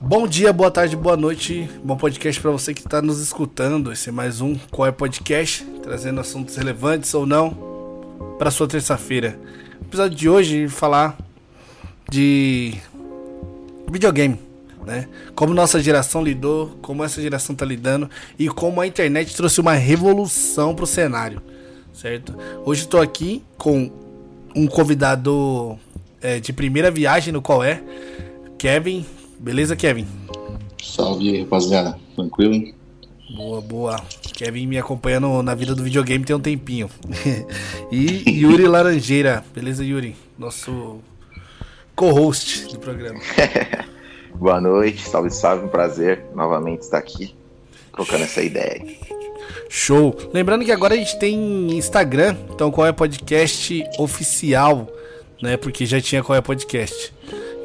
Bom 0.00 0.28
dia, 0.28 0.52
boa 0.52 0.70
tarde, 0.70 0.94
boa 0.94 1.16
noite. 1.16 1.68
Bom 1.82 1.96
podcast 1.96 2.40
para 2.40 2.52
você 2.52 2.72
que 2.72 2.80
está 2.80 3.02
nos 3.02 3.20
escutando. 3.20 3.90
Esse 3.90 4.10
é 4.10 4.12
mais 4.12 4.40
um 4.40 4.54
Qual 4.70 4.86
é 4.86 4.92
Podcast, 4.92 5.64
trazendo 5.82 6.20
assuntos 6.20 6.54
relevantes 6.54 7.12
ou 7.14 7.26
não 7.26 7.50
para 8.38 8.48
sua 8.48 8.68
terça-feira. 8.68 9.36
No 9.80 9.88
episódio 9.88 10.16
de 10.16 10.28
hoje, 10.28 10.68
falar 10.68 11.18
de 12.08 12.74
videogame, 13.90 14.38
né? 14.86 15.08
Como 15.34 15.52
nossa 15.52 15.82
geração 15.82 16.22
lidou, 16.22 16.78
como 16.80 17.02
essa 17.02 17.20
geração 17.20 17.52
está 17.52 17.66
lidando 17.66 18.08
e 18.38 18.48
como 18.48 18.80
a 18.80 18.86
internet 18.86 19.34
trouxe 19.34 19.60
uma 19.60 19.74
revolução 19.74 20.76
para 20.76 20.84
o 20.84 20.86
cenário, 20.86 21.42
certo? 21.92 22.38
Hoje 22.64 22.82
estou 22.82 23.00
aqui 23.00 23.42
com 23.56 23.90
um 24.54 24.68
convidado 24.68 25.76
é, 26.22 26.38
de 26.38 26.52
primeira 26.52 26.88
viagem 26.88 27.32
no 27.32 27.42
qual 27.42 27.64
é 27.64 27.82
Kevin. 28.56 29.04
Beleza, 29.38 29.76
Kevin? 29.76 30.06
Salve 30.82 31.28
aí, 31.28 31.40
rapaziada. 31.42 31.98
Tranquilo? 32.14 32.54
Hein? 32.54 32.74
Boa, 33.36 33.60
boa. 33.60 33.96
Kevin 34.34 34.66
me 34.66 34.78
acompanhando 34.78 35.42
na 35.42 35.54
vida 35.54 35.74
do 35.74 35.82
videogame 35.82 36.24
tem 36.24 36.34
um 36.34 36.40
tempinho. 36.40 36.90
e 37.92 38.40
Yuri 38.40 38.64
Laranjeira. 38.66 39.44
Beleza, 39.54 39.84
Yuri? 39.84 40.16
Nosso 40.38 40.98
co-host 41.94 42.72
do 42.72 42.78
programa. 42.78 43.20
Boa 44.34 44.60
noite, 44.60 45.08
salve, 45.08 45.30
salve. 45.30 45.66
Um 45.66 45.68
prazer 45.68 46.24
novamente 46.34 46.82
estar 46.82 46.98
aqui 46.98 47.34
trocando 47.92 48.24
essa 48.24 48.40
ideia. 48.40 48.84
Show. 49.68 50.16
Lembrando 50.32 50.64
que 50.64 50.70
agora 50.70 50.94
a 50.94 50.96
gente 50.96 51.18
tem 51.18 51.76
Instagram, 51.76 52.36
então 52.50 52.70
qual 52.70 52.86
é 52.86 52.92
podcast 52.92 53.84
oficial, 53.98 54.88
né? 55.42 55.56
Porque 55.56 55.84
já 55.84 56.00
tinha 56.00 56.22
qual 56.22 56.38
é 56.38 56.40
podcast. 56.40 57.12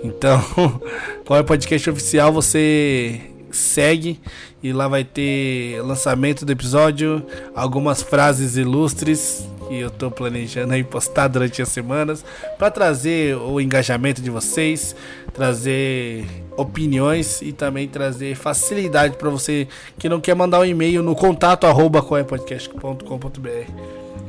Então, 0.03 0.41
qual 1.25 1.39
é 1.39 1.43
podcast 1.43 1.89
oficial, 1.89 2.31
você 2.31 3.21
segue 3.51 4.19
e 4.61 4.73
lá 4.73 4.87
vai 4.87 5.03
ter 5.03 5.81
lançamento 5.81 6.45
do 6.45 6.51
episódio, 6.51 7.25
algumas 7.55 8.01
frases 8.01 8.57
ilustres 8.57 9.47
que 9.67 9.79
eu 9.79 9.89
tô 9.89 10.11
planejando 10.11 10.73
aí 10.73 10.83
postar 10.83 11.27
durante 11.27 11.61
as 11.61 11.69
semanas 11.69 12.25
para 12.57 12.69
trazer 12.69 13.35
o 13.37 13.61
engajamento 13.61 14.21
de 14.21 14.29
vocês, 14.29 14.95
trazer 15.33 16.25
opiniões 16.57 17.41
e 17.41 17.51
também 17.51 17.87
trazer 17.87 18.35
facilidade 18.35 19.17
para 19.17 19.29
você 19.29 19.67
que 19.97 20.09
não 20.09 20.19
quer 20.19 20.35
mandar 20.35 20.59
um 20.59 20.65
e-mail 20.65 21.01
no 21.01 21.15
contato 21.15 21.65
arroba 21.65 22.01
podcast.com.br, 22.01 23.71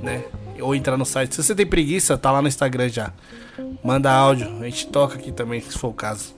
né? 0.02 0.24
Ou 0.60 0.74
entrar 0.74 0.96
no 0.96 1.04
site. 1.04 1.34
Se 1.34 1.42
você 1.42 1.54
tem 1.54 1.66
preguiça, 1.66 2.16
tá 2.16 2.30
lá 2.30 2.40
no 2.40 2.48
Instagram 2.48 2.88
já. 2.88 3.12
Manda 3.82 4.10
áudio, 4.10 4.48
a 4.60 4.64
gente 4.64 4.86
toca 4.88 5.16
aqui 5.16 5.30
também, 5.30 5.60
se 5.60 5.78
for 5.78 5.88
o 5.88 5.92
caso. 5.92 6.34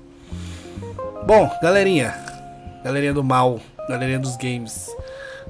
Bom, 1.27 1.51
galerinha, 1.63 2.15
galerinha 2.85 3.13
do 3.13 3.25
mal, 3.25 3.61
galerinha 3.89 4.19
dos 4.19 4.37
games. 4.37 4.91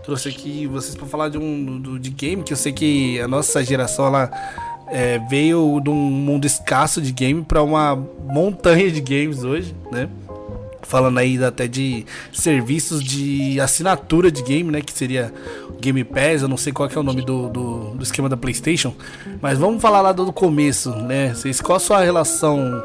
Trouxe 0.02 0.28
aqui 0.28 0.66
vocês 0.66 0.94
para 0.94 1.06
falar 1.06 1.28
de 1.28 1.38
um 1.38 1.80
do, 1.80 1.98
de 1.98 2.10
game 2.10 2.42
que 2.42 2.52
eu 2.52 2.56
sei 2.56 2.72
que 2.72 3.20
a 3.20 3.26
nossa 3.26 3.64
geração 3.64 4.06
ela 4.06 4.30
é, 4.88 5.18
veio 5.18 5.80
de 5.82 5.90
um 5.90 5.94
mundo 5.94 6.46
escasso 6.46 7.00
de 7.00 7.12
game 7.12 7.42
para 7.42 7.62
uma 7.62 7.96
montanha 8.24 8.90
de 8.90 9.00
games 9.00 9.42
hoje, 9.42 9.74
né? 9.90 10.08
Falando 10.86 11.18
aí 11.18 11.42
até 11.42 11.66
de 11.66 12.06
serviços 12.32 13.02
de 13.02 13.60
assinatura 13.60 14.30
de 14.30 14.42
game, 14.42 14.70
né? 14.70 14.80
Que 14.80 14.92
seria 14.92 15.32
Game 15.80 16.02
Pass, 16.04 16.42
eu 16.42 16.48
não 16.48 16.56
sei 16.56 16.72
qual 16.72 16.88
é 16.88 16.98
o 16.98 17.02
nome 17.02 17.22
do, 17.22 17.48
do, 17.48 17.90
do, 17.90 18.02
esquema 18.02 18.28
da 18.28 18.36
PlayStation. 18.36 18.94
Mas 19.40 19.58
vamos 19.58 19.82
falar 19.82 20.00
lá 20.00 20.12
do 20.12 20.32
começo, 20.32 20.90
né? 20.90 21.34
Vocês, 21.34 21.60
qual 21.60 21.76
a 21.76 21.80
sua 21.80 22.00
relação 22.00 22.82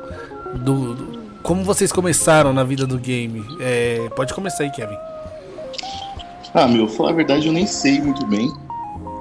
do, 0.55 0.95
do 0.95 1.21
como 1.43 1.63
vocês 1.63 1.91
começaram 1.91 2.53
na 2.53 2.63
vida 2.63 2.85
do 2.85 2.97
game? 2.97 3.43
É, 3.59 4.09
pode 4.15 4.33
começar 4.33 4.63
aí, 4.63 4.69
Kevin. 4.69 4.97
Ah, 6.53 6.67
meu, 6.67 6.87
falar 6.87 7.11
a 7.11 7.13
verdade, 7.13 7.47
eu 7.47 7.53
nem 7.53 7.65
sei 7.65 7.99
muito 7.99 8.25
bem. 8.25 8.51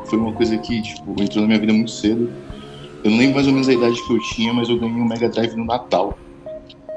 Foi 0.07 0.19
uma 0.19 0.33
coisa 0.33 0.59
que, 0.59 0.83
tipo, 0.83 1.11
entrou 1.23 1.43
na 1.43 1.47
minha 1.47 1.61
vida 1.61 1.73
muito 1.73 1.91
cedo. 1.91 2.31
Eu 3.03 3.11
não 3.11 3.19
lembro 3.19 3.37
mais 3.37 3.47
ou 3.47 3.53
menos 3.53 3.69
a 3.69 3.73
idade 3.73 4.07
que 4.07 4.13
eu 4.13 4.21
tinha, 4.35 4.53
mas 4.53 4.69
eu 4.69 4.79
ganhei 4.79 4.97
um 4.97 5.07
Mega 5.07 5.29
Drive 5.29 5.55
no 5.55 5.65
Natal. 5.65 6.19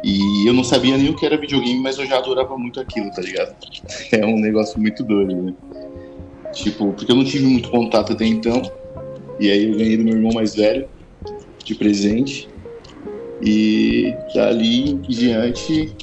E 0.03 0.45
eu 0.45 0.53
não 0.53 0.63
sabia 0.63 0.97
nem 0.97 1.09
o 1.09 1.15
que 1.15 1.25
era 1.25 1.37
videogame, 1.37 1.79
mas 1.79 1.97
eu 1.97 2.05
já 2.05 2.17
adorava 2.17 2.57
muito 2.57 2.79
aquilo, 2.79 3.09
tá 3.11 3.21
ligado? 3.21 3.55
É 4.11 4.25
um 4.25 4.37
negócio 4.37 4.79
muito 4.79 5.03
doido, 5.03 5.33
né? 5.33 5.53
Tipo, 6.53 6.91
porque 6.91 7.11
eu 7.11 7.15
não 7.15 7.23
tive 7.23 7.45
muito 7.45 7.69
contato 7.69 8.13
até 8.13 8.25
então. 8.25 8.61
E 9.39 9.49
aí 9.49 9.65
eu 9.65 9.77
ganhei 9.77 9.97
do 9.97 10.03
meu 10.03 10.15
irmão 10.15 10.31
mais 10.33 10.55
velho, 10.55 10.87
de 11.63 11.73
presente. 11.73 12.49
E 13.41 14.13
dali 14.35 14.91
em 14.91 14.97
diante 15.01 15.95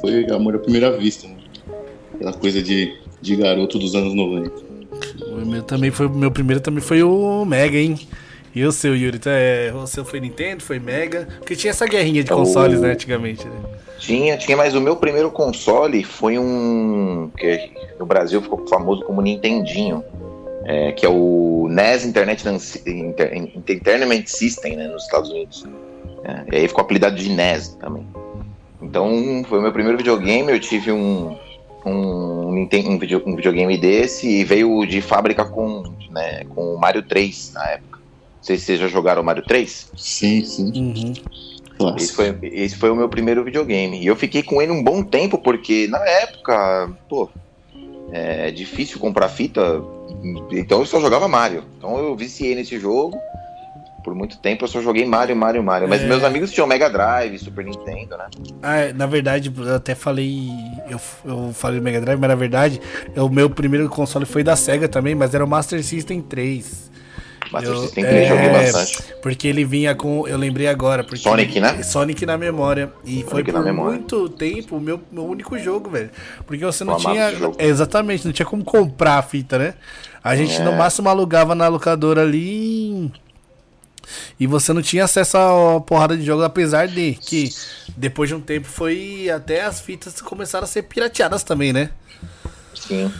foi 0.00 0.24
amor 0.30 0.56
à 0.56 0.58
primeira 0.58 0.96
vista, 0.96 1.28
né? 1.28 1.36
Aquela 2.14 2.32
coisa 2.32 2.62
de, 2.62 2.96
de 3.20 3.36
garoto 3.36 3.78
dos 3.78 3.94
anos 3.94 4.14
90. 4.14 4.70
O 5.26 5.46
meu 5.46 5.62
também 5.62 5.90
foi, 5.90 6.08
meu 6.08 6.30
primeiro 6.30 6.60
também 6.60 6.80
foi 6.80 7.02
o 7.02 7.44
Mega, 7.44 7.78
hein? 7.78 7.98
E 8.54 8.64
o 8.64 8.72
seu, 8.72 8.96
Yuri? 8.96 9.18
Tá, 9.18 9.30
é, 9.30 9.72
o 9.72 9.86
seu 9.86 10.04
foi 10.04 10.20
Nintendo, 10.20 10.62
foi 10.62 10.78
Mega? 10.78 11.28
Porque 11.38 11.54
tinha 11.54 11.70
essa 11.70 11.86
guerrinha 11.86 12.24
de 12.24 12.30
consoles, 12.30 12.78
o... 12.78 12.82
né, 12.82 12.92
antigamente, 12.92 13.46
né? 13.46 13.56
Tinha, 13.98 14.36
tinha, 14.36 14.56
mas 14.56 14.74
o 14.74 14.80
meu 14.80 14.96
primeiro 14.96 15.30
console 15.30 16.02
foi 16.02 16.38
um. 16.38 17.30
que 17.36 17.70
no 17.98 18.06
Brasil 18.06 18.40
ficou 18.42 18.66
famoso 18.66 19.02
como 19.04 19.20
Nintendinho. 19.20 20.02
É, 20.62 20.92
que 20.92 21.06
é 21.06 21.08
o 21.08 21.68
NES 21.70 22.04
Internet 22.04 22.46
Inter, 22.86 23.34
Entertainment 23.34 24.26
System, 24.26 24.76
né, 24.76 24.88
nos 24.88 25.04
Estados 25.04 25.30
Unidos. 25.30 25.64
É, 26.22 26.44
e 26.52 26.56
aí 26.56 26.68
ficou 26.68 26.82
apelidado 26.82 27.16
de 27.16 27.30
NES 27.30 27.76
também. 27.80 28.06
Então 28.82 29.42
foi 29.48 29.58
o 29.58 29.62
meu 29.62 29.72
primeiro 29.72 29.96
videogame, 29.98 30.52
eu 30.52 30.60
tive 30.60 30.92
um, 30.92 31.36
um, 31.84 32.48
um, 32.48 32.98
videogame 32.98 33.78
desse 33.78 34.28
e 34.28 34.44
veio 34.44 34.84
de 34.86 35.00
fábrica 35.00 35.44
com, 35.44 35.82
né, 36.10 36.44
com 36.44 36.74
o 36.74 36.78
Mario 36.78 37.02
3 37.02 37.52
na 37.54 37.70
época. 37.70 37.89
Não 38.40 38.44
sei 38.44 38.56
se 38.56 38.64
vocês 38.64 38.80
já 38.80 38.88
jogaram 38.88 39.20
o 39.20 39.24
Mario 39.24 39.44
3. 39.44 39.92
Sim, 39.94 40.42
sim. 40.44 40.72
Uhum. 40.74 41.94
Esse 41.96 42.12
foi, 42.14 42.38
esse 42.42 42.74
foi 42.74 42.90
o 42.90 42.96
meu 42.96 43.08
primeiro 43.08 43.44
videogame. 43.44 44.00
E 44.00 44.06
eu 44.06 44.16
fiquei 44.16 44.42
com 44.42 44.62
ele 44.62 44.72
um 44.72 44.82
bom 44.82 45.02
tempo, 45.02 45.36
porque 45.36 45.86
na 45.88 45.98
época, 45.98 46.90
pô, 47.06 47.28
é 48.10 48.50
difícil 48.50 48.98
comprar 48.98 49.28
fita. 49.28 49.82
Então 50.50 50.80
eu 50.80 50.86
só 50.86 51.00
jogava 51.00 51.28
Mario. 51.28 51.64
Então 51.76 51.98
eu 51.98 52.16
viciei 52.16 52.54
nesse 52.54 52.78
jogo. 52.78 53.18
Por 54.02 54.14
muito 54.14 54.38
tempo 54.38 54.64
eu 54.64 54.68
só 54.68 54.80
joguei 54.80 55.04
Mario, 55.04 55.36
Mario, 55.36 55.62
Mario. 55.62 55.86
Mas 55.86 56.00
é... 56.00 56.06
meus 56.06 56.24
amigos 56.24 56.50
tinham 56.50 56.66
Mega 56.66 56.88
Drive, 56.88 57.38
Super 57.38 57.66
Nintendo, 57.66 58.16
né? 58.16 58.26
Ah, 58.62 58.76
é, 58.76 58.92
na 58.94 59.04
verdade, 59.04 59.52
eu 59.54 59.74
até 59.74 59.94
falei. 59.94 60.48
Eu, 60.88 60.98
eu 61.26 61.52
falei 61.52 61.78
Mega 61.78 62.00
Drive, 62.00 62.18
mas 62.18 62.30
na 62.30 62.34
verdade, 62.34 62.80
o 63.14 63.28
meu 63.28 63.50
primeiro 63.50 63.86
console 63.90 64.24
foi 64.24 64.42
da 64.42 64.56
SEGA 64.56 64.88
também, 64.88 65.14
mas 65.14 65.34
era 65.34 65.44
o 65.44 65.48
Master 65.48 65.84
System 65.84 66.22
3. 66.22 66.90
Master 67.50 67.72
eu, 67.72 67.88
3 67.88 68.06
é, 68.06 68.28
joguei 68.28 68.48
bastante. 68.50 69.14
Porque 69.22 69.48
ele 69.48 69.64
vinha 69.64 69.94
com. 69.94 70.26
Eu 70.26 70.38
lembrei 70.38 70.68
agora. 70.68 71.02
Porque 71.02 71.22
Sonic, 71.22 71.60
né? 71.60 71.82
Sonic 71.82 72.24
na 72.24 72.38
memória. 72.38 72.92
E 73.04 73.24
Sonic 73.28 73.30
foi 73.30 73.44
por 73.44 73.72
muito 73.72 74.28
tempo 74.28 74.76
o 74.76 74.80
meu, 74.80 75.00
meu 75.10 75.24
único 75.24 75.58
jogo, 75.58 75.90
velho. 75.90 76.10
Porque 76.46 76.64
você 76.64 76.84
não 76.84 76.96
tinha. 76.96 77.32
Exatamente, 77.58 78.24
não 78.24 78.32
tinha 78.32 78.46
como 78.46 78.64
comprar 78.64 79.18
a 79.18 79.22
fita, 79.22 79.58
né? 79.58 79.74
A 80.22 80.36
gente 80.36 80.60
é. 80.60 80.64
no 80.64 80.72
máximo 80.72 81.08
alugava 81.08 81.54
na 81.54 81.66
locadora 81.68 82.22
ali. 82.22 83.10
E 84.38 84.46
você 84.46 84.72
não 84.72 84.82
tinha 84.82 85.04
acesso 85.04 85.36
a 85.36 85.80
porrada 85.80 86.16
de 86.16 86.24
jogos, 86.24 86.44
apesar 86.44 86.88
de 86.88 87.14
que 87.14 87.48
depois 87.96 88.28
de 88.28 88.34
um 88.34 88.40
tempo 88.40 88.66
foi 88.66 89.30
até 89.30 89.62
as 89.62 89.80
fitas 89.80 90.20
começaram 90.20 90.64
a 90.64 90.66
ser 90.66 90.82
pirateadas 90.82 91.44
também, 91.44 91.72
né? 91.72 91.90
Sim. 92.74 93.12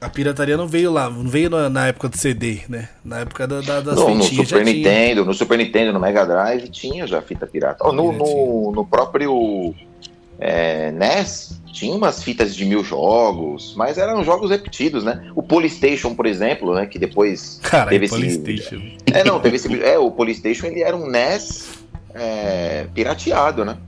A 0.00 0.10
pirataria 0.10 0.56
não 0.56 0.66
veio 0.66 0.92
lá, 0.92 1.08
não 1.08 1.28
veio 1.28 1.48
na, 1.48 1.70
na 1.70 1.86
época 1.88 2.08
do 2.08 2.16
CD, 2.16 2.60
né? 2.68 2.88
Na 3.04 3.20
época 3.20 3.46
da, 3.46 3.60
da, 3.60 3.80
das 3.80 3.96
no, 3.96 4.14
no 4.14 4.22
Super 4.22 4.64
Nintendo, 4.64 5.14
tinha. 5.14 5.24
no 5.24 5.34
Super 5.34 5.58
Nintendo, 5.58 5.92
no 5.92 6.00
Mega 6.00 6.24
Drive 6.26 6.68
tinha 6.68 7.06
já 7.06 7.22
fita 7.22 7.46
pirata. 7.46 7.86
Oh, 7.86 7.92
no, 7.92 8.12
no, 8.12 8.72
no, 8.72 8.86
próprio 8.86 9.74
é, 10.38 10.92
NES 10.92 11.58
tinha 11.72 11.94
umas 11.94 12.22
fitas 12.22 12.54
de 12.54 12.64
mil 12.66 12.84
jogos, 12.84 13.74
mas 13.74 13.96
eram 13.96 14.22
jogos 14.22 14.50
repetidos, 14.50 15.02
né? 15.02 15.30
O 15.34 15.42
Polystation, 15.42 16.14
por 16.14 16.26
exemplo, 16.26 16.74
né? 16.74 16.86
Que 16.86 16.98
depois 16.98 17.58
Caralho, 17.62 17.90
teve 17.90 18.08
Polystation. 18.08 18.76
esse. 18.76 18.96
É, 19.14 19.24
não, 19.24 19.40
teve 19.40 19.56
esse. 19.56 19.82
É, 19.82 19.98
o 19.98 20.10
Polystation 20.10 20.66
ele 20.66 20.82
era 20.82 20.96
um 20.96 21.06
NES 21.06 21.68
é, 22.14 22.86
pirateado, 22.94 23.64
né? 23.64 23.78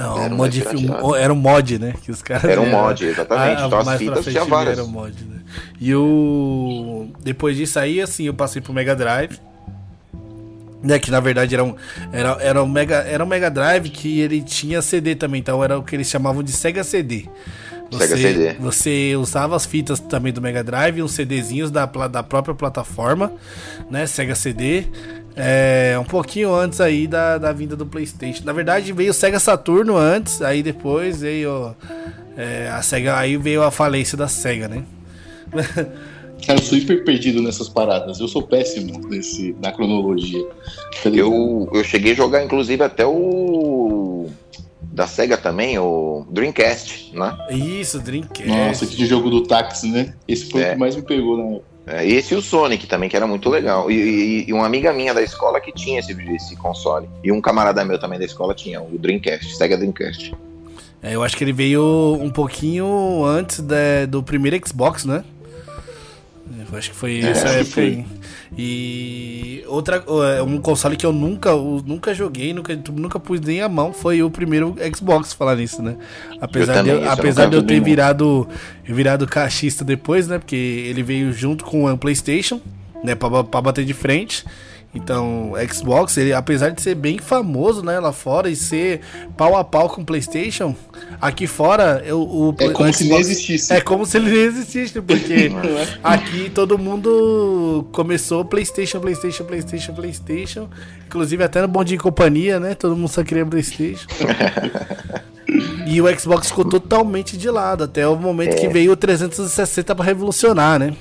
Não, 0.00 0.18
era, 0.18 0.34
um 0.34 1.14
era 1.14 1.32
um 1.32 1.36
mod, 1.36 1.78
né? 1.78 1.94
Que 2.02 2.10
os 2.10 2.22
caras 2.22 2.44
era 2.44 2.60
um 2.60 2.70
mod, 2.70 3.04
exatamente. 3.04 3.62
A, 3.62 3.66
então 3.66 3.78
as 3.78 3.98
fitas 3.98 4.24
tinha 4.24 4.44
várias. 4.46 4.78
Era 4.78 4.86
um 4.86 4.90
mod, 4.90 5.14
né? 5.24 5.40
E 5.78 5.94
o. 5.94 7.08
Depois 7.20 7.54
disso 7.56 7.78
aí, 7.78 8.00
assim, 8.00 8.24
eu 8.24 8.32
passei 8.32 8.62
pro 8.62 8.72
Mega 8.72 8.96
Drive. 8.96 9.38
Né, 10.82 10.98
que 10.98 11.10
na 11.10 11.20
verdade 11.20 11.54
era 11.54 11.62
um, 11.62 11.76
era, 12.10 12.38
era, 12.40 12.62
um 12.64 12.66
Mega, 12.66 12.96
era 13.06 13.22
um 13.22 13.26
Mega 13.26 13.50
Drive 13.50 13.90
que 13.90 14.18
ele 14.18 14.40
tinha 14.40 14.80
CD 14.80 15.14
também, 15.14 15.38
então 15.38 15.62
era 15.62 15.78
o 15.78 15.82
que 15.82 15.94
eles 15.94 16.08
chamavam 16.08 16.42
de 16.42 16.52
Sega 16.52 16.82
CD. 16.82 17.26
Sega 17.92 18.16
CD. 18.16 18.54
Você 18.54 19.14
usava 19.14 19.54
as 19.54 19.66
fitas 19.66 20.00
também 20.00 20.32
do 20.32 20.40
Mega 20.40 20.64
Drive, 20.64 21.02
uns 21.02 21.12
CDzinhos 21.12 21.70
da, 21.70 21.84
da 21.84 22.22
própria 22.22 22.54
plataforma, 22.54 23.30
né? 23.90 24.06
Sega 24.06 24.34
CD. 24.34 24.86
É, 25.36 25.96
um 25.98 26.04
pouquinho 26.04 26.54
antes 26.54 26.80
aí 26.80 27.06
da, 27.06 27.38
da 27.38 27.52
vinda 27.52 27.76
do 27.76 27.86
PlayStation. 27.86 28.44
Na 28.44 28.52
verdade, 28.52 28.92
veio 28.92 29.10
o 29.10 29.14
Sega 29.14 29.38
Saturno 29.38 29.96
antes, 29.96 30.42
aí 30.42 30.62
depois 30.62 31.20
veio 31.20 31.74
é, 32.36 32.68
a 32.68 32.82
Sega. 32.82 33.16
Aí 33.16 33.36
veio 33.36 33.62
a 33.62 33.70
falência 33.70 34.16
da 34.16 34.28
Sega, 34.28 34.68
né? 34.68 34.84
Cara, 36.46 36.58
eu 36.58 36.62
sou 36.64 36.78
hiper 36.78 37.04
perdido 37.04 37.42
nessas 37.42 37.68
paradas. 37.68 38.18
Eu 38.18 38.26
sou 38.26 38.42
péssimo 38.42 38.98
nesse, 39.08 39.54
na 39.60 39.72
cronologia. 39.72 40.42
Eu, 41.04 41.68
eu 41.72 41.84
cheguei 41.84 42.12
a 42.12 42.14
jogar, 42.14 42.42
inclusive, 42.42 42.82
até 42.82 43.06
o. 43.06 44.28
Da 44.92 45.06
SEGA 45.06 45.36
também, 45.36 45.78
o 45.78 46.26
Dreamcast, 46.30 47.12
né? 47.16 47.36
Isso, 47.50 48.00
Dreamcast. 48.00 48.46
Nossa, 48.48 48.86
que 48.86 49.06
jogo 49.06 49.30
do 49.30 49.42
táxi, 49.44 49.88
né? 49.88 50.14
Esse 50.26 50.50
foi 50.50 50.62
É. 50.62 50.68
o 50.70 50.72
que 50.72 50.78
mais 50.78 50.96
me 50.96 51.02
pegou 51.02 51.36
na 51.36 51.44
época. 51.56 51.70
É, 51.86 52.06
esse 52.06 52.34
e 52.34 52.36
o 52.36 52.42
Sonic 52.42 52.86
também, 52.86 53.08
que 53.08 53.16
era 53.16 53.26
muito 53.26 53.48
legal. 53.48 53.90
E, 53.90 53.94
e- 53.94 54.44
e 54.48 54.52
uma 54.52 54.66
amiga 54.66 54.92
minha 54.92 55.14
da 55.14 55.22
escola 55.22 55.60
que 55.60 55.72
tinha 55.72 55.98
esse, 56.00 56.12
esse 56.34 56.56
console. 56.56 57.08
E 57.24 57.30
um 57.32 57.40
camarada 57.40 57.84
meu 57.84 57.98
também 57.98 58.18
da 58.18 58.24
escola 58.24 58.52
tinha, 58.54 58.80
o 58.82 58.98
Dreamcast, 58.98 59.56
Sega 59.56 59.76
Dreamcast. 59.76 60.34
É, 61.02 61.14
eu 61.14 61.22
acho 61.22 61.36
que 61.36 61.44
ele 61.44 61.52
veio 61.52 62.18
um 62.20 62.28
pouquinho 62.30 63.24
antes 63.24 63.60
da- 63.60 64.06
do 64.08 64.22
primeiro 64.22 64.60
Xbox, 64.66 65.04
né? 65.04 65.24
Eu 66.70 66.76
acho 66.78 66.90
que 66.90 66.96
foi 66.96 67.20
É, 67.20 67.30
essa 67.30 67.48
época 67.48 67.74
foi. 67.74 67.84
aí. 67.84 68.06
E 68.58 69.62
outra, 69.68 70.04
é, 70.36 70.42
um 70.42 70.60
console 70.60 70.96
que 70.96 71.06
eu 71.06 71.12
nunca, 71.12 71.50
eu 71.50 71.82
nunca 71.86 72.12
joguei, 72.12 72.52
nunca, 72.52 72.78
nunca 72.92 73.20
pus 73.20 73.40
nem 73.40 73.62
a 73.62 73.68
mão, 73.68 73.92
foi 73.92 74.22
o 74.22 74.30
primeiro 74.30 74.74
Xbox, 74.94 75.32
falar 75.32 75.56
nisso, 75.56 75.80
né? 75.82 75.96
Apesar 76.40 76.74
também, 76.74 76.94
de, 76.94 77.00
eu, 77.00 77.04
eu 77.04 77.10
apesar 77.10 77.44
nunca 77.44 77.50
de 77.50 77.56
eu 77.56 77.62
ter 77.62 77.80
virado, 77.80 78.48
virado 78.84 79.26
caixista 79.26 79.84
depois, 79.84 80.26
né? 80.26 80.38
Porque 80.38 80.56
ele 80.56 81.02
veio 81.02 81.32
junto 81.32 81.64
com 81.64 81.84
o 81.84 81.98
PlayStation, 81.98 82.60
né? 83.04 83.14
Pra 83.14 83.60
bater 83.60 83.84
de 83.84 83.94
frente. 83.94 84.44
Então, 84.92 85.52
Xbox, 85.72 86.16
ele, 86.16 86.32
apesar 86.32 86.70
de 86.70 86.82
ser 86.82 86.96
bem 86.96 87.18
famoso, 87.18 87.80
né, 87.80 88.00
lá 88.00 88.12
fora 88.12 88.50
e 88.50 88.56
ser 88.56 89.00
pau 89.36 89.56
a 89.56 89.62
pau 89.62 89.88
com 89.88 90.02
o 90.02 90.04
PlayStation, 90.04 90.74
aqui 91.20 91.46
fora 91.46 92.02
eu, 92.04 92.20
o, 92.20 92.54
É 92.58 92.70
como 92.70 92.90
o 92.90 92.92
se 92.92 93.04
nem 93.04 93.20
existisse. 93.20 93.72
É 93.72 93.80
como 93.80 94.04
se 94.04 94.16
ele 94.16 94.30
nem 94.30 94.40
existisse, 94.40 95.00
porque 95.00 95.52
é? 95.54 95.98
aqui 96.02 96.50
todo 96.50 96.76
mundo 96.76 97.86
começou 97.92 98.44
PlayStation, 98.44 98.98
PlayStation, 98.98 99.44
PlayStation, 99.44 99.94
PlayStation. 99.94 100.68
Inclusive 101.06 101.44
até 101.44 101.62
no 101.62 101.68
Bom 101.68 101.84
Dia 101.84 101.96
e 101.96 102.00
Companhia, 102.00 102.58
né? 102.58 102.74
Todo 102.74 102.96
mundo 102.96 103.08
só 103.08 103.22
queria 103.22 103.46
PlayStation. 103.46 104.08
e 105.86 106.02
o 106.02 106.18
Xbox 106.18 106.48
ficou 106.48 106.64
totalmente 106.64 107.36
de 107.36 107.48
lado, 107.48 107.84
até 107.84 108.08
o 108.08 108.16
momento 108.16 108.56
que 108.56 108.66
veio 108.66 108.90
o 108.90 108.96
360 108.96 109.94
pra 109.94 110.04
revolucionar, 110.04 110.80
né? 110.80 110.96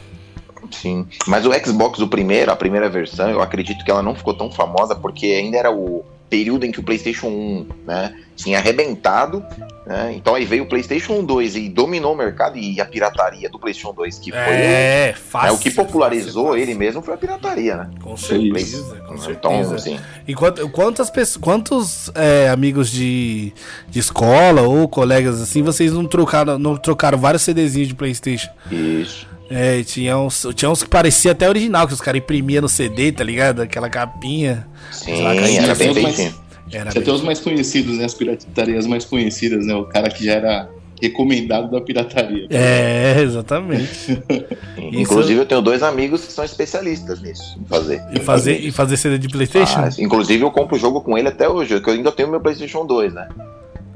Sim. 0.71 1.07
Mas 1.27 1.45
o 1.45 1.51
Xbox, 1.53 1.99
o 1.99 2.07
primeiro, 2.07 2.51
a 2.51 2.55
primeira 2.55 2.89
versão, 2.89 3.29
eu 3.29 3.41
acredito 3.41 3.83
que 3.83 3.91
ela 3.91 4.03
não 4.03 4.15
ficou 4.15 4.33
tão 4.33 4.51
famosa 4.51 4.95
porque 4.95 5.27
ainda 5.27 5.57
era 5.57 5.71
o 5.71 6.05
período 6.29 6.65
em 6.65 6.71
que 6.71 6.79
o 6.79 6.83
PlayStation 6.83 7.27
1 7.27 7.67
né, 7.85 8.15
tinha 8.35 8.59
arrebentado. 8.59 9.43
Né? 9.89 10.13
Então 10.15 10.35
aí 10.35 10.45
veio 10.45 10.65
o 10.65 10.67
PlayStation 10.67 11.23
2 11.23 11.55
e 11.55 11.67
dominou 11.67 12.13
o 12.13 12.15
mercado 12.15 12.55
e 12.59 12.79
a 12.79 12.85
pirataria 12.85 13.49
do 13.49 13.57
PlayStation 13.57 13.91
2, 13.91 14.19
que 14.19 14.29
foi 14.29 14.39
É, 14.39 15.07
né, 15.07 15.13
fácil. 15.13 15.55
o 15.55 15.57
que 15.57 15.71
popularizou 15.71 16.49
fácil, 16.49 16.61
ele 16.61 16.75
mesmo, 16.75 17.01
foi 17.01 17.15
a 17.15 17.17
pirataria, 17.17 17.75
né? 17.75 17.89
Com 17.99 18.15
certeza, 18.15 18.95
com 19.07 19.17
certeza. 19.17 19.31
Então, 19.31 19.73
assim, 19.73 19.99
E 20.27 20.35
quant- 20.35 20.59
quantas 20.71 21.09
pessoas, 21.09 21.37
quantos 21.43 22.11
é, 22.13 22.49
amigos 22.49 22.91
de, 22.91 23.51
de 23.89 23.97
escola 23.97 24.61
ou 24.61 24.87
colegas 24.87 25.41
assim, 25.41 25.63
vocês 25.63 25.91
não 25.91 26.05
trocaram, 26.05 26.59
não 26.59 26.77
trocaram 26.77 27.17
vários 27.17 27.41
CDzinhos 27.41 27.87
de 27.87 27.95
PlayStation? 27.95 28.49
isso. 28.71 29.27
É, 29.49 29.81
tinha 29.81 30.15
uns, 30.19 30.45
tinha 30.55 30.69
uns 30.69 30.83
que 30.83 30.89
parecia 30.91 31.31
até 31.31 31.49
original, 31.49 31.87
que 31.87 31.93
os 31.95 31.99
caras 32.01 32.21
imprimiam 32.21 32.61
no 32.61 32.69
CD, 32.69 33.11
tá 33.11 33.23
ligado? 33.23 33.63
Aquela 33.63 33.89
capinha. 33.89 34.67
Sim, 34.91 35.23
lá, 35.23 35.33
era 35.33 35.73
bem 35.73 35.95
feitinho. 35.95 36.33
Era 36.71 36.91
Tinha 36.91 37.01
até 37.01 37.11
os 37.11 37.21
mais 37.21 37.39
conhecidos, 37.39 37.97
né? 37.97 38.05
As 38.05 38.13
piratarias 38.13 38.85
mais 38.85 39.05
conhecidas, 39.05 39.65
né? 39.65 39.73
O 39.75 39.85
cara 39.85 40.09
que 40.09 40.25
já 40.25 40.33
era 40.33 40.69
recomendado 41.01 41.71
da 41.71 41.81
pirataria. 41.81 42.47
É, 42.49 43.21
exatamente. 43.21 44.21
Inclusive, 44.77 45.39
eu 45.39 45.45
tenho 45.45 45.61
dois 45.61 45.81
amigos 45.81 46.25
que 46.25 46.31
são 46.31 46.43
especialistas 46.43 47.21
nisso, 47.21 47.57
em 47.59 47.65
fazer. 47.65 48.01
E 48.11 48.19
fazer, 48.19 48.59
e 48.59 48.71
fazer 48.71 48.97
CD 48.97 49.17
de 49.17 49.29
PlayStation? 49.29 49.79
Ah, 49.79 49.89
inclusive, 49.97 50.43
eu 50.43 50.51
compro 50.51 50.75
o 50.75 50.79
jogo 50.79 51.01
com 51.01 51.17
ele 51.17 51.29
até 51.29 51.47
hoje, 51.47 51.79
que 51.79 51.89
eu 51.89 51.93
ainda 51.93 52.11
tenho 52.11 52.29
meu 52.29 52.41
PlayStation 52.41 52.85
2, 52.85 53.13
né? 53.13 53.29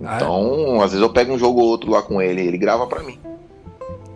Ah, 0.04 0.16
Então, 0.16 0.82
às 0.82 0.92
vezes 0.92 1.02
eu 1.02 1.10
pego 1.10 1.34
um 1.34 1.38
jogo 1.38 1.60
ou 1.62 1.68
outro 1.68 1.92
lá 1.92 2.02
com 2.02 2.22
ele 2.22 2.42
e 2.42 2.48
ele 2.48 2.58
grava 2.58 2.88
pra 2.88 3.04
mim. 3.04 3.18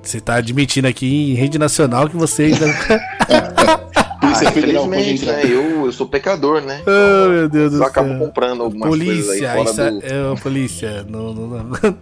Você 0.02 0.22
tá 0.22 0.36
admitindo 0.36 0.88
aqui 0.88 1.32
em 1.32 1.34
rede 1.34 1.60
nacional 1.60 2.08
que 2.08 2.16
você 2.16 2.44
ainda. 2.44 2.66
Polícia 4.20 4.50
ah, 4.50 4.52
Federal 4.52 4.88
né? 4.88 5.02
Eu, 5.44 5.86
eu 5.86 5.92
sou 5.92 6.08
pecador, 6.08 6.62
né? 6.62 6.82
oh, 6.86 7.30
meu 7.30 7.50
Deus 7.50 7.74
Eu 7.74 7.80
do 7.80 7.86
acabo 7.86 8.10
céu. 8.10 8.20
comprando 8.20 8.64
algumas 8.64 8.90
coisas 8.90 9.30
aí 9.30 9.40
Polícia, 9.40 9.54
fora 9.54 9.70
isso 9.70 9.82
é, 9.82 9.92
do. 9.92 10.06
é, 10.06 10.32
ô, 10.32 10.36
polícia, 10.36 11.06
não, 11.10 11.34
não, 11.34 11.48
não. 11.48 11.68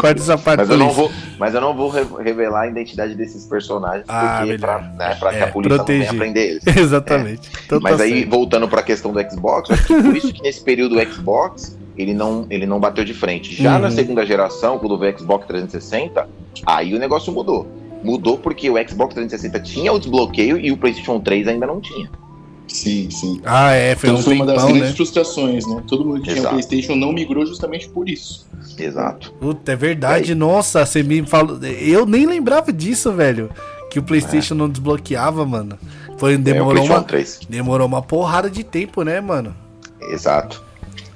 Corta 0.00 0.20
essa 0.20 0.36
parte, 0.38 0.60
Mas 0.60 0.70
eu, 0.70 0.78
não 0.78 0.88
polícia. 0.92 1.02
vou, 1.02 1.36
mas 1.38 1.54
eu 1.54 1.60
não 1.60 1.76
vou 1.76 1.90
re- 1.90 2.06
revelar 2.24 2.62
a 2.62 2.66
identidade 2.66 3.14
desses 3.14 3.46
personagens, 3.46 4.04
Ah, 4.08 4.38
porque 4.38 4.52
melhor. 4.52 4.58
pra, 4.58 4.80
né, 5.08 5.14
pra 5.14 5.30
que 5.30 5.36
É, 5.36 5.42
a 5.42 5.46
polícia 5.48 5.76
proteger. 5.76 6.06
não 6.06 6.10
venha 6.12 6.20
prender 6.20 6.50
eles. 6.50 6.66
Exatamente. 6.76 7.50
Então 7.64 7.78
Mas 7.80 7.98
tá 7.98 8.02
aí, 8.04 8.20
certo. 8.20 8.30
voltando 8.30 8.68
pra 8.68 8.82
questão 8.82 9.12
do 9.12 9.20
Xbox, 9.30 9.70
acho 9.70 9.86
que 9.86 10.02
por 10.02 10.16
isso 10.16 10.32
que 10.32 10.42
nesse 10.42 10.60
período 10.62 10.96
o 10.98 11.12
Xbox 11.12 11.76
ele 11.96 12.14
não, 12.14 12.46
ele 12.50 12.66
não 12.66 12.80
bateu 12.80 13.04
de 13.04 13.12
frente. 13.14 13.54
Já 13.60 13.74
Uhum. 13.76 13.82
na 13.82 13.90
segunda 13.90 14.24
geração, 14.24 14.78
quando 14.78 14.96
veio 14.98 15.14
o 15.14 15.18
Xbox 15.18 15.46
360, 15.46 16.28
aí 16.66 16.94
o 16.94 16.98
negócio 16.98 17.32
mudou. 17.32 17.66
Mudou 18.02 18.38
porque 18.38 18.70
o 18.70 18.74
Xbox 18.88 19.14
360 19.14 19.60
tinha 19.60 19.92
o 19.92 19.98
desbloqueio 19.98 20.58
e 20.58 20.70
o 20.70 20.76
PlayStation 20.76 21.20
3 21.20 21.48
ainda 21.48 21.66
não 21.66 21.80
tinha. 21.80 22.10
Sim, 22.68 23.08
sim. 23.10 23.40
Ah, 23.44 23.72
é, 23.72 23.94
foi 23.96 24.10
Então 24.10 24.20
um 24.20 24.22
foi 24.22 24.34
uma 24.34 24.44
das 24.46 24.62
grandes 24.62 24.82
né? 24.82 24.92
frustrações, 24.92 25.66
né? 25.66 25.82
Todo 25.86 26.04
mundo 26.04 26.18
que 26.18 26.24
tinha 26.24 26.36
Exato. 26.36 26.54
Playstation 26.54 26.94
não 26.96 27.12
migrou 27.12 27.46
justamente 27.46 27.88
por 27.88 28.08
isso. 28.08 28.46
Exato. 28.78 29.32
Puta, 29.40 29.72
é 29.72 29.76
verdade. 29.76 30.34
Nossa, 30.34 30.84
você 30.84 31.02
me 31.02 31.24
falou. 31.26 31.58
Eu 31.64 32.04
nem 32.04 32.26
lembrava 32.26 32.72
disso, 32.72 33.10
velho. 33.12 33.50
Que 33.90 33.98
o 33.98 34.02
PlayStation 34.02 34.54
não 34.54 34.68
desbloqueava, 34.68 35.46
mano. 35.46 35.78
Foi, 36.18 36.34
É, 36.34 36.36
o 36.36 36.38
demorou, 36.38 36.72
PlayStation 36.72 37.00
uma, 37.00 37.04
3. 37.04 37.40
demorou 37.48 37.86
uma 37.86 38.02
porrada 38.02 38.50
de 38.50 38.62
tempo, 38.62 39.02
né, 39.02 39.18
mano? 39.20 39.56
Exato. 40.10 40.62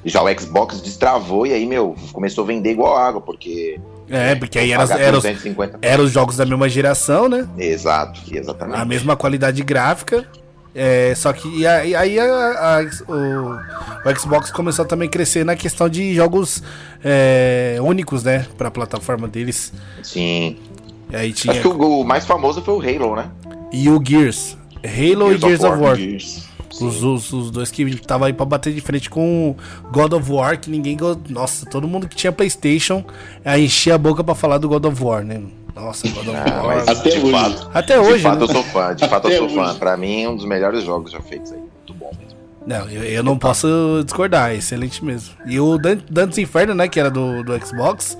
Já 0.04 0.22
o 0.22 0.40
Xbox 0.40 0.80
destravou 0.80 1.46
e 1.46 1.52
aí, 1.52 1.66
meu, 1.66 1.94
começou 2.12 2.44
a 2.44 2.46
vender 2.46 2.70
igual 2.72 2.96
água, 2.96 3.20
porque. 3.20 3.78
É, 4.08 4.34
porque 4.34 4.58
aí 4.58 4.72
era, 4.72 4.82
era, 4.94 5.16
os, 5.16 5.22
250. 5.22 5.78
era 5.80 6.02
os 6.02 6.10
jogos 6.12 6.36
da 6.36 6.44
mesma 6.44 6.68
geração, 6.68 7.28
né? 7.28 7.46
Exato, 7.58 8.20
exatamente. 8.30 8.78
A 8.78 8.84
mesma 8.84 9.16
qualidade 9.16 9.62
gráfica. 9.62 10.26
É, 10.74 11.14
só 11.14 11.32
que 11.34 11.48
e 11.58 11.66
aí, 11.66 11.94
aí 11.94 12.18
a- 12.18 12.24
a- 12.78 13.12
o, 13.12 14.08
o 14.10 14.18
Xbox 14.18 14.50
começou 14.50 14.84
a 14.84 14.88
também 14.88 15.08
crescer 15.08 15.44
na 15.44 15.54
questão 15.54 15.86
de 15.88 16.14
jogos 16.14 16.62
é, 17.04 17.76
únicos, 17.80 18.22
né? 18.22 18.46
Pra 18.56 18.70
plataforma 18.70 19.28
deles. 19.28 19.72
Sim. 20.02 20.56
Aí 21.12 21.32
tinha. 21.32 21.52
Acho 21.52 21.60
que 21.62 21.68
o, 21.68 22.00
o 22.00 22.04
mais 22.04 22.24
famoso 22.24 22.62
foi 22.62 22.74
o 22.74 22.80
Halo, 23.04 23.16
né? 23.16 23.26
E 23.70 23.88
o 23.90 24.02
Gears. 24.02 24.56
Halo 24.84 25.26
Gears 25.28 25.42
e 25.42 25.46
Gears 25.46 25.60
of 25.64 25.72
of 25.74 25.82
War. 25.82 25.96
Gears. 25.96 26.48
Os, 26.80 27.02
os, 27.02 27.32
os 27.32 27.50
dois 27.50 27.70
que 27.70 27.82
estavam 27.82 28.26
aí 28.26 28.32
pra 28.32 28.46
bater 28.46 28.72
de 28.72 28.80
frente 28.80 29.10
com 29.10 29.54
God 29.92 30.12
of 30.14 30.30
War, 30.32 30.58
que 30.58 30.70
ninguém. 30.70 30.96
Nossa, 31.28 31.66
todo 31.66 31.86
mundo 31.86 32.08
que 32.08 32.16
tinha 32.16 32.32
PlayStation 32.32 33.04
aí 33.44 33.64
enchia 33.66 33.94
a 33.94 33.98
boca 33.98 34.22
pra 34.24 34.34
falar 34.34 34.58
do 34.58 34.68
God 34.68 34.84
of 34.86 35.02
War, 35.04 35.24
né? 35.24 35.40
Nossa, 35.74 36.06
God 36.08 36.28
of 36.28 36.36
Ah, 36.36 36.62
War. 36.62 36.76
mas 36.76 36.88
Até 36.88 37.10
de 37.10 37.18
hoje. 37.20 37.30
fato, 37.32 37.70
Até 37.74 37.94
de 37.94 38.00
hoje, 38.00 38.22
fato 38.22 38.38
né? 38.38 38.44
eu 38.44 38.48
sou 38.48 38.62
fã. 38.64 38.94
De 38.94 39.08
fato 39.08 39.26
Até 39.26 39.36
eu 39.36 39.48
sou 39.48 39.48
fã. 39.50 39.70
hoje. 39.70 39.78
Pra 39.78 39.96
mim 39.96 40.22
é 40.22 40.28
um 40.28 40.36
dos 40.36 40.44
melhores 40.44 40.84
jogos 40.84 41.10
já 41.12 41.20
feitos 41.20 41.52
aí. 41.52 41.58
Muito 41.58 41.94
bom 41.94 42.10
mesmo. 42.18 42.32
Não, 42.66 42.88
eu, 42.88 43.02
eu 43.02 43.22
não 43.24 43.36
posso 43.36 44.02
discordar, 44.04 44.50
é 44.52 44.56
excelente 44.56 45.04
mesmo. 45.04 45.34
E 45.46 45.58
o 45.58 45.76
Dan- 45.78 45.98
Dantes 46.08 46.38
Inferno, 46.38 46.74
né, 46.74 46.86
que 46.88 47.00
era 47.00 47.10
do, 47.10 47.42
do 47.42 47.66
Xbox, 47.66 48.16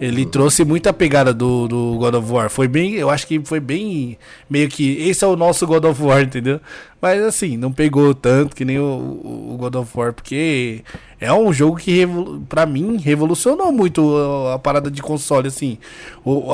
ele 0.00 0.26
trouxe 0.26 0.64
muita 0.64 0.92
pegada 0.92 1.32
do, 1.32 1.68
do 1.68 1.96
God 1.98 2.14
of 2.14 2.32
War. 2.32 2.50
Foi 2.50 2.66
bem, 2.66 2.94
eu 2.94 3.08
acho 3.08 3.26
que 3.26 3.40
foi 3.44 3.60
bem, 3.60 4.18
meio 4.50 4.68
que, 4.68 4.96
esse 5.08 5.24
é 5.24 5.26
o 5.26 5.36
nosso 5.36 5.66
God 5.66 5.84
of 5.84 6.02
War, 6.02 6.22
entendeu? 6.22 6.60
Mas 7.00 7.22
assim, 7.22 7.56
não 7.56 7.72
pegou 7.72 8.12
tanto 8.14 8.54
que 8.56 8.64
nem 8.64 8.78
o, 8.78 8.82
o- 8.84 9.56
God 9.58 9.74
of 9.76 9.90
War, 9.96 10.12
porque 10.12 10.82
é 11.20 11.32
um 11.32 11.52
jogo 11.52 11.76
que, 11.76 12.06
pra 12.48 12.66
mim, 12.66 12.96
revolucionou 12.96 13.70
muito 13.72 14.16
a, 14.52 14.58
parada 14.58 14.90
de 14.90 15.00
console, 15.02 15.48
assim. 15.48 15.78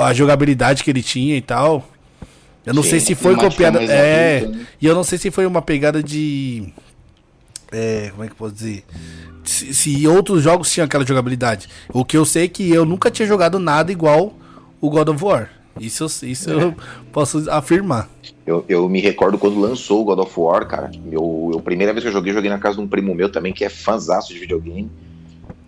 A 0.02 0.12
jogabilidade 0.12 0.84
que 0.84 0.90
ele 0.90 1.02
tinha 1.02 1.36
e 1.36 1.40
tal. 1.42 1.88
Eu 2.66 2.74
não 2.74 2.82
Sim, 2.82 2.90
sei 2.90 3.00
se 3.00 3.14
foi 3.14 3.34
copiada. 3.34 3.82
É, 3.82 4.46
né? 4.46 4.66
e 4.80 4.86
eu 4.86 4.94
não 4.94 5.02
sei 5.04 5.16
se 5.16 5.30
foi 5.30 5.46
uma 5.46 5.62
pegada 5.62 6.02
de. 6.02 6.70
É, 7.70 8.08
como 8.10 8.24
é 8.24 8.26
que 8.26 8.32
eu 8.32 8.36
posso 8.36 8.54
dizer? 8.54 8.84
Se, 9.44 9.72
se 9.74 10.06
outros 10.08 10.42
jogos 10.42 10.70
tinham 10.70 10.84
aquela 10.86 11.06
jogabilidade. 11.06 11.68
O 11.92 12.04
que 12.04 12.16
eu 12.16 12.24
sei 12.24 12.44
é 12.44 12.48
que 12.48 12.70
eu 12.70 12.84
nunca 12.84 13.10
tinha 13.10 13.26
jogado 13.26 13.58
nada 13.58 13.90
igual 13.92 14.34
o 14.80 14.90
God 14.90 15.08
of 15.08 15.24
War. 15.24 15.50
Isso, 15.80 16.02
eu- 16.04 16.28
isso 16.28 16.50
eu 16.50 16.74
posso 17.12 17.48
afirmar. 17.50 18.08
Eu, 18.46 18.64
eu 18.68 18.88
me 18.88 19.00
recordo 19.00 19.38
quando 19.38 19.60
lançou 19.60 20.00
o 20.00 20.04
God 20.04 20.18
of 20.20 20.32
War, 20.40 20.66
cara. 20.66 20.90
Eu, 21.10 21.50
eu, 21.52 21.58
a 21.58 21.62
primeira 21.62 21.92
vez 21.92 22.02
que 22.02 22.08
eu 22.08 22.12
joguei, 22.12 22.32
joguei 22.32 22.50
na 22.50 22.58
casa 22.58 22.76
de 22.76 22.82
um 22.82 22.88
primo 22.88 23.14
meu 23.14 23.30
também, 23.30 23.52
que 23.52 23.64
é 23.64 23.68
fãzaço 23.68 24.32
de 24.32 24.38
videogame. 24.40 24.90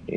É, 0.08 0.16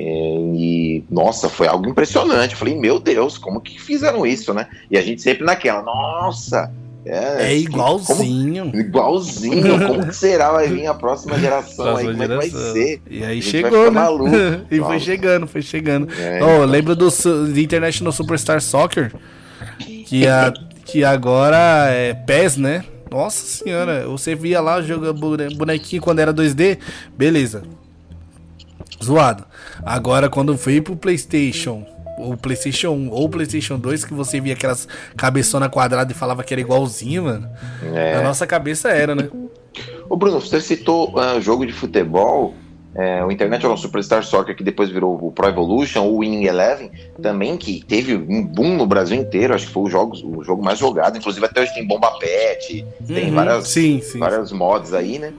E, 0.56 1.04
nossa, 1.12 1.48
foi 1.50 1.68
algo 1.68 1.88
impressionante. 1.88 2.54
Eu 2.54 2.58
falei, 2.58 2.76
meu 2.76 3.00
Deus, 3.00 3.38
como 3.38 3.62
que 3.62 3.80
fizeram 3.80 4.26
isso, 4.26 4.54
né? 4.54 4.68
E 4.90 4.98
a 4.98 5.02
gente 5.02 5.22
sempre 5.22 5.46
naquela, 5.46 5.84
nossa, 5.84 6.72
é, 7.06 7.52
é 7.52 7.58
igualzinho. 7.58 8.66
Como, 8.66 8.82
igualzinho. 8.82 9.88
Como 9.88 10.08
que 10.08 10.16
será? 10.16 10.52
Vai 10.52 10.70
vir 10.70 10.88
a 10.88 10.94
próxima 10.94 11.38
geração 11.38 11.86
próxima 11.86 12.12
aí? 12.12 12.18
Como 12.18 12.28
geração. 12.28 12.42
é 12.42 12.50
que 12.50 12.56
vai 12.56 12.74
ser? 12.74 13.02
E 13.10 13.24
aí 13.24 13.42
chegou, 13.42 13.92
né? 13.92 14.02
e 14.72 14.80
foi 14.80 15.00
chegando, 15.00 15.48
foi 15.48 15.62
chegando. 15.62 16.08
É, 16.18 16.40
oh, 16.42 16.46
então. 16.46 16.66
Lembra 16.66 16.96
do, 16.96 17.10
do 17.10 17.60
International 17.60 18.12
Superstar 18.12 18.62
Soccer? 18.62 19.14
Que, 20.06 20.28
a, 20.28 20.54
que 20.86 21.04
agora 21.04 21.88
é 21.90 22.14
PES, 22.14 22.58
né? 22.58 22.86
Nossa 23.10 23.46
senhora, 23.46 24.08
você 24.08 24.34
via 24.34 24.60
lá 24.60 24.82
jogando 24.82 25.38
bonequinho 25.56 26.02
quando 26.02 26.20
era 26.20 26.34
2D, 26.34 26.80
beleza. 27.16 27.64
Zoado. 29.04 29.46
Agora 29.86 30.30
quando 30.30 30.56
veio 30.56 30.82
pro 30.82 30.96
PlayStation, 30.96 31.86
ou 32.18 32.38
PlayStation 32.38 32.92
1 32.92 33.12
ou 33.12 33.30
PlayStation 33.30 33.78
2, 33.78 34.06
que 34.06 34.14
você 34.14 34.40
via 34.40 34.54
aquelas 34.54 34.88
cabeçona 35.16 35.70
quadrada 35.70 36.12
e 36.12 36.16
falava 36.16 36.44
que 36.44 36.54
era 36.54 36.62
igualzinho, 36.62 37.26
mano. 37.26 37.50
É. 37.94 38.16
A 38.16 38.22
nossa 38.22 38.46
cabeça 38.48 38.90
era, 38.90 39.16
né? 39.16 39.30
Ô 40.10 40.16
Bruno, 40.16 40.40
você 40.40 40.62
citou 40.62 41.14
uh, 41.18 41.42
jogo 41.42 41.66
de 41.66 41.74
futebol, 41.74 42.54
é, 42.96 43.24
o 43.24 43.32
International 43.32 43.76
Superstar 43.76 44.24
Soccer, 44.24 44.56
que 44.56 44.64
depois 44.64 44.90
virou 44.90 45.18
o 45.20 45.32
Pro 45.32 45.48
Evolution, 45.48 46.06
o 46.06 46.20
Winning 46.20 46.46
Eleven, 46.46 46.92
também, 47.22 47.58
que 47.58 47.84
teve 47.84 48.16
um 48.16 48.46
boom 48.46 48.78
no 48.78 48.86
Brasil 48.86 49.18
inteiro, 49.18 49.54
acho 49.54 49.68
que 49.68 49.74
foi 49.74 49.84
o 49.84 49.90
jogo, 49.90 50.16
o 50.24 50.44
jogo 50.44 50.64
mais 50.64 50.78
jogado, 50.78 51.18
inclusive 51.18 51.46
até 51.46 51.62
hoje 51.62 51.74
tem 51.74 51.88
Bomba 51.88 52.12
Pet, 52.20 52.86
tem 53.08 53.30
uhum, 53.30 53.36
várias, 53.36 53.68
sim, 53.68 54.00
sim, 54.02 54.20
várias 54.20 54.52
mods 54.52 54.94
aí, 54.94 55.18
né? 55.18 55.34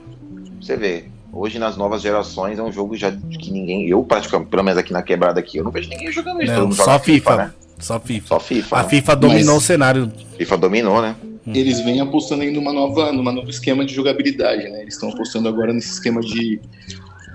Você 0.60 0.76
vê, 0.76 1.04
hoje 1.34 1.58
nas 1.58 1.76
novas 1.76 2.00
gerações 2.00 2.58
é 2.58 2.62
um 2.62 2.72
jogo 2.72 2.96
já 2.96 3.10
que 3.12 3.50
ninguém, 3.50 3.88
eu 3.88 4.02
praticamente, 4.04 4.50
pelo 4.50 4.62
menos 4.62 4.78
aqui 4.78 4.92
na 4.92 5.02
quebrada 5.02 5.40
aqui, 5.40 5.58
eu 5.58 5.64
não 5.64 5.70
vejo 5.70 5.88
ninguém 5.90 6.10
jogando 6.12 6.42
isso. 6.42 6.52
Não, 6.52 6.72
só 6.72 6.98
FIFA, 6.98 7.30
FIFA, 7.30 7.36
né? 7.36 7.52
Só 7.78 8.00
FIFA. 8.00 8.26
Só 8.28 8.40
FIFA. 8.40 8.76
A 8.76 8.82
né? 8.82 8.88
FIFA 8.88 9.16
dominou 9.16 9.54
Mas... 9.54 9.64
o 9.64 9.66
cenário. 9.66 10.12
FIFA 10.38 10.56
dominou, 10.56 11.02
né? 11.02 11.16
Eles 11.46 11.80
vêm 11.80 12.00
apostando 12.00 12.42
em 12.42 12.50
numa 12.50 12.72
nova, 12.72 13.12
numa 13.12 13.30
novo 13.30 13.50
esquema 13.50 13.84
de 13.84 13.94
jogabilidade, 13.94 14.64
né? 14.70 14.80
Eles 14.80 14.94
estão 14.94 15.10
apostando 15.10 15.46
agora 15.46 15.72
nesse 15.74 15.92
esquema 15.92 16.20
de 16.20 16.58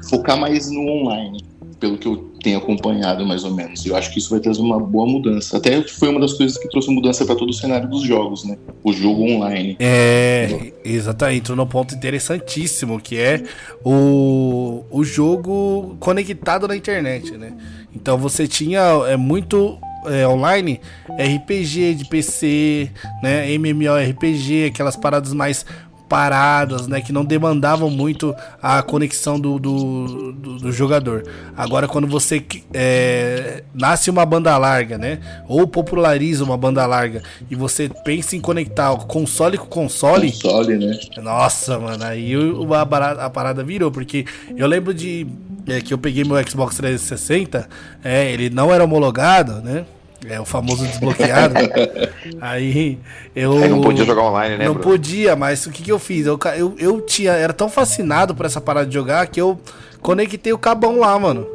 focar 0.09 0.39
mais 0.39 0.71
no 0.71 0.81
online, 0.81 1.45
pelo 1.79 1.97
que 1.97 2.07
eu 2.07 2.17
tenho 2.43 2.57
acompanhado 2.57 3.25
mais 3.25 3.43
ou 3.43 3.53
menos. 3.53 3.85
Eu 3.85 3.95
acho 3.95 4.11
que 4.11 4.19
isso 4.19 4.29
vai 4.29 4.39
trazer 4.39 4.61
uma 4.61 4.79
boa 4.79 5.05
mudança. 5.05 5.57
Até 5.57 5.81
foi 5.83 6.09
uma 6.09 6.19
das 6.19 6.33
coisas 6.33 6.57
que 6.57 6.69
trouxe 6.69 6.91
mudança 6.91 7.25
para 7.25 7.35
todo 7.35 7.49
o 7.49 7.53
cenário 7.53 7.89
dos 7.89 8.03
jogos, 8.03 8.43
né? 8.43 8.57
O 8.83 8.91
jogo 8.91 9.23
online. 9.23 9.77
É, 9.79 10.73
exatamente. 10.83 11.39
Entrou 11.39 11.57
num 11.57 11.65
ponto 11.65 11.95
interessantíssimo, 11.95 12.99
que 12.99 13.17
é 13.17 13.43
o, 13.83 14.83
o 14.91 15.03
jogo 15.03 15.95
conectado 15.99 16.67
na 16.67 16.75
internet, 16.75 17.37
né? 17.37 17.53
Então 17.95 18.17
você 18.17 18.47
tinha 18.47 18.81
é, 19.07 19.15
muito 19.15 19.77
é, 20.05 20.27
online, 20.27 20.79
RPG 21.09 21.95
de 21.95 22.05
PC, 22.05 22.89
né, 23.21 23.51
MMORPG, 23.51 24.67
aquelas 24.67 24.95
paradas 24.95 25.33
mais 25.33 25.65
paradas, 26.09 26.87
né, 26.87 26.99
que 26.99 27.13
não 27.13 27.23
demandavam 27.23 27.89
muito 27.89 28.35
a 28.61 28.81
conexão 28.81 29.39
do, 29.39 29.59
do, 29.59 30.33
do, 30.33 30.57
do 30.57 30.71
jogador. 30.71 31.23
Agora, 31.55 31.87
quando 31.87 32.07
você 32.07 32.43
é, 32.73 33.63
nasce 33.73 34.09
uma 34.09 34.25
banda 34.25 34.57
larga, 34.57 34.97
né, 34.97 35.19
ou 35.47 35.67
populariza 35.67 36.43
uma 36.43 36.57
banda 36.57 36.85
larga 36.85 37.21
e 37.49 37.55
você 37.55 37.89
pensa 38.03 38.35
em 38.35 38.41
conectar 38.41 38.95
console 39.05 39.57
com 39.57 39.67
console, 39.67 40.31
console, 40.31 40.77
né? 40.77 40.99
Nossa, 41.21 41.77
mano, 41.77 42.03
aí 42.03 42.33
a 42.75 42.85
parada, 42.85 43.23
a 43.23 43.29
parada 43.29 43.63
virou, 43.63 43.91
porque 43.91 44.25
eu 44.57 44.67
lembro 44.67 44.93
de 44.93 45.27
é, 45.67 45.79
que 45.79 45.93
eu 45.93 45.97
peguei 45.97 46.23
meu 46.23 46.35
Xbox 46.47 46.75
360, 46.77 47.69
é, 48.03 48.31
ele 48.31 48.49
não 48.49 48.73
era 48.73 48.83
homologado, 48.83 49.61
né? 49.61 49.85
É 50.27 50.39
o 50.39 50.45
famoso 50.45 50.85
desbloqueado. 50.85 51.55
aí 52.41 52.99
eu. 53.35 53.55
não 53.69 53.81
podia 53.81 54.03
jogar 54.03 54.23
online, 54.23 54.57
né? 54.57 54.65
Não 54.65 54.73
Bruno? 54.73 54.89
podia, 54.89 55.35
mas 55.35 55.65
o 55.65 55.71
que, 55.71 55.83
que 55.83 55.91
eu 55.91 55.99
fiz? 55.99 56.25
Eu, 56.25 56.37
eu, 56.57 56.75
eu 56.77 57.01
tinha. 57.01 57.31
Era 57.31 57.53
tão 57.53 57.69
fascinado 57.69 58.35
por 58.35 58.45
essa 58.45 58.59
parada 58.59 58.85
de 58.85 58.93
jogar 58.93 59.27
que 59.27 59.39
eu 59.39 59.59
conectei 60.01 60.51
o 60.51 60.57
cabão 60.57 60.99
lá, 60.99 61.17
mano. 61.17 61.47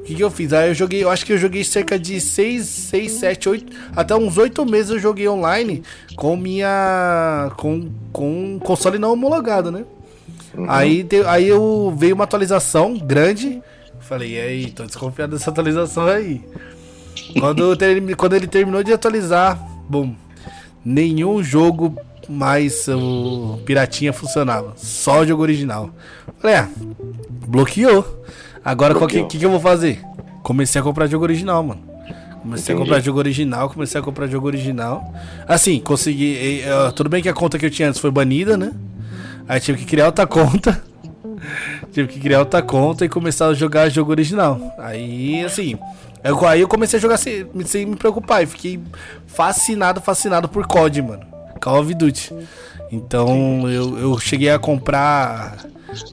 O 0.00 0.02
que, 0.06 0.14
que 0.14 0.22
eu 0.22 0.30
fiz? 0.30 0.52
Aí 0.52 0.68
eu 0.68 0.74
joguei, 0.74 1.02
eu 1.02 1.10
acho 1.10 1.26
que 1.26 1.32
eu 1.32 1.38
joguei 1.38 1.64
cerca 1.64 1.98
de 1.98 2.20
6, 2.20 2.64
6, 2.64 3.12
7, 3.12 3.48
8, 3.48 3.72
até 3.96 4.14
uns 4.14 4.38
8 4.38 4.64
meses 4.64 4.92
eu 4.92 4.98
joguei 5.00 5.28
online 5.28 5.82
com 6.14 6.36
minha. 6.36 7.50
com, 7.56 7.90
com 8.12 8.60
console 8.62 8.98
não 8.98 9.12
homologado, 9.12 9.72
né? 9.72 9.84
Uhum. 10.56 10.66
Aí, 10.68 11.06
aí 11.26 11.48
eu 11.48 11.92
veio 11.98 12.14
uma 12.14 12.22
atualização 12.22 12.96
grande. 12.96 13.60
Falei, 13.98 14.34
e 14.34 14.40
aí, 14.40 14.70
tô 14.70 14.84
desconfiado 14.84 15.32
dessa 15.32 15.50
atualização 15.50 16.06
aí. 16.06 16.40
Quando, 17.38 17.76
quando 18.16 18.34
ele 18.34 18.46
terminou 18.46 18.82
de 18.82 18.92
atualizar, 18.92 19.58
bom, 19.88 20.14
nenhum 20.84 21.42
jogo 21.42 21.96
mais 22.28 22.88
o 22.88 23.58
Piratinha 23.64 24.12
funcionava. 24.12 24.72
Só 24.76 25.20
o 25.20 25.26
jogo 25.26 25.42
original. 25.42 25.90
Falei, 26.38 26.56
ah, 26.56 26.68
bloqueou. 27.46 28.24
Agora 28.64 28.96
o 28.96 29.06
que, 29.06 29.22
que, 29.24 29.38
que, 29.38 29.46
eu 29.46 29.50
vou 29.50 29.60
fazer? 29.60 30.00
Comecei 30.42 30.80
a 30.80 30.84
comprar 30.84 31.06
jogo 31.06 31.24
original, 31.24 31.62
mano. 31.62 31.80
Comecei 32.42 32.74
Entendi. 32.74 32.82
a 32.82 32.84
comprar 32.84 33.00
jogo 33.00 33.18
original, 33.18 33.70
comecei 33.70 34.00
a 34.00 34.04
comprar 34.04 34.26
jogo 34.28 34.46
original. 34.46 35.12
Assim, 35.48 35.80
consegui. 35.80 36.62
Tudo 36.94 37.10
bem 37.10 37.22
que 37.22 37.28
a 37.28 37.34
conta 37.34 37.58
que 37.58 37.66
eu 37.66 37.70
tinha 37.70 37.88
antes 37.88 38.00
foi 38.00 38.10
banida, 38.10 38.56
né? 38.56 38.72
Aí 39.48 39.60
tive 39.60 39.78
que 39.78 39.84
criar 39.84 40.06
outra 40.06 40.26
conta. 40.28 40.82
tive 41.92 42.08
que 42.08 42.20
criar 42.20 42.40
outra 42.40 42.62
conta 42.62 43.04
e 43.04 43.08
começar 43.08 43.48
a 43.48 43.54
jogar 43.54 43.88
jogo 43.88 44.10
original. 44.10 44.60
Aí, 44.78 45.44
assim, 45.44 45.78
eu, 46.28 46.46
aí 46.46 46.60
eu 46.60 46.68
comecei 46.68 46.98
a 46.98 47.02
jogar 47.02 47.16
sem, 47.16 47.46
sem 47.64 47.86
me 47.86 47.96
preocupar 47.96 48.42
e 48.42 48.46
fiquei 48.46 48.80
fascinado, 49.26 50.00
fascinado 50.00 50.48
por 50.48 50.66
COD, 50.66 51.02
mano. 51.02 51.26
Call 51.60 51.80
of 51.80 51.94
Duty. 51.94 52.32
Então 52.90 53.68
eu, 53.68 53.98
eu 53.98 54.18
cheguei 54.18 54.50
a 54.50 54.58
comprar 54.58 55.66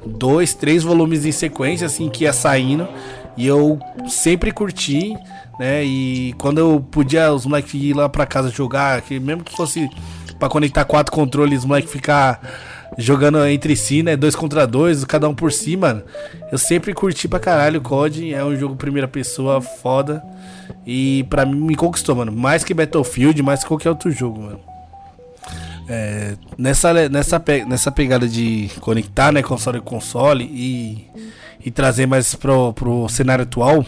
dois, 0.06 0.54
três 0.54 0.84
volumes 0.84 1.26
em 1.26 1.32
sequência, 1.32 1.88
assim, 1.88 2.10
que 2.10 2.24
ia 2.24 2.34
saindo. 2.34 2.88
E 3.36 3.48
eu 3.48 3.80
sempre 4.08 4.52
curti, 4.52 5.16
né? 5.60 5.84
E 5.84 6.34
quando 6.34 6.60
eu 6.60 6.86
podia, 6.92 7.34
os 7.34 7.46
moleques 7.46 7.74
ir 7.74 7.94
lá 7.94 8.08
pra 8.08 8.26
casa 8.26 8.50
jogar, 8.50 9.02
que 9.02 9.20
mesmo 9.20 9.44
que 9.44 9.56
fosse 9.56 9.90
para 10.38 10.50
conectar 10.50 10.86
quatro 10.86 11.14
controles, 11.14 11.60
os 11.60 11.66
moleques 11.66 11.92
ficar 11.92 12.40
jogando 12.98 13.46
entre 13.46 13.76
si, 13.76 14.04
né? 14.04 14.16
Dois 14.16 14.36
contra 14.36 14.66
dois, 14.66 15.04
cada 15.06 15.28
um 15.28 15.36
por 15.36 15.52
si, 15.52 15.76
mano. 15.76 16.04
Eu 16.52 16.58
sempre 16.58 16.94
curti 16.94 17.28
pra 17.28 17.40
caralho 17.40 17.80
o 17.80 17.84
COD. 17.84 18.34
É 18.34 18.44
um 18.44 18.56
jogo 18.56 18.76
primeira 18.76 19.08
pessoa 19.08 19.62
foda. 19.62 20.24
E 20.86 21.26
pra 21.30 21.46
mim 21.46 21.60
me 21.60 21.76
conquistou, 21.76 22.16
mano. 22.16 22.32
Mais 22.32 22.64
que 22.64 22.74
Battlefield, 22.74 23.42
mais 23.42 23.62
que 23.62 23.68
qualquer 23.68 23.90
outro 23.90 24.12
jogo, 24.12 24.42
mano. 24.42 24.60
É, 25.88 26.36
nessa, 26.58 27.10
nessa, 27.10 27.44
nessa 27.68 27.92
pegada 27.92 28.28
de 28.28 28.70
conectar, 28.80 29.32
né? 29.32 29.42
Console 29.42 29.80
com 29.80 29.96
console 29.96 30.46
e, 30.46 31.08
e 31.66 31.72
trazer 31.72 32.06
mais 32.06 32.36
pro, 32.36 32.74
pro 32.74 33.08
cenário 33.10 33.44
atual. 33.44 33.86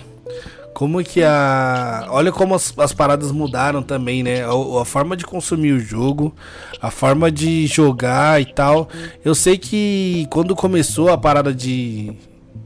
Como 0.76 1.02
que 1.06 1.24
a. 1.24 2.06
Olha 2.10 2.34
como 2.34 2.54
as, 2.54 2.78
as 2.78 2.92
paradas 2.92 3.32
mudaram 3.32 3.82
também, 3.82 4.22
né? 4.22 4.44
A, 4.44 4.82
a, 4.82 4.84
forma 4.84 5.16
de 5.16 5.24
consumir 5.24 5.72
o 5.72 5.80
jogo, 5.80 6.36
a 6.82 6.92
forma 6.92 7.32
de 7.32 7.66
jogar 7.66 8.42
e 8.42 8.46
tal. 8.46 8.90
Eu 9.24 9.34
sei 9.34 9.58
que 9.58 10.28
quando 10.30 10.54
começou 10.54 11.10
a 11.10 11.18
parada 11.18 11.54
de. 11.54 12.12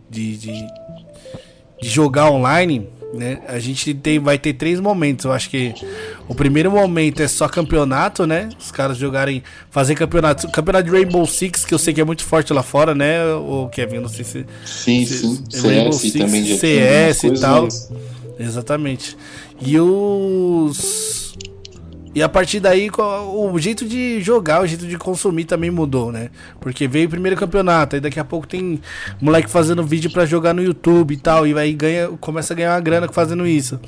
de, 0.10 0.38
de, 0.38 0.68
de 1.80 1.88
jogar 1.88 2.32
online, 2.32 2.90
né? 3.14 3.40
A 3.48 3.60
gente 3.60 3.94
tem, 3.94 4.20
vai 4.20 4.38
ter 4.38 4.54
três 4.54 4.80
momentos. 4.80 5.26
Eu 5.26 5.32
acho 5.32 5.50
que 5.50 5.74
o 6.28 6.36
primeiro 6.36 6.72
momento 6.72 7.22
é 7.22 7.28
só 7.28 7.48
campeonato, 7.48 8.28
né? 8.28 8.50
Os 8.60 8.72
caras 8.72 8.98
jogarem, 8.98 9.44
fazer 9.70 9.96
campeonato, 9.96 10.50
campeonato 10.52 10.86
de 10.86 10.92
Rainbow 10.92 11.26
Six, 11.26 11.66
que 11.66 11.74
eu 11.74 11.80
sei 11.80 11.94
que 11.94 12.02
é 12.02 12.06
muito 12.06 12.24
forte 12.24 12.54
lá 12.54 12.64
fora, 12.64 12.94
né? 12.94 13.24
O 13.34 13.70
Kevin, 13.72 14.00
não 14.00 14.10
sei 14.10 14.24
se. 14.24 14.46
Sim, 14.66 15.06
se, 15.06 15.18
sim. 15.18 15.68
Rainbow 15.68 15.94
CS 15.94 16.02
Six, 16.02 16.26
também 16.26 16.58
CS 16.58 17.24
e 17.24 17.40
tal. 17.40 17.68
Exatamente. 18.40 19.18
E 19.62 19.80
os 19.80 21.29
e 22.14 22.24
a 22.24 22.30
partir 22.30 22.60
daí, 22.60 22.90
o 22.98 23.60
jeito 23.60 23.86
de 23.86 24.20
jogar, 24.22 24.62
o 24.62 24.68
jeito 24.68 24.88
de 24.88 24.98
consumir 24.98 25.46
também 25.46 25.70
mudou, 25.70 26.12
né? 26.12 26.30
Porque 26.60 26.88
veio 26.88 27.08
o 27.08 27.10
primeiro 27.10 27.38
campeonato, 27.38 27.96
aí 27.96 28.02
daqui 28.02 28.20
a 28.20 28.26
pouco 28.26 28.48
tem 28.48 28.82
moleque 29.22 29.50
fazendo 29.50 29.84
vídeo 29.84 30.10
para 30.10 30.26
jogar 30.26 30.54
no 30.54 30.64
YouTube 30.64 31.14
e 31.14 31.18
tal, 31.18 31.46
e 31.46 31.58
aí 31.58 31.72
ganha, 31.74 32.08
começa 32.20 32.54
a 32.54 32.56
ganhar 32.56 32.74
uma 32.74 32.80
grana 32.82 33.08
fazendo 33.10 33.46
isso. 33.46 33.80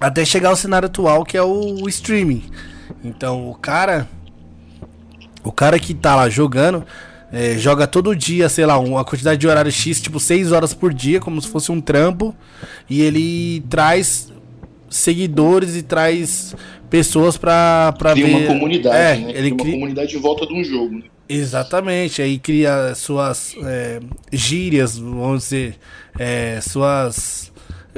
Até 0.00 0.24
chegar 0.24 0.48
ao 0.48 0.56
cenário 0.56 0.86
atual, 0.86 1.24
que 1.24 1.36
é 1.36 1.42
o, 1.42 1.82
o 1.82 1.88
streaming. 1.88 2.42
Então, 3.04 3.48
o 3.48 3.54
cara. 3.54 4.08
O 5.44 5.52
cara 5.52 5.78
que 5.78 5.94
tá 5.94 6.16
lá 6.16 6.28
jogando. 6.28 6.84
É, 7.32 7.56
joga 7.58 7.86
todo 7.86 8.14
dia, 8.14 8.48
sei 8.48 8.64
lá, 8.64 8.78
uma 8.78 9.04
quantidade 9.04 9.40
de 9.40 9.48
horário 9.48 9.70
X, 9.70 10.00
tipo 10.00 10.20
6 10.20 10.52
horas 10.52 10.72
por 10.72 10.94
dia, 10.94 11.20
como 11.20 11.40
se 11.40 11.48
fosse 11.48 11.70
um 11.72 11.80
trampo. 11.80 12.34
E 12.88 13.02
ele 13.02 13.60
traz 13.68 14.32
seguidores 14.94 15.76
e 15.76 15.82
traz 15.82 16.54
pessoas 16.88 17.36
pra, 17.36 17.92
pra 17.98 18.12
cria 18.12 18.26
ver. 18.26 18.34
uma 18.34 18.46
comunidade, 18.46 18.96
é, 18.96 19.26
né? 19.26 19.32
Ele 19.34 19.50
cria 19.50 19.72
uma 19.72 19.80
comunidade 19.80 20.16
em 20.16 20.20
volta 20.20 20.46
de 20.46 20.54
um 20.54 20.62
jogo. 20.62 20.98
Né? 20.98 21.04
Exatamente, 21.28 22.22
aí 22.22 22.38
cria 22.38 22.94
suas 22.94 23.56
é, 23.64 24.00
gírias, 24.32 24.96
vamos 24.98 25.44
dizer, 25.44 25.76
é, 26.18 26.60
suas 26.60 27.52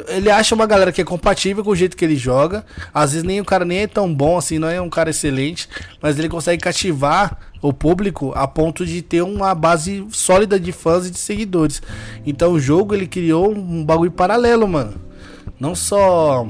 ele 0.08 0.30
acha 0.30 0.54
uma 0.54 0.66
galera 0.66 0.92
que 0.92 1.00
é 1.00 1.04
compatível 1.04 1.64
com 1.64 1.70
o 1.70 1.76
jeito 1.76 1.96
que 1.96 2.04
ele 2.04 2.16
joga. 2.16 2.66
Às 2.92 3.12
vezes 3.12 3.26
nem 3.26 3.40
o 3.40 3.44
cara 3.46 3.64
nem 3.64 3.78
é 3.78 3.86
tão 3.86 4.12
bom 4.12 4.36
assim, 4.36 4.58
não 4.58 4.68
é 4.68 4.78
um 4.78 4.90
cara 4.90 5.08
excelente, 5.08 5.66
mas 6.02 6.18
ele 6.18 6.28
consegue 6.28 6.62
cativar 6.62 7.38
o 7.62 7.72
público 7.72 8.30
a 8.34 8.46
ponto 8.46 8.84
de 8.84 9.00
ter 9.00 9.22
uma 9.22 9.54
base 9.54 10.06
sólida 10.10 10.60
de 10.60 10.70
fãs 10.70 11.06
e 11.06 11.10
de 11.10 11.18
seguidores. 11.18 11.80
Então 12.26 12.52
o 12.52 12.60
jogo 12.60 12.94
ele 12.94 13.06
criou 13.06 13.50
um 13.50 13.82
bagulho 13.82 14.10
paralelo, 14.10 14.68
mano. 14.68 14.94
Não 15.58 15.74
só 15.74 16.46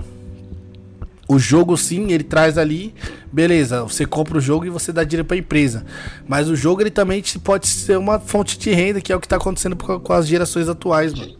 o 1.29 1.39
jogo 1.39 1.77
sim, 1.77 2.13
ele 2.13 2.23
traz 2.23 2.57
ali, 2.57 2.95
beleza, 3.33 3.83
você 3.83 4.07
compra 4.07 4.39
o 4.39 4.41
jogo 4.41 4.65
e 4.65 4.71
você 4.71 4.93
dá 4.93 5.03
dinheiro 5.03 5.27
para 5.27 5.37
a 5.37 5.41
empresa. 5.41 5.85
Mas 6.27 6.49
o 6.49 6.55
jogo 6.55 6.81
ele 6.81 6.91
também 6.91 7.23
pode 7.43 7.67
ser 7.67 7.99
uma 7.99 8.21
fonte 8.21 8.59
de 8.59 8.71
renda, 8.71 9.01
que 9.01 9.13
é 9.13 9.17
o 9.17 9.21
que 9.21 9.27
está 9.27 9.37
acontecendo 9.37 9.77
com 9.77 10.13
as 10.13 10.27
gerações 10.27 10.69
atuais, 10.69 11.13
mano. 11.13 11.35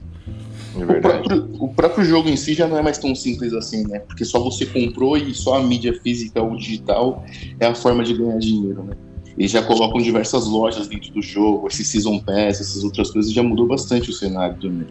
É 0.79 0.85
o, 0.85 1.01
próprio, 1.01 1.49
o, 1.59 1.69
próprio, 1.69 2.05
jogo 2.05 2.29
em 2.29 2.37
si 2.37 2.53
já 2.53 2.69
não 2.69 2.77
é 2.77 2.83
mais 2.83 2.99
tão 2.99 3.15
simples 3.15 3.55
assim, 3.55 3.87
né? 3.87 4.01
Porque 4.01 4.25
só 4.27 4.39
você 4.39 4.67
comprou 4.67 5.17
e 5.17 5.35
só 5.35 5.57
a 5.57 5.63
mídia 5.63 5.99
física 6.03 6.43
ou 6.43 6.55
digital 6.55 7.25
é 7.59 7.67
a 7.67 7.75
forma 7.75 8.05
de 8.05 8.13
ganhar 8.13 8.39
dinheiro, 8.39 8.83
né? 8.83 8.95
Eles 9.39 9.51
já 9.51 9.63
colocam 9.63 10.01
diversas 10.01 10.47
lojas 10.47 10.87
dentro 10.87 11.13
do 11.13 11.23
jogo, 11.23 11.69
esse 11.69 11.85
Season 11.85 12.19
Pass, 12.19 12.61
essas 12.61 12.85
outras 12.85 13.11
coisas, 13.11 13.33
já 13.33 13.43
mudou 13.43 13.67
bastante 13.67 14.11
o 14.11 14.13
cenário 14.13 14.57
também. 14.61 14.87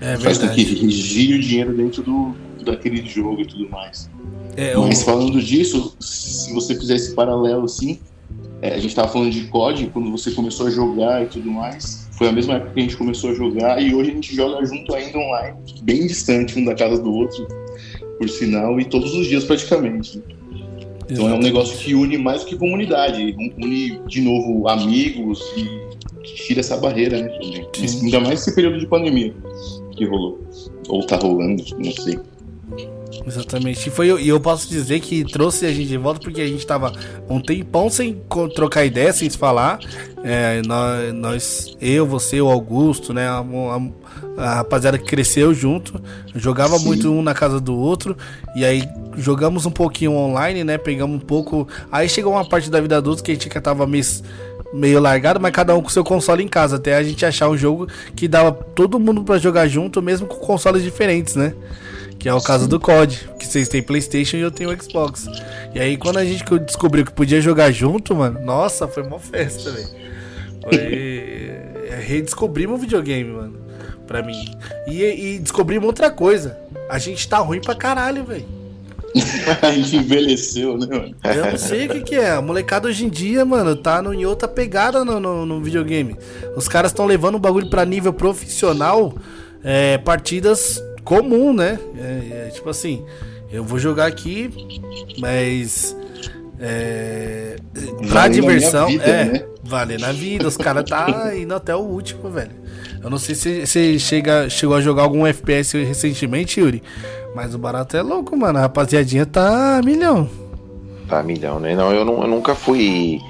É, 0.00 0.12
é 0.12 0.16
Faz 0.18 0.38
com 0.38 0.48
que 0.48 0.90
gire 0.90 1.34
o 1.34 1.40
dinheiro 1.40 1.74
dentro 1.74 2.02
do, 2.02 2.34
daquele 2.66 3.06
jogo 3.06 3.40
e 3.40 3.46
tudo 3.46 3.68
mais. 3.70 4.10
É, 4.56 4.74
Mas 4.76 5.02
falando 5.02 5.40
disso, 5.40 5.96
se 6.00 6.52
você 6.52 6.74
fizer 6.74 6.96
esse 6.96 7.14
paralelo 7.14 7.64
assim, 7.64 7.98
é, 8.62 8.70
a 8.70 8.78
gente 8.78 8.88
estava 8.88 9.08
falando 9.08 9.30
de 9.30 9.44
COD, 9.44 9.90
quando 9.92 10.10
você 10.10 10.30
começou 10.30 10.66
a 10.66 10.70
jogar 10.70 11.22
e 11.22 11.26
tudo 11.26 11.50
mais, 11.50 12.08
foi 12.12 12.28
a 12.28 12.32
mesma 12.32 12.54
época 12.54 12.72
que 12.72 12.80
a 12.80 12.82
gente 12.82 12.96
começou 12.96 13.30
a 13.30 13.34
jogar 13.34 13.82
e 13.82 13.94
hoje 13.94 14.10
a 14.10 14.14
gente 14.14 14.34
joga 14.34 14.64
junto 14.64 14.94
ainda 14.94 15.18
online, 15.18 15.56
bem 15.82 16.06
distante 16.06 16.58
um 16.58 16.64
da 16.64 16.74
casa 16.74 17.00
do 17.00 17.12
outro, 17.12 17.46
por 18.18 18.28
sinal, 18.28 18.80
e 18.80 18.84
todos 18.84 19.14
os 19.14 19.26
dias 19.26 19.44
praticamente. 19.44 20.22
Então 21.08 21.28
é 21.28 21.34
um 21.34 21.38
negócio 21.38 21.78
que 21.78 21.94
une 21.94 22.18
mais 22.18 22.42
do 22.42 22.46
que 22.46 22.56
comunidade, 22.56 23.36
une 23.58 24.00
de 24.08 24.20
novo 24.22 24.68
amigos 24.68 25.40
e 25.56 25.86
tira 26.22 26.60
essa 26.60 26.76
barreira, 26.76 27.22
né? 27.22 27.38
Ainda 28.02 28.20
mais 28.20 28.40
esse 28.40 28.54
período 28.54 28.78
de 28.78 28.86
pandemia 28.86 29.34
que 29.96 30.04
rolou. 30.04 30.40
Ou 30.88 31.06
tá 31.06 31.16
rolando, 31.16 31.62
não 31.78 31.92
sei. 31.92 32.18
Exatamente. 33.24 33.88
E, 33.88 33.92
foi, 33.92 34.08
e 34.20 34.28
eu 34.28 34.40
posso 34.40 34.68
dizer 34.68 35.00
que 35.00 35.24
trouxe 35.24 35.66
a 35.66 35.72
gente 35.72 35.88
de 35.88 35.96
volta 35.96 36.20
porque 36.20 36.40
a 36.40 36.46
gente 36.46 36.66
tava 36.66 36.92
um 37.28 37.40
tempão 37.40 37.88
sem 37.88 38.20
trocar 38.54 38.84
ideia, 38.84 39.12
sem 39.12 39.28
se 39.28 39.38
falar. 39.38 39.78
É, 40.24 40.60
nós, 40.66 41.14
nós, 41.14 41.76
eu, 41.80 42.04
você, 42.06 42.40
o 42.40 42.48
Augusto, 42.48 43.14
né? 43.14 43.28
A, 43.28 43.38
a, 43.38 44.44
a 44.44 44.54
rapaziada 44.56 44.98
que 44.98 45.04
cresceu 45.04 45.54
junto, 45.54 46.00
jogava 46.34 46.78
Sim. 46.78 46.84
muito 46.84 47.12
um 47.12 47.22
na 47.22 47.34
casa 47.34 47.60
do 47.60 47.76
outro. 47.76 48.16
E 48.54 48.64
aí 48.64 48.88
jogamos 49.16 49.66
um 49.66 49.70
pouquinho 49.70 50.12
online, 50.12 50.64
né? 50.64 50.76
Pegamos 50.76 51.16
um 51.16 51.24
pouco. 51.24 51.68
Aí 51.90 52.08
chegou 52.08 52.32
uma 52.32 52.48
parte 52.48 52.70
da 52.70 52.80
vida 52.80 52.96
adulta 52.96 53.22
que 53.22 53.30
a 53.30 53.34
gente 53.34 53.48
que 53.48 53.60
tava 53.60 53.86
meio 53.86 54.04
meio 54.72 55.00
largado, 55.00 55.40
mas 55.40 55.52
cada 55.52 55.74
um 55.74 55.80
com 55.80 55.88
seu 55.88 56.04
console 56.04 56.42
em 56.42 56.48
casa, 56.48 56.76
até 56.76 56.96
a 56.96 57.02
gente 57.02 57.24
achar 57.24 57.48
um 57.48 57.56
jogo 57.56 57.86
que 58.14 58.28
dava 58.28 58.52
todo 58.52 58.98
mundo 58.98 59.22
para 59.22 59.38
jogar 59.38 59.66
junto, 59.68 60.02
mesmo 60.02 60.26
com 60.26 60.36
consoles 60.36 60.82
diferentes, 60.82 61.34
né? 61.34 61.54
Que 62.26 62.30
é 62.30 62.34
o 62.34 62.40
caso 62.40 62.66
do 62.66 62.80
COD, 62.80 63.30
que 63.38 63.46
vocês 63.46 63.68
têm 63.68 63.80
PlayStation 63.80 64.36
e 64.36 64.40
eu 64.40 64.50
tenho 64.50 64.82
Xbox. 64.82 65.28
E 65.72 65.78
aí 65.78 65.96
quando 65.96 66.16
a 66.16 66.24
gente 66.24 66.42
descobriu 66.58 67.04
que 67.04 67.12
podia 67.12 67.40
jogar 67.40 67.70
junto, 67.70 68.16
mano, 68.16 68.40
nossa, 68.40 68.88
foi 68.88 69.04
uma 69.04 69.20
festa, 69.20 69.70
velho. 69.70 69.88
Foi. 70.60 70.74
É, 70.76 72.00
redescobrimos 72.04 72.78
o 72.78 72.80
videogame, 72.80 73.30
mano. 73.30 73.60
Pra 74.08 74.24
mim. 74.24 74.44
E, 74.88 75.04
e 75.04 75.38
descobrimos 75.38 75.86
outra 75.86 76.10
coisa. 76.10 76.58
A 76.90 76.98
gente 76.98 77.28
tá 77.28 77.38
ruim 77.38 77.60
pra 77.60 77.76
caralho, 77.76 78.24
velho. 78.24 78.44
a 79.62 79.70
gente 79.70 79.94
envelheceu, 79.94 80.76
né, 80.76 80.86
mano? 80.90 81.14
Eu 81.22 81.52
não 81.52 81.56
sei 81.56 81.86
o 81.86 81.90
que, 81.90 82.00
que 82.00 82.14
é. 82.16 82.32
A 82.32 82.42
molecada 82.42 82.88
hoje 82.88 83.04
em 83.04 83.08
dia, 83.08 83.44
mano, 83.44 83.76
tá 83.76 84.02
no, 84.02 84.12
em 84.12 84.26
outra 84.26 84.48
pegada 84.48 85.04
no, 85.04 85.20
no, 85.20 85.46
no 85.46 85.62
videogame. 85.62 86.16
Os 86.56 86.66
caras 86.66 86.90
estão 86.90 87.06
levando 87.06 87.36
o 87.36 87.38
bagulho 87.38 87.70
pra 87.70 87.84
nível 87.84 88.12
profissional. 88.12 89.14
É, 89.62 89.98
partidas 89.98 90.82
comum, 91.06 91.54
né? 91.54 91.78
É, 91.96 92.48
é, 92.48 92.50
tipo 92.50 92.68
assim, 92.68 93.06
eu 93.50 93.64
vou 93.64 93.78
jogar 93.78 94.06
aqui, 94.06 94.50
mas. 95.18 95.96
É, 96.58 97.56
pra 97.98 98.22
vale 98.22 98.34
diversão, 98.34 98.88
vida, 98.88 99.04
é, 99.04 99.24
né? 99.24 99.44
vale 99.62 99.96
na 99.98 100.10
vida. 100.10 100.48
Os 100.48 100.56
caras 100.56 100.84
tá 100.84 101.32
indo 101.34 101.54
até 101.54 101.74
o 101.74 101.80
último, 101.80 102.28
velho. 102.28 102.50
Eu 103.02 103.08
não 103.08 103.18
sei 103.18 103.34
se 103.34 103.64
você 103.64 103.98
chega, 103.98 104.50
chegou 104.50 104.74
a 104.76 104.80
jogar 104.80 105.04
algum 105.04 105.24
FPS 105.26 105.78
recentemente, 105.78 106.58
Yuri. 106.60 106.82
Mas 107.34 107.54
o 107.54 107.58
barato 107.58 107.96
é 107.96 108.02
louco, 108.02 108.36
mano. 108.36 108.58
A 108.58 108.62
rapaziadinha 108.62 109.24
tá 109.24 109.80
milhão. 109.84 110.28
Tá 111.06 111.22
milhão, 111.22 111.60
né? 111.60 111.76
Não, 111.76 111.92
eu, 111.92 112.04
não, 112.04 112.22
eu 112.22 112.28
nunca 112.28 112.54
fui 112.54 113.20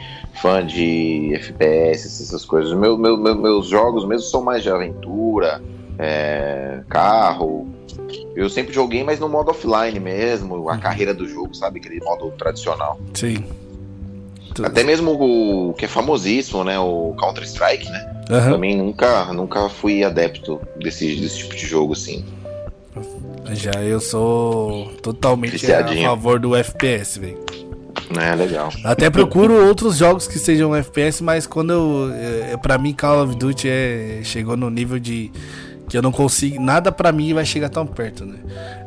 fã 0.41 0.65
de 0.65 1.35
FPS, 1.35 2.07
essas 2.07 2.45
coisas. 2.45 2.73
Meu, 2.73 2.97
meu, 2.97 3.19
meu, 3.19 3.35
meus 3.35 3.67
jogos 3.67 4.07
mesmo 4.07 4.29
são 4.29 4.43
mais 4.43 4.63
de 4.63 4.71
aventura 4.71 5.61
é, 5.99 6.81
carro. 6.89 7.69
Eu 8.35 8.49
sempre 8.51 8.73
joguei, 8.73 9.03
mas 9.03 9.19
no 9.19 9.29
modo 9.29 9.51
offline 9.51 9.99
mesmo, 9.99 10.69
a 10.69 10.75
uhum. 10.75 10.81
carreira 10.81 11.15
do 11.15 11.27
jogo, 11.27 11.55
sabe? 11.55 11.81
Aquele 11.81 12.01
modo 12.01 12.31
tradicional. 12.33 13.01
Sim. 13.15 13.45
Até 14.63 14.83
mesmo 14.83 15.13
o 15.13 15.75
que 15.75 15.85
é 15.85 15.89
famosíssimo, 15.89 16.65
né? 16.65 16.79
O 16.79 17.15
Counter-Strike, 17.19 17.89
né? 17.91 18.25
Uhum. 18.31 18.53
Também 18.53 18.77
nunca, 18.77 19.33
nunca 19.33 19.69
fui 19.69 20.03
adepto 20.03 20.61
desse, 20.77 21.17
desse 21.17 21.39
tipo 21.39 21.55
de 21.55 21.67
jogo, 21.67 21.93
assim. 21.93 22.25
Já 23.53 23.83
eu 23.83 24.01
sou 24.01 24.93
totalmente 25.03 25.71
a 25.73 25.87
favor 26.03 26.41
do 26.41 26.57
FPS, 26.57 27.19
velho. 27.19 27.39
É, 28.21 28.35
legal. 28.35 28.71
Até 28.85 29.11
procuro 29.11 29.67
outros 29.67 29.97
jogos 29.97 30.29
que 30.29 30.39
sejam 30.39 30.75
FPS, 30.75 31.23
mas 31.23 31.47
quando 31.47 31.73
eu. 31.73 32.13
É, 32.15 32.57
pra 32.57 32.79
mim, 32.79 32.93
Call 32.93 33.25
of 33.25 33.35
Duty 33.35 33.69
é, 33.69 34.21
chegou 34.23 34.57
no 34.57 34.71
nível 34.71 34.99
de 34.99 35.31
que 35.89 35.97
eu 35.97 36.03
não 36.03 36.11
consigo, 36.11 36.61
nada 36.61 36.91
para 36.91 37.13
mim 37.13 37.33
vai 37.33 37.45
chegar 37.45 37.69
tão 37.69 37.87
perto, 37.87 38.25
né? 38.25 38.39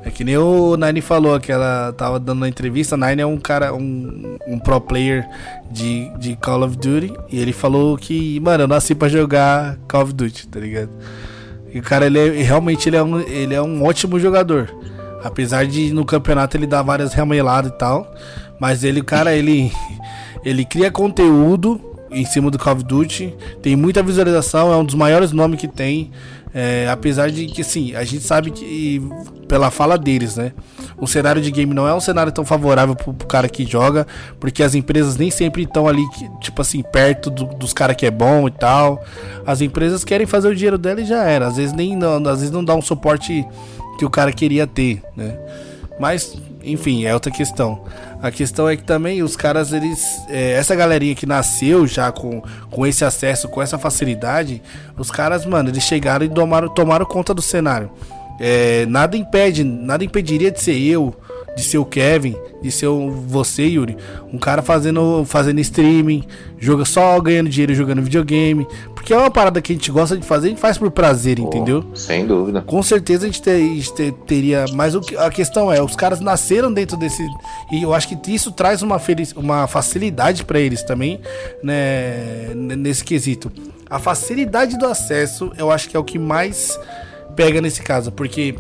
É 0.04 0.10
que 0.10 0.24
nem 0.24 0.38
o 0.38 0.76
Nine 0.76 1.02
falou 1.02 1.40
que 1.40 1.52
ela 1.52 1.94
tava 1.94 2.20
dando 2.20 2.40
uma 2.40 2.50
entrevista, 2.50 2.98
Nine 2.98 3.22
é 3.22 3.26
um 3.26 3.38
cara, 3.38 3.74
um, 3.74 4.38
um 4.48 4.60
pro 4.60 4.82
player 4.82 5.28
de, 5.72 6.10
de 6.18 6.36
Call 6.36 6.64
of 6.64 6.76
Duty, 6.76 7.14
e 7.30 7.40
ele 7.40 7.54
falou 7.54 7.98
que, 7.98 8.40
mano, 8.42 8.64
eu 8.64 8.68
nasci 8.68 8.94
para 8.94 9.08
jogar 9.08 9.78
Call 9.88 10.04
of 10.04 10.14
Duty, 10.14 10.48
tá 10.48 10.60
ligado? 10.60 10.90
E 11.74 11.80
o 11.80 11.84
cara, 11.84 12.08
ele 12.08 12.20
é, 12.20 12.42
realmente 12.42 12.90
ele 12.90 12.98
é, 12.98 13.04
um, 13.04 13.20
ele 13.20 13.54
é 13.54 13.62
um 13.62 13.86
ótimo 13.86 14.20
jogador. 14.20 14.70
Apesar 15.24 15.66
de 15.66 15.94
no 15.94 16.06
campeonato 16.06 16.58
ele 16.58 16.66
dar 16.66 16.82
várias 16.82 17.14
rameladas 17.14 17.72
e 17.72 17.78
tal, 17.78 18.12
mas 18.60 18.84
ele, 18.84 19.02
cara, 19.02 19.36
ele 19.36 19.72
ele 20.44 20.66
cria 20.66 20.92
conteúdo 20.92 21.80
em 22.12 22.26
cima 22.26 22.50
do 22.50 22.58
Call 22.58 22.74
of 22.74 22.84
Duty, 22.84 23.36
tem 23.62 23.76
muita 23.76 24.02
visualização, 24.02 24.74
é 24.74 24.76
um 24.76 24.84
dos 24.84 24.96
maiores 24.96 25.32
nomes 25.32 25.60
que 25.60 25.68
tem. 25.68 26.12
É, 26.54 26.88
apesar 26.90 27.30
de 27.30 27.46
que, 27.46 27.62
assim, 27.62 27.94
a 27.96 28.04
gente 28.04 28.24
sabe 28.24 28.50
que, 28.50 29.02
pela 29.48 29.70
fala 29.70 29.98
deles, 29.98 30.36
né? 30.36 30.52
O 30.98 31.08
cenário 31.08 31.42
de 31.42 31.52
game 31.52 31.74
não 31.74 31.88
é 31.88 31.94
um 31.94 32.00
cenário 32.00 32.32
tão 32.32 32.44
favorável 32.44 32.96
pro, 32.96 33.14
pro 33.14 33.28
cara 33.28 33.48
que 33.48 33.66
joga, 33.66 34.08
porque 34.40 34.64
as 34.64 34.74
empresas 34.74 35.16
nem 35.16 35.30
sempre 35.30 35.64
estão 35.64 35.88
ali, 35.88 36.04
tipo 36.42 36.62
assim, 36.62 36.82
perto 36.82 37.30
do, 37.30 37.46
dos 37.46 37.72
caras 37.72 37.96
que 37.96 38.06
é 38.06 38.12
bom 38.12 38.48
e 38.48 38.52
tal. 38.52 39.04
As 39.46 39.62
empresas 39.62 40.04
querem 40.04 40.26
fazer 40.26 40.48
o 40.48 40.56
dinheiro 40.56 40.78
dela 40.78 41.02
e 41.02 41.06
já 41.06 41.24
era. 41.24 41.48
Às 41.48 41.58
vezes 41.58 41.74
nem 41.74 41.96
não, 41.96 42.18
às 42.28 42.40
vezes 42.40 42.52
não 42.52 42.64
dá 42.64 42.76
um 42.76 42.82
suporte 42.82 43.46
que 43.98 44.06
o 44.06 44.10
cara 44.10 44.32
queria 44.32 44.66
ter, 44.66 45.02
né? 45.16 45.38
Mas, 46.00 46.36
enfim, 46.64 47.06
é 47.06 47.14
outra 47.14 47.32
questão. 47.32 47.84
A 48.22 48.32
questão 48.32 48.68
é 48.68 48.76
que 48.76 48.84
também 48.84 49.24
os 49.24 49.36
caras, 49.36 49.72
eles. 49.72 50.04
É, 50.28 50.52
essa 50.52 50.76
galerinha 50.76 51.16
que 51.16 51.26
nasceu 51.26 51.88
já 51.88 52.12
com, 52.12 52.44
com 52.70 52.86
esse 52.86 53.06
acesso, 53.06 53.48
com 53.48 53.62
essa 53.62 53.78
facilidade, 53.78 54.62
os 54.98 55.10
caras, 55.10 55.46
mano, 55.46 55.70
eles 55.70 55.84
chegaram 55.84 56.26
e 56.26 56.30
tomaram, 56.30 56.68
tomaram 56.70 57.06
conta 57.06 57.34
do 57.34 57.42
cenário. 57.42 57.90
É, 58.40 58.86
nada 58.88 59.16
impede, 59.16 59.64
nada 59.64 60.04
impediria 60.04 60.52
de 60.52 60.62
ser 60.62 60.78
eu, 60.78 61.16
de 61.56 61.64
ser 61.64 61.78
o 61.78 61.86
Kevin, 61.86 62.36
de 62.62 62.72
ser 62.72 62.88
o, 62.88 63.10
você, 63.10 63.66
Yuri. 63.66 63.98
Um 64.34 64.38
cara 64.38 64.62
fazendo, 64.62 65.24
fazendo 65.26 65.60
streaming, 65.60 66.24
joga 66.58 66.84
só 66.84 67.20
ganhando 67.22 67.50
dinheiro 67.50 67.74
jogando 67.74 68.02
videogame. 68.02 68.68
Porque 69.00 69.14
é 69.14 69.18
uma 69.18 69.32
parada 69.32 69.62
que 69.62 69.72
a 69.72 69.76
gente 69.76 69.90
gosta 69.90 70.18
de 70.18 70.26
fazer, 70.26 70.48
a 70.48 70.50
gente 70.50 70.60
faz 70.60 70.78
por 70.78 70.92
prazer, 70.92 71.40
oh, 71.40 71.44
entendeu? 71.44 71.86
Sem 71.96 72.28
dúvida. 72.28 72.62
Com 72.62 72.84
certeza 72.84 73.24
a 73.24 73.28
gente, 73.28 73.42
ter, 73.42 73.52
a 73.52 73.58
gente 73.58 73.94
ter, 73.94 74.12
teria. 74.12 74.66
Mas 74.74 74.94
o 74.94 75.00
que, 75.00 75.16
a 75.16 75.30
questão 75.30 75.72
é, 75.72 75.82
os 75.82 75.96
caras 75.96 76.20
nasceram 76.20 76.72
dentro 76.72 76.98
desse. 76.98 77.26
E 77.72 77.82
eu 77.82 77.94
acho 77.94 78.10
que 78.10 78.36
isso 78.36 78.52
traz 78.52 78.82
uma, 78.82 79.00
feliz, 79.00 79.32
uma 79.32 79.68
facilidade 79.68 80.44
para 80.44 80.60
eles 80.60 80.84
também, 80.84 81.22
né? 81.64 82.54
Nesse 82.54 83.06
quesito. 83.06 83.50
A 83.90 84.00
facilidade 84.00 84.78
do 84.78 84.86
acesso, 84.86 85.50
eu 85.58 85.72
acho 85.72 85.88
que 85.88 85.96
é 85.96 86.00
o 86.00 86.04
que 86.04 86.20
mais 86.20 86.78
pega 87.38 87.62
nesse 87.62 87.82
caso, 87.82 88.12
porque 88.12 88.54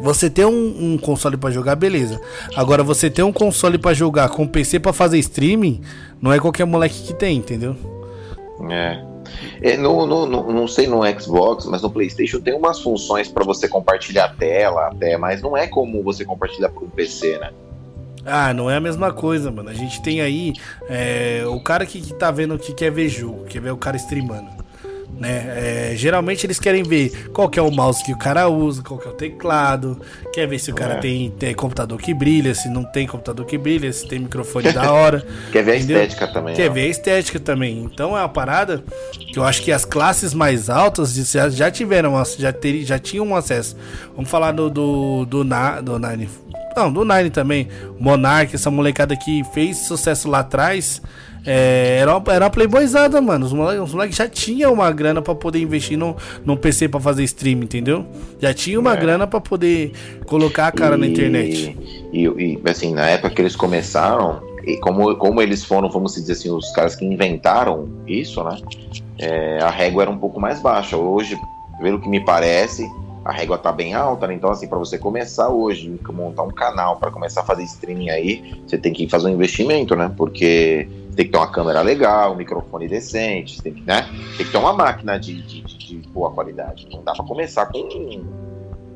você 0.00 0.30
ter 0.30 0.46
um, 0.46 0.92
um 0.92 0.98
console 0.98 1.36
para 1.36 1.50
jogar, 1.50 1.74
beleza. 1.74 2.20
Agora 2.54 2.84
você 2.84 3.10
ter 3.10 3.24
um 3.24 3.32
console 3.32 3.76
para 3.76 3.92
jogar 3.92 4.28
com 4.28 4.46
PC 4.46 4.78
para 4.78 4.92
fazer 4.92 5.18
streaming, 5.18 5.80
não 6.22 6.32
é 6.32 6.38
qualquer 6.38 6.64
moleque 6.64 7.02
que 7.02 7.12
tem, 7.12 7.38
entendeu? 7.38 7.74
É. 8.70 9.07
É, 9.62 9.76
no, 9.76 10.06
no, 10.06 10.26
no, 10.26 10.52
não 10.52 10.68
sei 10.68 10.86
no 10.86 11.00
Xbox, 11.20 11.66
mas 11.66 11.82
no 11.82 11.90
PlayStation 11.90 12.40
tem 12.40 12.54
umas 12.54 12.80
funções 12.80 13.28
para 13.28 13.44
você 13.44 13.68
compartilhar 13.68 14.26
a 14.26 14.28
tela 14.28 14.88
até, 14.88 15.16
mas 15.16 15.42
não 15.42 15.56
é 15.56 15.66
como 15.66 16.02
você 16.02 16.24
compartilhar 16.24 16.68
por 16.70 16.84
um 16.84 16.90
PC, 16.90 17.38
né? 17.38 17.50
Ah, 18.24 18.52
não 18.52 18.70
é 18.70 18.76
a 18.76 18.80
mesma 18.80 19.12
coisa, 19.12 19.50
mano. 19.50 19.70
A 19.70 19.74
gente 19.74 20.02
tem 20.02 20.20
aí 20.20 20.52
é, 20.88 21.44
o 21.46 21.60
cara 21.60 21.86
que, 21.86 22.00
que 22.00 22.12
tá 22.12 22.30
vendo 22.30 22.58
que 22.58 22.74
quer 22.74 22.90
ver 22.90 23.08
jogo, 23.08 23.44
quer 23.44 23.60
ver 23.60 23.70
o 23.70 23.76
cara 23.76 23.96
streamando. 23.96 24.50
Né? 25.18 25.90
É, 25.90 25.96
geralmente 25.96 26.46
eles 26.46 26.60
querem 26.60 26.84
ver 26.84 27.28
qual 27.32 27.48
que 27.48 27.58
é 27.58 27.62
o 27.62 27.70
mouse 27.72 28.04
que 28.04 28.12
o 28.12 28.18
cara 28.18 28.48
usa, 28.48 28.82
qual 28.82 29.00
que 29.00 29.08
é 29.08 29.10
o 29.10 29.14
teclado, 29.14 30.00
quer 30.32 30.46
ver 30.46 30.60
se 30.60 30.70
o 30.70 30.74
cara 30.74 30.94
é. 30.94 30.98
tem, 30.98 31.30
tem, 31.30 31.54
computador 31.54 32.00
que 32.00 32.14
brilha, 32.14 32.54
se 32.54 32.68
não 32.68 32.84
tem 32.84 33.06
computador 33.06 33.44
que 33.44 33.58
brilha, 33.58 33.92
se 33.92 34.06
tem 34.06 34.20
microfone 34.20 34.72
da 34.72 34.92
hora. 34.92 35.26
quer 35.50 35.64
ver 35.64 35.78
entendeu? 35.78 35.98
a 35.98 36.04
estética 36.04 36.32
também. 36.32 36.54
Quer 36.54 36.70
ó. 36.70 36.72
ver 36.72 36.82
a 36.82 36.88
estética 36.88 37.40
também. 37.40 37.82
Então 37.82 38.16
é 38.16 38.20
uma 38.20 38.28
parada 38.28 38.84
que 39.32 39.38
eu 39.38 39.44
acho 39.44 39.62
que 39.62 39.72
as 39.72 39.84
classes 39.84 40.32
mais 40.32 40.70
altas 40.70 41.14
já, 41.14 41.48
já 41.48 41.68
tiveram, 41.68 42.14
já, 42.38 42.52
ter, 42.52 42.84
já 42.84 42.98
tinham 42.98 43.34
acesso. 43.34 43.76
Vamos 44.14 44.30
falar 44.30 44.52
do, 44.52 44.70
do, 44.70 45.24
do, 45.24 45.42
na, 45.42 45.80
do 45.80 45.98
Nine. 45.98 46.28
Não, 46.78 46.92
do 46.92 47.04
Nine 47.04 47.28
também. 47.28 47.66
Monarch, 47.98 48.54
essa 48.54 48.70
molecada 48.70 49.16
que 49.16 49.42
fez 49.52 49.78
sucesso 49.78 50.30
lá 50.30 50.40
atrás. 50.40 51.02
É, 51.44 51.98
era, 52.00 52.16
uma, 52.16 52.32
era 52.32 52.44
uma 52.44 52.50
playboyzada, 52.50 53.20
mano. 53.20 53.46
Os 53.46 53.52
moleques 53.52 53.92
moleque 53.92 54.14
já 54.14 54.28
tinham 54.28 54.72
uma 54.72 54.92
grana 54.92 55.20
para 55.20 55.34
poder 55.34 55.60
investir 55.60 55.98
num, 55.98 56.14
num 56.44 56.56
PC 56.56 56.88
para 56.88 57.00
fazer 57.00 57.24
stream, 57.24 57.62
entendeu? 57.62 58.06
Já 58.38 58.54
tinha 58.54 58.78
uma 58.78 58.92
é. 58.92 58.96
grana 58.96 59.26
para 59.26 59.40
poder 59.40 59.92
colocar 60.26 60.68
a 60.68 60.72
cara 60.72 60.94
e, 60.94 60.98
na 61.00 61.06
internet. 61.06 61.76
E, 62.12 62.26
e, 62.26 62.60
assim, 62.70 62.94
na 62.94 63.08
época 63.08 63.30
que 63.30 63.42
eles 63.42 63.56
começaram, 63.56 64.40
e 64.64 64.76
como, 64.76 65.16
como 65.16 65.42
eles 65.42 65.64
foram, 65.64 65.88
vamos 65.90 66.14
dizer 66.14 66.32
assim, 66.32 66.50
os 66.50 66.70
caras 66.72 66.94
que 66.94 67.04
inventaram 67.04 67.88
isso, 68.06 68.44
né? 68.44 68.56
É, 69.18 69.58
a 69.60 69.70
régua 69.70 70.02
era 70.02 70.10
um 70.10 70.18
pouco 70.18 70.38
mais 70.38 70.60
baixa. 70.60 70.96
Hoje, 70.96 71.36
pelo 71.80 72.00
que 72.00 72.08
me 72.08 72.20
parece, 72.20 72.88
a 73.28 73.32
régua 73.32 73.58
tá 73.58 73.70
bem 73.70 73.92
alta, 73.92 74.26
né? 74.26 74.32
Então, 74.32 74.50
assim, 74.50 74.66
para 74.66 74.78
você 74.78 74.96
começar 74.96 75.50
hoje, 75.50 76.00
montar 76.08 76.44
um 76.44 76.50
canal, 76.50 76.96
para 76.96 77.10
começar 77.10 77.42
a 77.42 77.44
fazer 77.44 77.62
streaming 77.64 78.08
aí, 78.08 78.58
você 78.66 78.78
tem 78.78 78.90
que 78.90 79.06
fazer 79.06 79.28
um 79.28 79.34
investimento, 79.34 79.94
né? 79.94 80.10
Porque 80.16 80.88
tem 81.14 81.26
que 81.26 81.30
ter 81.32 81.36
uma 81.36 81.52
câmera 81.52 81.82
legal, 81.82 82.32
um 82.32 82.36
microfone 82.36 82.88
decente, 82.88 83.60
tem 83.60 83.74
que, 83.74 83.82
né? 83.82 84.08
Tem 84.34 84.46
que 84.46 84.50
ter 84.50 84.56
uma 84.56 84.72
máquina 84.72 85.18
de, 85.18 85.42
de, 85.42 85.60
de 85.60 85.96
boa 86.08 86.30
qualidade. 86.30 86.88
Não 86.90 87.04
dá 87.04 87.12
para 87.12 87.22
começar 87.22 87.66
com, 87.66 88.24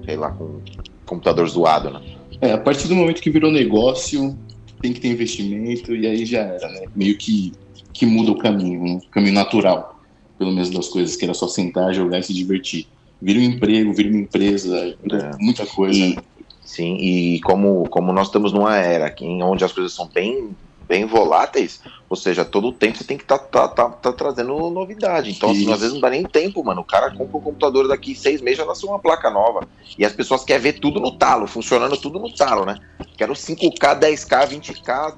sei 0.03 0.17
lá, 0.17 0.31
com 0.31 0.45
um 0.45 0.63
computador 1.05 1.47
zoado, 1.47 1.91
né? 1.91 2.01
É, 2.41 2.53
a 2.53 2.59
partir 2.59 2.89
do 2.89 2.95
momento 2.95 3.21
que 3.21 3.29
virou 3.29 3.53
negócio, 3.53 4.35
tem 4.81 4.95
que 4.95 5.01
ter 5.01 5.09
investimento 5.09 5.95
e 5.95 6.07
aí 6.07 6.25
já 6.25 6.41
era, 6.41 6.69
né? 6.69 6.87
Meio 6.97 7.19
que, 7.19 7.53
que 7.93 8.07
muda 8.07 8.31
o 8.31 8.39
caminho, 8.39 8.83
um 8.83 9.01
caminho 9.11 9.35
natural, 9.35 10.01
pelo 10.39 10.53
menos 10.53 10.71
das 10.71 10.89
coisas, 10.89 11.17
que 11.17 11.25
era 11.27 11.35
só 11.35 11.47
sentar, 11.47 11.93
jogar 11.93 12.19
e 12.19 12.23
se 12.23 12.33
divertir. 12.33 12.87
Vira 13.23 13.39
um 13.39 13.43
emprego, 13.43 13.95
vira 13.95 14.09
uma 14.09 14.19
empresa, 14.19 14.77
é. 14.79 14.97
muita 15.39 15.65
coisa. 15.65 15.97
E? 15.97 16.19
Sim, 16.65 16.97
e 16.97 17.41
como, 17.43 17.89
como 17.89 18.13
nós 18.13 18.27
estamos 18.27 18.53
numa 18.53 18.77
era 18.77 19.07
aqui, 19.07 19.25
onde 19.25 19.65
as 19.65 19.73
coisas 19.73 19.93
são 19.93 20.09
bem 20.09 20.51
bem 20.89 21.07
voláteis, 21.07 21.81
ou 22.09 22.17
seja, 22.17 22.45
todo 22.45 22.69
o 22.69 22.73
tempo 22.73 22.99
você 22.99 23.05
tem 23.05 23.17
que 23.17 23.23
estar 23.23 23.39
tá, 23.39 23.67
tá, 23.67 23.89
tá, 23.89 23.97
tá, 23.97 24.13
trazendo 24.13 24.69
novidade. 24.69 25.31
Então, 25.31 25.51
assim, 25.51 25.73
às 25.73 25.81
vezes 25.81 25.95
não 25.95 26.01
dá 26.03 26.11
nem 26.11 26.23
tempo, 26.23 26.63
mano. 26.63 26.83
O 26.83 26.85
cara 26.85 27.11
compra 27.11 27.39
um 27.39 27.41
computador 27.41 27.89
daqui 27.89 28.15
seis 28.15 28.43
meses 28.43 28.59
já 28.59 28.67
nasceu 28.67 28.91
uma 28.91 28.99
placa 28.99 29.31
nova. 29.31 29.67
E 29.97 30.05
as 30.05 30.13
pessoas 30.13 30.45
querem 30.45 30.63
ver 30.63 30.81
tudo 30.81 31.01
no 31.01 31.13
talo, 31.13 31.47
funcionando 31.47 31.97
tudo 31.97 32.19
no 32.19 32.31
talo, 32.31 32.67
né? 32.67 32.79
Quero 33.17 33.33
5K, 33.33 34.01
10K, 34.01 34.49
20K, 34.49 35.17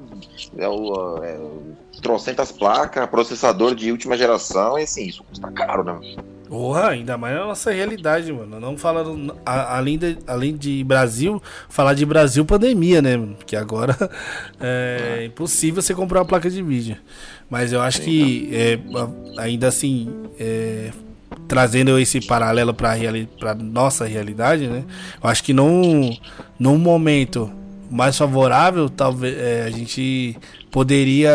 é, 0.58 0.68
o, 0.68 1.24
é, 1.24 1.40
trocentas 2.00 2.52
placas, 2.52 3.08
processador 3.08 3.74
de 3.74 3.90
última 3.90 4.16
geração, 4.16 4.78
e 4.78 4.82
assim, 4.82 5.06
isso 5.06 5.24
custa 5.24 5.50
caro, 5.50 5.82
né? 5.82 6.16
Porra, 6.54 6.90
ainda 6.90 7.18
mais 7.18 7.34
na 7.34 7.46
nossa 7.46 7.72
realidade, 7.72 8.32
mano. 8.32 8.60
Não 8.60 8.78
falando. 8.78 9.36
além, 9.44 9.98
de, 9.98 10.16
além 10.24 10.56
de 10.56 10.84
Brasil, 10.84 11.42
falar 11.68 11.94
de 11.94 12.06
Brasil 12.06 12.44
pandemia, 12.44 13.02
né, 13.02 13.16
mano? 13.16 13.36
Que 13.44 13.56
agora 13.56 13.96
é 14.60 15.16
ah. 15.18 15.24
impossível 15.24 15.82
você 15.82 15.92
comprar 15.92 16.20
uma 16.20 16.24
placa 16.24 16.48
de 16.48 16.62
vídeo. 16.62 16.96
Mas 17.50 17.72
eu 17.72 17.80
acho 17.80 18.02
que 18.02 18.48
é, 18.52 18.78
ainda 19.36 19.66
assim. 19.66 20.08
É, 20.38 20.92
trazendo 21.48 21.98
esse 21.98 22.20
paralelo 22.20 22.72
para 22.72 22.92
reali 22.92 23.28
nossa 23.58 24.06
realidade, 24.06 24.68
né? 24.68 24.84
Eu 25.20 25.28
acho 25.28 25.42
que 25.42 25.52
num, 25.52 26.16
num 26.56 26.78
momento 26.78 27.52
mais 27.94 28.18
favorável, 28.18 28.90
talvez 28.90 29.38
é, 29.38 29.62
a 29.62 29.70
gente 29.70 30.36
poderia 30.68 31.32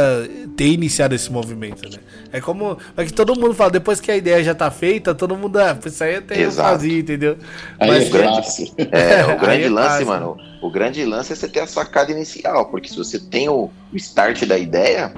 ter 0.58 0.68
iniciado 0.68 1.16
esse 1.16 1.32
movimento, 1.32 1.90
né? 1.90 2.00
É 2.34 2.42
como. 2.42 2.78
É 2.98 3.06
que 3.06 3.14
todo 3.14 3.34
mundo 3.40 3.54
fala, 3.54 3.72
depois 3.72 4.02
que 4.02 4.12
a 4.12 4.18
ideia 4.18 4.44
já 4.44 4.54
tá 4.54 4.70
feita, 4.70 5.16
todo 5.16 5.38
mundo. 5.38 5.58
Ah, 5.58 5.78
isso 5.86 6.04
aí 6.04 6.18
até 6.18 6.52
fazia, 6.52 7.00
entendeu? 7.00 7.38
Aí 7.80 7.88
Mas, 7.88 8.08
é, 8.08 8.10
grande, 8.10 8.74
é, 8.92 9.26
o 9.34 9.40
grande 9.40 9.64
é 9.64 9.70
lance, 9.70 10.04
mano. 10.04 10.38
O 10.62 10.70
grande 10.70 11.06
lance 11.06 11.32
é 11.32 11.36
você 11.36 11.48
ter 11.48 11.62
a 11.62 11.68
sacada 11.68 12.12
inicial, 12.12 12.66
porque 12.66 12.90
se 12.90 12.98
você 12.98 13.18
tem 13.18 13.48
o, 13.48 13.72
o 13.94 13.96
start 13.96 14.44
da 14.46 14.58
ideia, 14.58 15.14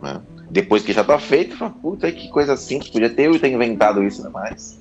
né, 0.00 0.20
depois 0.48 0.84
que 0.84 0.92
já 0.92 1.02
tá 1.02 1.18
feito, 1.18 1.56
fala, 1.56 1.72
puta, 1.72 2.10
que 2.12 2.28
coisa 2.28 2.56
simples, 2.56 2.90
podia 2.90 3.10
ter 3.10 3.26
eu 3.26 3.38
ter 3.40 3.50
inventado 3.50 4.04
isso, 4.04 4.22
não 4.22 4.30
é 4.30 4.32
mais. 4.32 4.78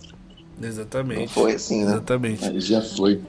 Exatamente. 0.61 1.19
Não 1.19 1.27
foi 1.27 1.53
assim, 1.53 1.83
né? 1.83 1.91
Exatamente. 1.91 2.45
Aí 2.45 2.59
já 2.59 2.81
foi. 2.81 3.21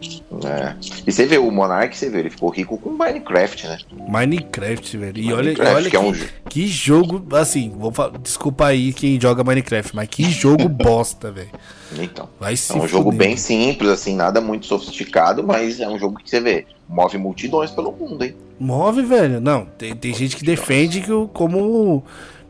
É. 0.45 0.75
E 1.07 1.13
você 1.13 1.27
vê 1.27 1.39
o 1.39 1.51
Monark, 1.51 1.97
você 1.97 2.09
vê, 2.09 2.21
ele 2.21 2.31
ficou 2.31 2.51
rico 2.51 2.79
com 2.79 2.91
Minecraft, 2.91 3.67
né? 3.67 3.79
Minecraft, 4.09 4.97
velho. 4.97 5.19
E 5.19 5.27
Minecraft, 5.27 5.61
olha, 5.61 5.75
olha 5.75 5.91
que, 5.91 5.97
é 5.97 6.01
um... 6.01 6.13
que, 6.49 6.67
jogo, 6.67 7.25
assim, 7.35 7.73
vou 7.77 7.93
desculpa 8.23 8.67
aí 8.67 8.93
quem 8.93 9.21
joga 9.21 9.43
Minecraft, 9.43 9.97
mas 9.97 10.09
que 10.09 10.25
jogo 10.31 10.69
bosta, 10.71 11.33
velho. 11.33 11.51
Então. 11.99 12.29
Vai 12.39 12.55
é 12.55 12.73
um 12.75 12.87
jogo 12.87 13.11
bem 13.11 13.37
simples, 13.37 13.91
assim, 13.91 14.15
nada 14.15 14.41
muito 14.41 14.67
sofisticado, 14.67 15.43
mas 15.43 15.81
é 15.81 15.89
um 15.89 15.99
jogo 15.99 16.19
que 16.23 16.31
você 16.31 16.41
vê, 16.41 16.67
move 16.89 17.19
multidões 17.19 17.71
pelo 17.71 17.93
mundo, 17.93 18.25
hein? 18.25 18.35
Move, 18.59 19.03
velho. 19.03 19.41
Não, 19.41 19.65
tem, 19.65 19.95
tem 19.95 20.15
gente 20.15 20.37
que 20.37 20.45
defende 20.45 21.01
que 21.01 21.11
como 21.33 22.05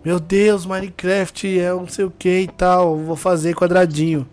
meu 0.04 0.20
Deus, 0.20 0.64
Minecraft 0.64 1.58
é 1.58 1.74
um 1.74 1.80
não 1.80 1.88
sei 1.88 2.04
o 2.04 2.12
que 2.16 2.40
e 2.42 2.46
tal, 2.46 2.96
vou 2.96 3.16
fazer 3.16 3.56
quadradinho. 3.56 4.24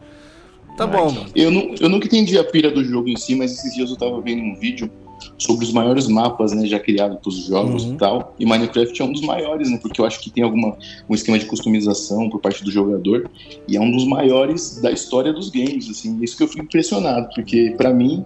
Tá 0.77 0.87
bom, 0.87 1.11
mano. 1.11 1.29
Eu, 1.35 1.51
não, 1.51 1.75
eu 1.79 1.89
nunca 1.89 2.07
entendi 2.07 2.37
a 2.37 2.43
pira 2.43 2.71
do 2.71 2.83
jogo 2.83 3.07
em 3.07 3.15
si, 3.15 3.35
mas 3.35 3.51
esses 3.51 3.75
dias 3.75 3.89
eu 3.89 3.95
tava 3.95 4.19
vendo 4.21 4.41
um 4.41 4.55
vídeo 4.55 4.89
sobre 5.37 5.65
os 5.65 5.71
maiores 5.71 6.07
mapas, 6.07 6.51
né, 6.51 6.65
já 6.65 6.79
criados 6.79 7.19
para 7.19 7.29
os 7.29 7.45
jogos 7.45 7.83
uhum. 7.83 7.93
e 7.93 7.97
tal. 7.97 8.35
E 8.39 8.45
Minecraft 8.45 9.01
é 9.01 9.05
um 9.05 9.11
dos 9.11 9.21
maiores, 9.21 9.69
né, 9.69 9.77
porque 9.81 10.01
eu 10.01 10.05
acho 10.05 10.19
que 10.19 10.29
tem 10.29 10.43
alguma 10.43 10.77
um 11.09 11.13
esquema 11.13 11.37
de 11.39 11.45
customização 11.45 12.29
por 12.29 12.39
parte 12.39 12.63
do 12.63 12.71
jogador 12.71 13.29
e 13.67 13.77
é 13.77 13.81
um 13.81 13.91
dos 13.91 14.05
maiores 14.05 14.79
da 14.81 14.91
história 14.91 15.31
dos 15.31 15.49
games, 15.49 15.89
assim. 15.89 16.19
Isso 16.21 16.37
que 16.37 16.43
eu 16.43 16.47
fico 16.47 16.63
impressionado, 16.63 17.29
porque 17.33 17.73
para 17.77 17.93
mim 17.93 18.23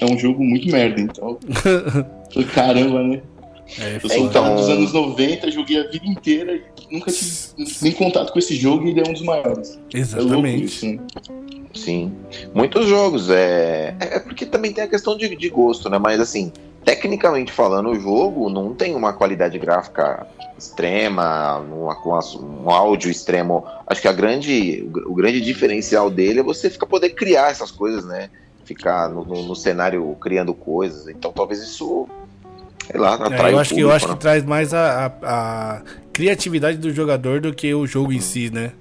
é 0.00 0.04
um 0.04 0.18
jogo 0.18 0.44
muito 0.44 0.68
merda, 0.70 1.00
então. 1.00 1.38
Caramba, 2.52 3.02
né? 3.02 3.22
É, 3.78 3.96
eu 3.96 4.08
sou 4.08 4.18
então... 4.18 4.54
dos 4.54 4.68
anos 4.68 4.92
90, 4.92 5.50
joguei 5.50 5.80
a 5.80 5.88
vida 5.88 6.06
inteira 6.06 6.54
e 6.54 6.94
nunca 6.94 7.10
tive 7.10 7.74
nem 7.82 7.92
contato 7.92 8.32
com 8.32 8.38
esse 8.38 8.54
jogo 8.54 8.86
e 8.86 8.90
ele 8.90 9.00
é 9.00 9.08
um 9.08 9.12
dos 9.12 9.22
maiores. 9.22 9.78
Exatamente. 9.92 10.62
É 10.62 10.64
isso, 10.64 10.86
né? 10.86 10.98
Sim. 11.74 12.12
Muitos 12.54 12.86
jogos. 12.86 13.28
É, 13.28 13.94
é 13.98 14.18
porque 14.18 14.46
também 14.46 14.72
tem 14.72 14.84
a 14.84 14.88
questão 14.88 15.16
de, 15.16 15.34
de 15.36 15.48
gosto, 15.48 15.90
né? 15.90 15.98
Mas 15.98 16.20
assim, 16.20 16.52
tecnicamente 16.84 17.52
falando, 17.52 17.90
o 17.90 18.00
jogo 18.00 18.48
não 18.48 18.74
tem 18.74 18.94
uma 18.94 19.12
qualidade 19.12 19.58
gráfica 19.58 20.26
extrema, 20.56 21.58
uma, 21.58 21.98
um 22.40 22.70
áudio 22.70 23.10
extremo. 23.10 23.64
Acho 23.86 24.00
que 24.00 24.08
a 24.08 24.12
grande, 24.12 24.88
o 25.06 25.14
grande 25.14 25.40
diferencial 25.40 26.08
dele 26.08 26.40
é 26.40 26.42
você 26.42 26.70
ficar 26.70 26.86
poder 26.86 27.10
criar 27.10 27.50
essas 27.50 27.70
coisas, 27.70 28.04
né? 28.04 28.30
Ficar 28.64 29.08
no, 29.08 29.24
no, 29.24 29.42
no 29.42 29.54
cenário 29.54 30.16
criando 30.20 30.54
coisas. 30.54 31.08
Então 31.08 31.32
talvez 31.32 31.60
isso 31.60 32.08
sei 32.86 33.00
lá, 33.00 33.14
atrai 33.14 33.50
é, 33.50 33.54
eu 33.54 33.58
acho 33.58 33.70
público, 33.70 33.74
que 33.74 33.80
eu 33.80 33.92
acho 33.92 34.08
né? 34.08 34.14
que 34.14 34.20
traz 34.20 34.44
mais 34.44 34.72
a, 34.72 35.06
a, 35.06 35.76
a, 35.76 35.82
criatividade 36.12 36.78
do 36.78 36.92
jogador 36.92 37.40
do 37.40 37.52
que 37.52 37.74
o 37.74 37.86
jogo 37.86 38.12
em 38.12 38.20
si, 38.20 38.50
né? 38.50 38.72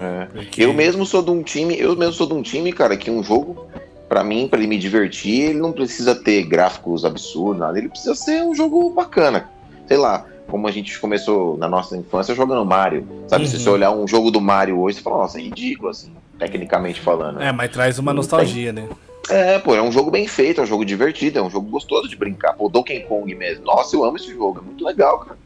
É. 0.00 0.26
Porque... 0.32 0.64
Eu 0.64 0.72
mesmo 0.72 1.06
sou 1.06 1.22
de 1.22 1.30
um 1.30 1.42
time, 1.42 1.78
eu 1.78 1.96
mesmo 1.96 2.12
sou 2.12 2.26
de 2.26 2.34
um 2.34 2.42
time, 2.42 2.72
cara, 2.72 2.96
que 2.96 3.10
um 3.10 3.22
jogo, 3.22 3.66
para 4.08 4.24
mim, 4.24 4.48
para 4.48 4.58
ele 4.58 4.66
me 4.66 4.78
divertir, 4.78 5.50
ele 5.50 5.60
não 5.60 5.72
precisa 5.72 6.14
ter 6.14 6.42
gráficos 6.44 7.04
absurdos, 7.04 7.60
nada. 7.60 7.78
Ele 7.78 7.88
precisa 7.88 8.14
ser 8.14 8.42
um 8.42 8.54
jogo 8.54 8.90
bacana. 8.90 9.48
Sei 9.86 9.96
lá, 9.96 10.24
como 10.48 10.66
a 10.66 10.70
gente 10.70 10.98
começou 10.98 11.56
na 11.56 11.68
nossa 11.68 11.96
infância 11.96 12.34
jogando 12.34 12.64
Mario. 12.64 13.06
Sabe, 13.28 13.44
uhum. 13.44 13.50
se 13.50 13.58
você 13.58 13.68
uhum. 13.68 13.74
olhar 13.74 13.90
um 13.92 14.08
jogo 14.08 14.30
do 14.30 14.40
Mario 14.40 14.80
hoje, 14.80 14.96
você 14.96 15.02
fala, 15.02 15.18
nossa, 15.18 15.38
é 15.38 15.42
ridículo, 15.42 15.90
assim, 15.90 16.12
tecnicamente 16.38 17.00
falando. 17.00 17.40
É, 17.40 17.52
mas 17.52 17.70
traz 17.70 17.98
uma 17.98 18.12
nostalgia, 18.12 18.72
tem... 18.72 18.84
né? 18.84 18.88
É, 19.28 19.58
pô, 19.58 19.74
é 19.74 19.82
um 19.82 19.92
jogo 19.92 20.10
bem 20.10 20.26
feito, 20.26 20.60
é 20.60 20.64
um 20.64 20.66
jogo 20.66 20.84
divertido, 20.84 21.38
é 21.38 21.42
um 21.42 21.50
jogo 21.50 21.68
gostoso 21.70 22.08
de 22.08 22.16
brincar. 22.16 22.54
Pô, 22.54 22.68
Donkey 22.68 23.00
Kong 23.00 23.34
mesmo. 23.34 23.64
Nossa, 23.64 23.94
eu 23.94 24.04
amo 24.04 24.16
esse 24.16 24.32
jogo, 24.32 24.58
é 24.58 24.62
muito 24.62 24.84
legal, 24.84 25.20
cara. 25.20 25.38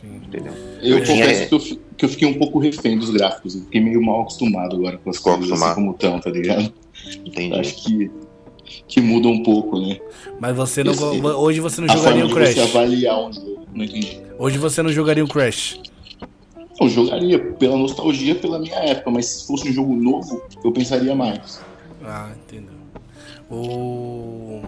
Sim. 0.00 0.20
Entendeu? 0.26 0.52
Eu, 0.82 0.98
eu 0.98 1.06
confesso 1.06 1.48
que, 1.48 1.54
eu, 1.54 1.78
que 1.96 2.04
eu 2.04 2.08
fiquei 2.08 2.28
um 2.28 2.34
pouco 2.34 2.58
refém 2.58 2.98
dos 2.98 3.10
gráficos. 3.10 3.54
Eu 3.54 3.62
fiquei 3.62 3.80
meio 3.80 4.02
mal 4.02 4.22
acostumado 4.22 4.76
agora 4.76 4.98
com 4.98 5.10
as 5.10 5.16
Ficou 5.16 5.38
coisas 5.38 5.62
assim 5.62 5.74
como 5.74 5.90
estão, 5.92 6.20
tá 6.20 6.30
ligado? 6.30 6.72
Entendi. 7.24 7.58
Acho 7.58 7.84
que, 7.84 8.10
que 8.88 9.00
muda 9.00 9.28
um 9.28 9.42
pouco, 9.42 9.80
né? 9.80 9.98
Mas 10.40 10.56
você 10.56 10.82
não. 10.82 10.92
Esse, 10.92 11.04
hoje 11.04 11.60
você 11.60 11.80
não 11.80 11.88
jogaria 11.88 12.26
o 12.26 12.30
Crash. 12.30 12.54
Você 12.54 12.60
avaliar 12.60 13.28
um 13.28 13.32
jogo. 13.32 13.66
Não 13.72 13.84
entendi. 13.84 14.20
Hoje 14.38 14.58
você 14.58 14.82
não 14.82 14.90
jogaria 14.90 15.24
o 15.24 15.28
Crash. 15.28 15.80
Eu 16.80 16.88
jogaria 16.88 17.38
pela 17.38 17.76
nostalgia, 17.76 18.34
pela 18.34 18.58
minha 18.58 18.76
época, 18.76 19.10
mas 19.10 19.26
se 19.26 19.46
fosse 19.46 19.68
um 19.68 19.72
jogo 19.72 19.94
novo, 19.94 20.42
eu 20.64 20.72
pensaria 20.72 21.14
mais. 21.14 21.60
Ah, 22.04 22.32
entendeu. 22.36 22.73
O... 23.50 24.62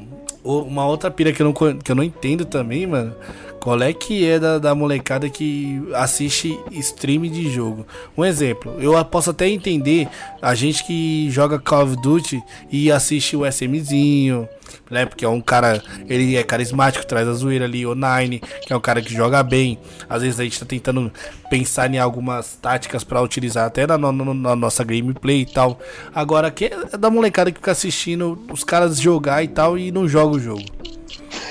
o- 0.44 0.60
Uma 0.62 0.86
outra 0.86 1.10
pira 1.10 1.32
que 1.32 1.42
eu, 1.42 1.46
não, 1.46 1.52
que 1.52 1.90
eu 1.90 1.94
não 1.96 2.04
entendo 2.04 2.44
também, 2.44 2.86
mano. 2.86 3.14
Qual 3.60 3.82
é 3.82 3.92
que 3.92 4.24
é 4.24 4.38
da, 4.38 4.58
da 4.58 4.74
molecada 4.76 5.28
que 5.28 5.82
assiste 5.94 6.56
stream 6.70 7.22
de 7.22 7.50
jogo? 7.50 7.84
Um 8.16 8.24
exemplo, 8.24 8.76
eu 8.78 9.02
posso 9.04 9.30
até 9.30 9.48
entender 9.48 10.06
a 10.40 10.54
gente 10.54 10.84
que 10.84 11.28
joga 11.30 11.58
Call 11.58 11.82
of 11.84 11.96
Duty 11.96 12.40
e 12.70 12.92
assiste 12.92 13.36
o 13.36 13.44
SMzinho, 13.44 14.48
né? 14.90 15.06
Porque 15.06 15.24
é 15.24 15.28
um 15.28 15.40
cara, 15.40 15.82
ele 16.08 16.36
é 16.36 16.42
carismático, 16.42 17.06
traz 17.06 17.26
a 17.28 17.32
zoeira 17.32 17.64
ali, 17.64 17.86
o 17.86 17.94
Nine, 17.94 18.40
que 18.40 18.72
é 18.72 18.76
um 18.76 18.80
cara 18.80 19.00
que 19.02 19.12
joga 19.12 19.42
bem. 19.42 19.78
Às 20.08 20.22
vezes 20.22 20.40
a 20.40 20.44
gente 20.44 20.58
tá 20.60 20.66
tentando 20.66 21.12
pensar 21.50 21.92
em 21.92 21.98
algumas 21.98 22.56
táticas 22.56 23.04
pra 23.04 23.20
utilizar 23.22 23.66
até 23.66 23.86
na, 23.86 23.96
no- 23.98 24.34
na 24.34 24.56
nossa 24.56 24.82
gameplay 24.84 25.42
e 25.42 25.46
tal. 25.46 25.78
Agora, 26.14 26.50
que 26.50 26.66
é 26.66 26.96
da 26.96 27.10
molecada 27.10 27.50
que 27.50 27.58
fica 27.58 27.72
assistindo 27.72 28.38
os 28.52 28.64
caras 28.64 29.00
jogar 29.00 29.42
e 29.42 29.48
tal 29.48 29.78
e 29.78 29.90
não 29.92 30.08
joga 30.08 30.36
o 30.36 30.40
jogo. 30.40 30.64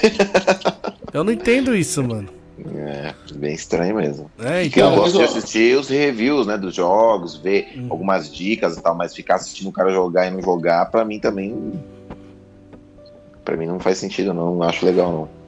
Eu 1.14 1.24
não 1.24 1.32
entendo 1.32 1.76
isso, 1.76 2.04
mano. 2.04 2.28
É, 2.74 3.14
bem 3.36 3.54
estranho 3.54 3.96
mesmo. 3.96 4.30
É, 4.40 4.62
Eu 4.62 4.66
então. 4.66 4.90
Cara, 4.90 4.96
gosto 5.02 5.18
de 5.18 5.24
assistir 5.24 5.78
os 5.78 5.88
reviews, 5.90 6.48
né, 6.48 6.58
dos 6.58 6.74
jogos, 6.76 7.36
ver 7.38 7.68
Hum. 7.78 7.88
algumas 7.90 8.34
dicas 8.34 8.78
e 8.78 8.82
tal, 8.82 8.96
mas 8.96 9.14
ficar 9.16 9.36
assistindo 9.36 9.68
o 9.68 9.72
cara 9.72 9.92
jogar 9.94 10.28
e 10.28 10.32
não 10.32 10.42
jogar, 10.42 10.86
pra 10.88 11.04
mim 11.06 11.20
também. 11.20 11.74
Pra 13.46 13.56
mim 13.56 13.68
não 13.68 13.80
faz 13.80 14.00
sentido, 14.00 14.34
não. 14.34 14.56
Não 14.56 14.64
acho 14.64 14.86
legal, 14.86 15.12
não. 15.12 15.46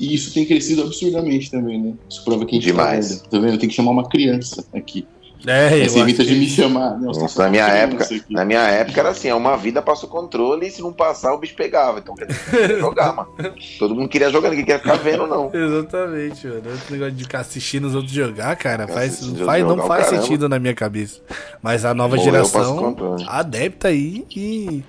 E 0.00 0.14
isso 0.14 0.34
tem 0.34 0.44
crescido 0.44 0.82
absurdamente 0.82 1.50
também, 1.50 1.80
né? 1.80 1.92
Isso 2.10 2.24
prova 2.24 2.44
que 2.44 2.56
a 2.56 2.58
gente 2.58 2.66
Demais. 2.66 3.08
tá 3.08 3.14
velho. 3.14 3.30
Tá 3.30 3.38
vendo? 3.38 3.58
Tem 3.60 3.68
que 3.68 3.74
chamar 3.74 3.92
uma 3.92 4.08
criança 4.08 4.64
aqui. 4.74 5.06
É, 5.46 5.82
eu 5.84 5.90
Você 5.90 5.98
evita 6.00 6.24
de 6.24 6.34
me 6.34 6.48
chamar. 6.48 6.98
Não, 6.98 7.12
você 7.12 7.20
Nossa, 7.20 7.36
tá 7.36 7.42
na 7.44 7.50
minha 7.50 7.66
época, 7.66 8.08
na 8.30 8.44
minha 8.46 8.62
época 8.62 8.98
era 8.98 9.10
assim, 9.10 9.28
é 9.28 9.34
uma 9.34 9.56
vida 9.56 9.82
passa 9.82 10.06
o 10.06 10.08
controle 10.08 10.66
e 10.66 10.70
se 10.70 10.80
não 10.80 10.92
passar 10.92 11.34
o 11.34 11.38
bicho 11.38 11.54
pegava. 11.54 11.98
Então 11.98 12.14
quer 12.14 12.26
queria 12.26 12.78
jogar, 12.78 13.14
mano. 13.14 13.28
Todo 13.78 13.94
mundo 13.94 14.08
queria 14.08 14.30
jogar, 14.30 14.48
ninguém 14.48 14.64
queria 14.64 14.80
ficar 14.80 14.96
vendo, 14.96 15.26
não. 15.26 15.50
Exatamente, 15.52 16.46
mano. 16.46 16.62
Esse 16.74 16.92
negócio 16.92 17.12
de 17.12 17.24
ficar 17.24 17.40
assistindo 17.40 17.86
os 17.86 17.94
outros 17.94 18.12
jogar, 18.12 18.56
cara, 18.56 18.88
faz, 18.88 19.20
faz, 19.44 19.64
não 19.64 19.76
faz 19.86 20.06
caramba. 20.06 20.22
sentido 20.22 20.48
na 20.48 20.58
minha 20.58 20.74
cabeça. 20.74 21.20
Mas 21.62 21.84
a 21.84 21.92
nova 21.92 22.16
eu 22.16 22.20
passo 22.20 22.30
geração 22.30 23.16
adepta 23.28 23.88
aí 23.88 24.24
e. 24.34 24.82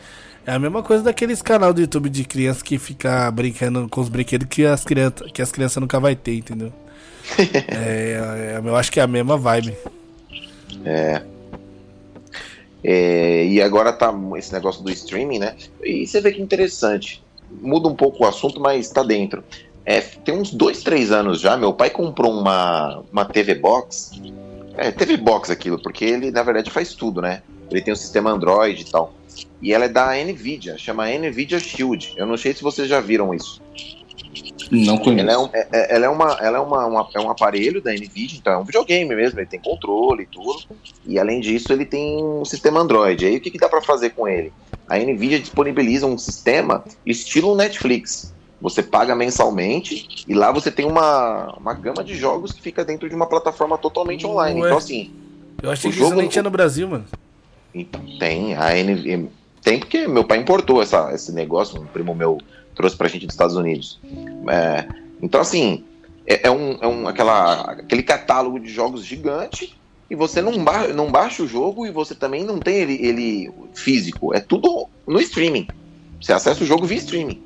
É 0.45 0.51
a 0.51 0.59
mesma 0.59 0.83
coisa 0.83 1.03
daqueles 1.03 1.41
canal 1.41 1.73
do 1.73 1.81
YouTube 1.81 2.07
de 2.09 2.23
criança 2.23 2.63
que 2.63 2.77
fica 2.77 3.31
brincando 3.31 3.89
com 3.89 3.99
os 3.99 4.09
brinquedos 4.09 4.47
que 4.47 4.63
as 4.63 4.83
crianças, 4.83 5.31
que 5.31 5.41
as 5.41 5.51
crianças 5.51 5.81
nunca 5.81 5.99
vai 5.99 6.15
ter, 6.15 6.35
entendeu? 6.35 6.71
é, 7.67 8.53
é, 8.53 8.61
eu 8.63 8.75
acho 8.75 8.91
que 8.91 8.99
é 8.99 9.03
a 9.03 9.07
mesma 9.07 9.37
vibe. 9.37 9.75
É, 12.83 13.43
e 13.47 13.59
agora 13.59 13.91
tá 13.91 14.13
esse 14.37 14.53
negócio 14.53 14.83
do 14.83 14.91
streaming, 14.91 15.39
né? 15.39 15.55
E 15.83 16.05
você 16.05 16.21
vê 16.21 16.31
que 16.31 16.39
interessante. 16.39 17.23
Muda 17.49 17.87
um 17.87 17.95
pouco 17.95 18.23
o 18.23 18.27
assunto, 18.27 18.59
mas 18.59 18.89
tá 18.89 19.01
dentro. 19.01 19.43
É, 19.83 19.99
tem 19.99 20.35
uns 20.35 20.51
dois, 20.51 20.83
três 20.83 21.11
anos 21.11 21.41
já, 21.41 21.57
meu 21.57 21.73
pai 21.73 21.89
comprou 21.89 22.31
uma, 22.31 23.03
uma 23.11 23.25
TV 23.25 23.55
Box. 23.55 24.11
É, 24.77 24.91
TV 24.91 25.17
Box 25.17 25.49
aquilo, 25.49 25.81
porque 25.81 26.05
ele, 26.05 26.29
na 26.29 26.43
verdade, 26.43 26.69
faz 26.69 26.93
tudo, 26.93 27.21
né? 27.21 27.41
Ele 27.71 27.81
tem 27.81 27.93
um 27.93 27.97
sistema 27.97 28.29
Android 28.31 28.81
e 28.81 28.85
tal. 28.85 29.13
E 29.65 29.73
ela 29.73 29.85
é 29.85 29.89
da 29.89 30.13
Nvidia, 30.13 30.77
chama 30.77 31.07
Nvidia 31.09 31.59
Shield. 31.59 32.13
Eu 32.15 32.27
não 32.27 32.37
sei 32.37 32.53
se 32.53 32.61
vocês 32.61 32.87
já 32.87 32.99
viram 33.01 33.33
isso. 33.33 33.59
Não 34.69 34.97
conheço. 34.99 35.21
Ela 35.27 35.33
é, 35.33 35.37
um, 35.39 35.49
é- 35.53 35.67
é- 35.71 35.95
ela 35.95 36.05
é, 36.05 36.09
uma, 36.09 36.31
ela 36.39 36.57
é, 36.57 36.61
uma, 36.61 36.85
uma- 36.85 37.09
é 37.15 37.19
um 37.19 37.29
aparelho 37.31 37.81
da 37.81 37.91
NVIDIA, 37.91 38.37
então 38.37 38.53
é 38.53 38.57
um 38.59 38.63
videogame 38.63 39.15
mesmo, 39.15 39.39
ele 39.39 39.47
tem 39.47 39.59
controle 39.59 40.21
e 40.23 40.25
tudo. 40.27 40.59
E 41.07 41.17
além 41.17 41.39
disso, 41.39 41.73
ele 41.73 41.83
tem 41.83 42.23
um 42.23 42.45
sistema 42.45 42.79
Android. 42.79 43.25
Aí 43.25 43.37
o 43.37 43.41
que, 43.41 43.49
que 43.49 43.57
dá 43.57 43.67
para 43.67 43.81
fazer 43.81 44.11
com 44.11 44.27
ele? 44.27 44.53
A 44.87 44.97
NVIDIA 44.99 45.39
disponibiliza 45.39 46.05
um 46.05 46.17
sistema 46.17 46.83
estilo 47.03 47.55
Netflix. 47.55 48.33
Você 48.61 48.83
paga 48.83 49.15
mensalmente 49.15 50.25
e 50.27 50.33
lá 50.35 50.51
você 50.51 50.69
tem 50.71 50.85
uma, 50.85 51.55
uma 51.57 51.73
gama 51.73 52.03
de 52.03 52.13
jogos 52.15 52.51
que 52.51 52.61
fica 52.61 52.85
dentro 52.85 53.09
de 53.09 53.15
uma 53.15 53.25
plataforma 53.25 53.77
totalmente 53.79 54.27
online. 54.27 54.61
Ué. 54.61 54.67
Então, 54.67 54.77
assim, 54.77 55.11
Eu 55.63 55.71
achei 55.71 55.89
O 55.89 55.93
que 55.93 55.99
isso 55.99 56.07
jogo- 56.09 56.21
nem 56.21 56.29
tinha 56.29 56.43
no 56.43 56.51
Brasil, 56.51 56.87
mano. 56.87 57.05
então, 57.73 58.01
tem 58.19 58.55
a 58.55 58.77
NV... 58.77 59.27
Tem 59.65 59.79
porque 59.79 60.07
meu 60.07 60.23
pai 60.23 60.37
importou 60.37 60.79
essa, 60.79 61.11
esse 61.11 61.31
negócio, 61.31 61.81
um 61.81 61.87
primo 61.87 62.13
meu 62.13 62.37
trouxe 62.75 62.95
pra 62.95 63.07
gente 63.07 63.25
dos 63.25 63.33
Estados 63.33 63.55
Unidos. 63.55 63.99
É, 64.47 64.87
então, 65.23 65.41
assim, 65.41 65.83
é, 66.27 66.47
é 66.47 66.51
um, 66.51 66.77
é 66.79 66.87
um 66.87 67.07
aquela, 67.07 67.61
aquele 67.71 68.03
catálogo 68.03 68.59
de 68.59 68.69
jogos 68.69 69.03
gigante 69.03 69.75
e 70.07 70.13
você 70.13 70.39
não, 70.39 70.63
ba 70.63 70.89
não 70.89 71.11
baixa 71.11 71.41
o 71.41 71.47
jogo 71.47 71.87
e 71.87 71.91
você 71.91 72.13
também 72.13 72.43
não 72.43 72.59
tem 72.59 72.75
ele, 72.75 73.03
ele 73.03 73.51
físico. 73.73 74.35
É 74.35 74.39
tudo 74.39 74.87
no 75.07 75.19
streaming. 75.19 75.65
Você 76.21 76.31
acessa 76.31 76.63
o 76.63 76.67
jogo 76.67 76.85
via 76.85 76.99
streaming. 76.99 77.41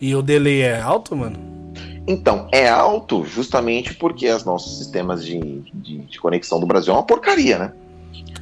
E 0.00 0.14
o 0.14 0.22
delay 0.22 0.62
é 0.62 0.80
alto, 0.80 1.16
mano? 1.16 1.72
Então, 2.06 2.46
é 2.52 2.68
alto 2.68 3.24
justamente 3.24 3.94
porque 3.94 4.30
os 4.30 4.44
nossos 4.44 4.78
sistemas 4.78 5.24
de, 5.24 5.40
de, 5.74 5.98
de 5.98 6.20
conexão 6.20 6.60
do 6.60 6.66
Brasil 6.66 6.92
é 6.92 6.96
uma 6.96 7.02
porcaria, 7.02 7.58
né? 7.58 7.72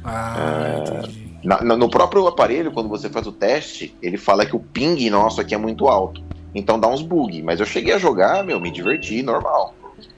Ah, 0.03 0.83
entendi. 1.01 1.27
Na- 1.47 1.77
no 1.77 1.89
próprio 1.89 2.27
aparelho, 2.27 2.71
quando 2.73 2.89
você 2.89 3.09
faz 3.09 3.25
o 3.25 3.31
teste, 3.31 3.95
ele 4.01 4.17
fala 4.17 4.45
que 4.45 4.55
o 4.55 4.59
ping 4.59 5.09
nosso 5.09 5.39
aqui 5.39 5.55
é 5.55 5.57
muito 5.57 5.87
alto. 5.87 6.21
Então 6.53 6.79
dá 6.79 6.87
uns 6.87 7.01
bug. 7.01 7.41
Mas 7.41 7.59
eu 7.59 7.65
cheguei 7.65 7.93
a 7.93 7.97
jogar, 7.97 8.43
meu, 8.43 8.59
me 8.59 8.69
diverti, 8.69 9.21
normal. 9.23 9.73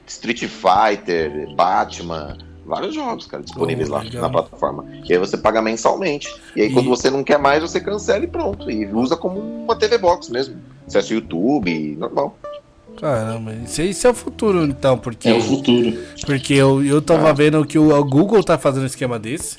Street 0.07 0.45
Fighter, 0.47 1.53
Batman, 1.55 2.35
vários 2.65 2.95
jogos, 2.95 3.27
cara, 3.27 3.43
disponíveis 3.43 3.89
Oh, 3.89 3.93
lá 3.93 3.99
legal. 4.01 4.21
na 4.23 4.29
plataforma. 4.29 4.85
E 5.07 5.13
aí 5.13 5.19
você 5.19 5.37
paga 5.37 5.61
mensalmente. 5.61 6.33
E 6.55 6.61
aí 6.61 6.69
E- 6.69 6.73
quando 6.73 6.89
você 6.89 7.09
não 7.11 7.23
quer 7.23 7.37
mais, 7.37 7.61
você 7.61 7.79
cancela 7.79 8.23
e 8.23 8.27
pronto. 8.27 8.69
E 8.71 8.85
usa 8.87 9.15
como 9.15 9.39
uma 9.39 9.75
TV 9.75 9.97
Box 9.97 10.29
mesmo. 10.29 10.55
Acessa 10.87 11.11
o 11.11 11.15
YouTube, 11.17 11.95
normal. 11.97 12.35
Caramba, 12.99 13.53
isso, 13.65 13.81
isso 13.81 14.07
é 14.07 14.09
o 14.09 14.13
futuro, 14.13 14.63
então, 14.65 14.97
porque, 14.97 15.29
É 15.29 15.33
o 15.33 15.41
futuro. 15.41 15.97
porque 16.25 16.53
eu, 16.53 16.83
eu 16.83 17.01
tava 17.01 17.29
Ah. 17.29 17.33
vendo 17.33 17.63
que 17.65 17.79
o, 17.79 18.03
Google 18.03 18.43
tá 18.43 18.57
fazendo 18.57 18.83
um 18.83 18.87
esquema 18.87 19.17
desse. 19.17 19.57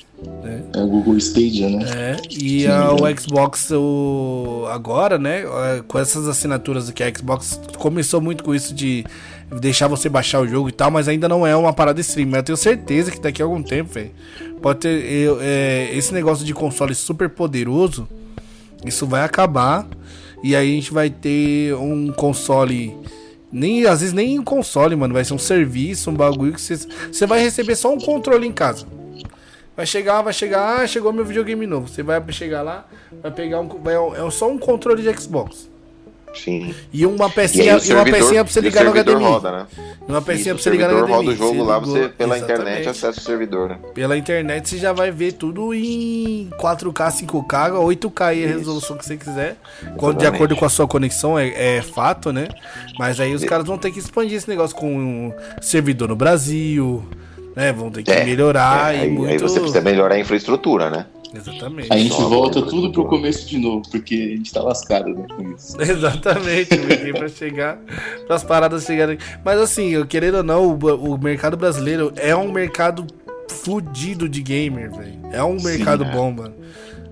É 0.73 0.79
o 0.79 0.85
Google 0.87 1.17
Stadia, 1.17 1.67
né? 1.67 1.83
É, 1.95 2.17
e 2.29 2.67
a- 2.67 2.91
o 2.91 3.05
né? 3.05 3.15
Xbox 3.19 3.71
o, 3.71 4.65
agora, 4.69 5.17
né, 5.17 5.41
é, 5.41 5.81
com 5.87 5.97
essas 5.97 6.27
assinaturas 6.27 6.91
que 6.91 7.01
a 7.01 7.11
Xbox 7.11 7.59
começou 7.79 8.21
muito 8.21 8.43
com 8.43 8.53
isso 8.53 8.71
de 8.75 9.03
deixar 9.59 9.87
você 9.87 10.07
baixar 10.07 10.39
o 10.39 10.47
jogo 10.47 10.69
e 10.69 10.71
tal, 10.71 10.91
mas 10.91 11.07
ainda 11.07 11.27
não 11.27 11.45
é 11.45 11.55
uma 11.55 11.73
parada 11.73 11.99
stream. 12.01 12.27
Mas 12.29 12.37
eu 12.39 12.43
tenho 12.43 12.57
certeza 12.57 13.09
que 13.09 13.19
daqui 13.19 13.41
a 13.41 13.45
algum 13.45 13.63
tempo, 13.63 13.91
velho, 13.93 14.11
pode 14.61 14.79
ter 14.81 15.11
eu- 15.11 15.39
é, 15.41 15.89
esse 15.95 16.13
negócio 16.13 16.45
de 16.45 16.53
console 16.53 16.93
super 16.93 17.27
poderoso, 17.27 18.07
isso 18.85 19.07
vai 19.07 19.23
acabar 19.23 19.87
e 20.43 20.55
aí 20.55 20.71
a 20.71 20.75
gente 20.75 20.93
vai 20.93 21.09
ter 21.09 21.73
um 21.73 22.11
console 22.11 22.95
nem 23.51 23.85
às 23.85 24.01
vezes 24.01 24.13
nem 24.13 24.39
um 24.39 24.43
console, 24.43 24.95
mano, 24.95 25.13
vai 25.13 25.23
ser 25.23 25.33
um 25.33 25.39
serviço, 25.39 26.09
um 26.09 26.13
bagulho 26.13 26.53
que 26.53 26.61
você 26.61 27.25
vai 27.25 27.41
receber 27.41 27.75
só 27.75 27.93
um 27.93 27.99
controle 27.99 28.47
em 28.47 28.51
casa. 28.51 28.85
Vai 29.75 29.85
chegar, 29.85 30.21
vai 30.21 30.33
chegar, 30.33 30.81
ah, 30.81 30.87
chegou 30.87 31.13
meu 31.13 31.25
videogame 31.25 31.65
novo. 31.65 31.87
Você 31.87 32.03
vai 32.03 32.21
chegar 32.31 32.61
lá, 32.61 32.85
vai 33.21 33.31
pegar 33.31 33.59
um, 33.61 33.67
vai, 33.67 33.95
é 33.95 34.29
só 34.29 34.49
um 34.49 34.57
controle 34.57 35.01
de 35.01 35.19
Xbox. 35.19 35.70
Sim. 36.33 36.73
E 36.93 37.05
uma 37.05 37.25
E 37.25 37.27
aí 37.27 37.31
pecinha, 37.31 37.77
e 37.83 37.93
uma 37.93 38.03
pecinha 38.05 38.43
pra 38.43 38.53
você 38.53 38.59
e 38.59 38.63
ligar 38.63 38.83
no 38.85 38.91
servidor 38.93 39.15
HDMI. 39.15 39.29
roda, 39.31 39.51
né? 39.51 39.65
E 40.07 40.11
uma 40.11 40.21
pecinha 40.21 40.53
Isso, 40.53 40.55
pra 40.55 40.63
você 40.63 40.69
ligar 40.69 40.87
no 40.89 40.93
servidor 40.95 41.17
HDMI. 41.19 41.25
roda 41.27 41.31
o 41.31 41.35
jogo 41.35 41.63
lá, 41.69 41.77
ligou- 41.79 41.93
você 41.93 42.09
pela 42.09 42.37
Exatamente. 42.37 42.61
internet 42.63 42.89
acessa 42.89 43.19
o 43.19 43.23
servidor, 43.23 43.69
né? 43.69 43.77
Pela 43.93 44.17
internet 44.17 44.69
você 44.69 44.77
já 44.77 44.93
vai 44.93 45.11
ver 45.11 45.33
tudo 45.33 45.73
em 45.73 46.49
4K, 46.57 47.11
5K, 47.11 47.79
8K 47.79 48.27
aí 48.27 48.45
a 48.45 48.47
resolução 48.47 48.97
que 48.97 49.05
você 49.05 49.17
quiser. 49.17 49.57
De 50.17 50.25
acordo 50.25 50.55
com 50.55 50.65
a 50.65 50.69
sua 50.69 50.87
conexão, 50.87 51.37
é, 51.37 51.77
é 51.77 51.81
fato, 51.81 52.31
né? 52.31 52.47
Mas 52.97 53.19
aí 53.19 53.33
os 53.33 53.43
caras 53.43 53.65
vão 53.65 53.77
ter 53.77 53.91
que 53.91 53.99
expandir 53.99 54.37
esse 54.37 54.47
negócio 54.49 54.75
com 54.75 54.87
um 54.95 55.33
servidor 55.61 56.07
no 56.07 56.15
Brasil, 56.15 57.03
né? 57.55 57.73
Vão 57.73 57.91
ter 57.91 58.03
que 58.03 58.11
É, 58.11 58.23
melhorar 58.23 58.93
É, 58.93 58.97
e 58.97 59.01
aí, 59.01 59.09
muito. 59.09 59.31
aí 59.31 59.37
você 59.37 59.59
precisa 59.59 59.81
melhorar 59.81 60.15
a 60.15 60.19
infraestrutura, 60.19 60.89
né? 60.89 61.05
Exatamente. 61.33 61.87
Aí 61.91 61.99
a 61.99 62.03
gente 62.03 62.15
Só 62.15 62.27
volta 62.27 62.59
uma 62.59 62.67
tudo 62.67 62.91
pro 62.91 63.05
começo 63.05 63.47
de 63.47 63.57
novo, 63.57 63.83
porque 63.89 64.15
a 64.15 64.37
gente 64.37 64.51
tá 64.51 64.61
lascado 64.61 65.09
né, 65.09 65.25
com 65.35 65.53
isso. 65.53 65.75
Exatamente, 65.81 66.77
porque 66.77 67.13
pra 67.13 67.27
chegar, 67.29 67.79
para 68.27 68.35
as 68.35 68.43
paradas 68.43 68.83
chegarem. 68.83 69.17
Mas 69.43 69.59
assim, 69.59 69.89
eu 69.89 70.05
querendo 70.05 70.37
ou 70.37 70.43
não, 70.43 70.69
o, 70.69 71.13
o 71.13 71.17
mercado 71.17 71.55
brasileiro 71.55 72.11
é 72.17 72.35
um 72.35 72.51
mercado 72.51 73.07
fudido 73.47 74.27
de 74.27 74.41
gamer, 74.41 74.91
velho. 74.91 75.19
É 75.31 75.43
um 75.43 75.57
Sim, 75.59 75.65
mercado 75.65 76.03
é. 76.03 76.11
bom, 76.11 76.31
mano. 76.31 76.55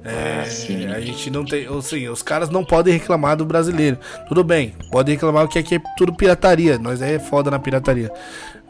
É, 0.04 0.46
sim. 0.46 0.88
a 0.88 1.00
gente 1.02 1.30
não 1.30 1.44
tem, 1.44 1.68
ou 1.68 1.82
seja, 1.82 2.12
os 2.12 2.24
caras 2.24 2.50
não 2.50 2.64
podem 2.64 2.94
reclamar 2.94 3.36
do 3.36 3.46
brasileiro. 3.46 3.98
Tudo 4.28 4.44
bem, 4.44 4.74
podem 4.90 5.16
reclamar 5.16 5.48
que 5.48 5.60
aqui 5.60 5.76
é 5.76 5.82
tudo 5.98 6.14
pirataria, 6.14 6.78
nós 6.78 7.02
é 7.02 7.20
foda 7.20 7.52
na 7.52 7.60
pirataria. 7.60 8.12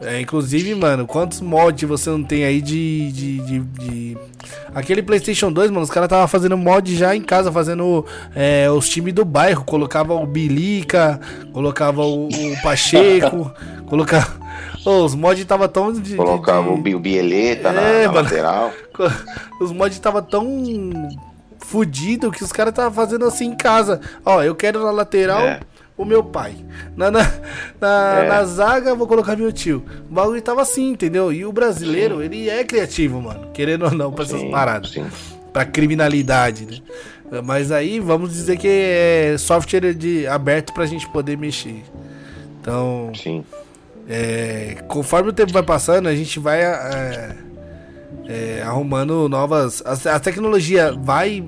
É, 0.00 0.18
inclusive, 0.18 0.74
mano, 0.74 1.06
quantos 1.06 1.42
mods 1.42 1.86
você 1.86 2.08
não 2.08 2.22
tem 2.24 2.44
aí 2.44 2.62
de. 2.62 3.12
de, 3.12 3.38
de, 3.38 3.58
de... 3.60 4.18
Aquele 4.74 5.02
PlayStation 5.02 5.52
2, 5.52 5.70
mano, 5.70 5.82
os 5.82 5.90
caras 5.90 6.08
tava 6.08 6.26
fazendo 6.26 6.56
mod 6.56 6.96
já 6.96 7.14
em 7.14 7.20
casa, 7.20 7.52
fazendo 7.52 8.06
é, 8.34 8.70
os 8.70 8.88
times 8.88 9.12
do 9.12 9.26
bairro. 9.26 9.62
Colocava 9.62 10.14
o 10.14 10.26
Bilica, 10.26 11.20
colocava 11.52 12.02
o, 12.02 12.28
o 12.28 12.62
Pacheco, 12.62 13.52
colocava. 13.86 14.40
Oh, 14.86 15.04
os 15.04 15.14
mods 15.14 15.44
tava 15.44 15.68
tão. 15.68 15.92
De, 15.92 16.16
colocava 16.16 16.74
de, 16.74 16.82
de... 16.82 16.94
o 16.94 16.98
Bieleta 16.98 17.68
é, 17.68 18.06
na, 18.06 18.12
na 18.12 18.20
lateral. 18.22 18.72
Os 19.60 19.70
mods 19.70 19.98
tava 19.98 20.22
tão 20.22 20.62
fudido 21.58 22.32
que 22.32 22.42
os 22.42 22.52
caras 22.52 22.72
tava 22.72 22.90
fazendo 22.90 23.26
assim 23.26 23.48
em 23.48 23.54
casa. 23.54 24.00
Ó, 24.24 24.42
eu 24.42 24.54
quero 24.54 24.82
na 24.82 24.90
lateral. 24.90 25.42
É 25.42 25.60
o 26.00 26.04
meu 26.04 26.24
pai. 26.24 26.54
Na, 26.96 27.10
na, 27.10 27.22
na, 27.78 28.20
é. 28.24 28.28
na, 28.28 28.44
zaga, 28.44 28.94
vou 28.94 29.06
colocar 29.06 29.36
meu 29.36 29.52
tio. 29.52 29.84
O 30.10 30.14
bagulho 30.14 30.40
tava 30.40 30.62
assim, 30.62 30.92
entendeu? 30.92 31.30
E 31.30 31.44
o 31.44 31.52
brasileiro, 31.52 32.18
sim. 32.18 32.24
ele 32.24 32.48
é 32.48 32.64
criativo, 32.64 33.20
mano. 33.20 33.48
Querendo 33.52 33.84
ou 33.84 33.90
não, 33.90 34.10
pra 34.10 34.24
sim, 34.24 34.36
essas 34.36 34.50
paradas. 34.50 34.90
Sim. 34.92 35.06
Pra 35.52 35.64
criminalidade, 35.64 36.66
né? 36.66 37.40
Mas 37.44 37.70
aí, 37.70 38.00
vamos 38.00 38.32
dizer 38.32 38.56
que 38.56 38.66
é 38.66 39.36
software 39.38 39.94
de, 39.94 40.26
aberto 40.26 40.72
pra 40.72 40.86
gente 40.86 41.08
poder 41.10 41.36
mexer. 41.36 41.84
Então. 42.60 43.12
Sim. 43.14 43.44
É, 44.08 44.82
conforme 44.88 45.28
o 45.28 45.32
tempo 45.32 45.52
vai 45.52 45.62
passando, 45.62 46.08
a 46.08 46.14
gente 46.16 46.40
vai 46.40 46.62
é, 46.62 47.36
é, 48.26 48.62
arrumando 48.62 49.28
novas. 49.28 49.82
A, 49.84 50.16
a, 50.16 50.18
tecnologia 50.18 50.92
vai 50.92 51.44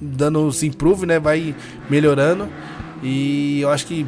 dando 0.00 0.44
os 0.46 0.62
improve, 0.62 1.06
né? 1.06 1.18
Vai 1.18 1.54
melhorando. 1.88 2.48
E 3.02 3.60
eu 3.60 3.70
acho 3.70 3.86
que 3.86 4.06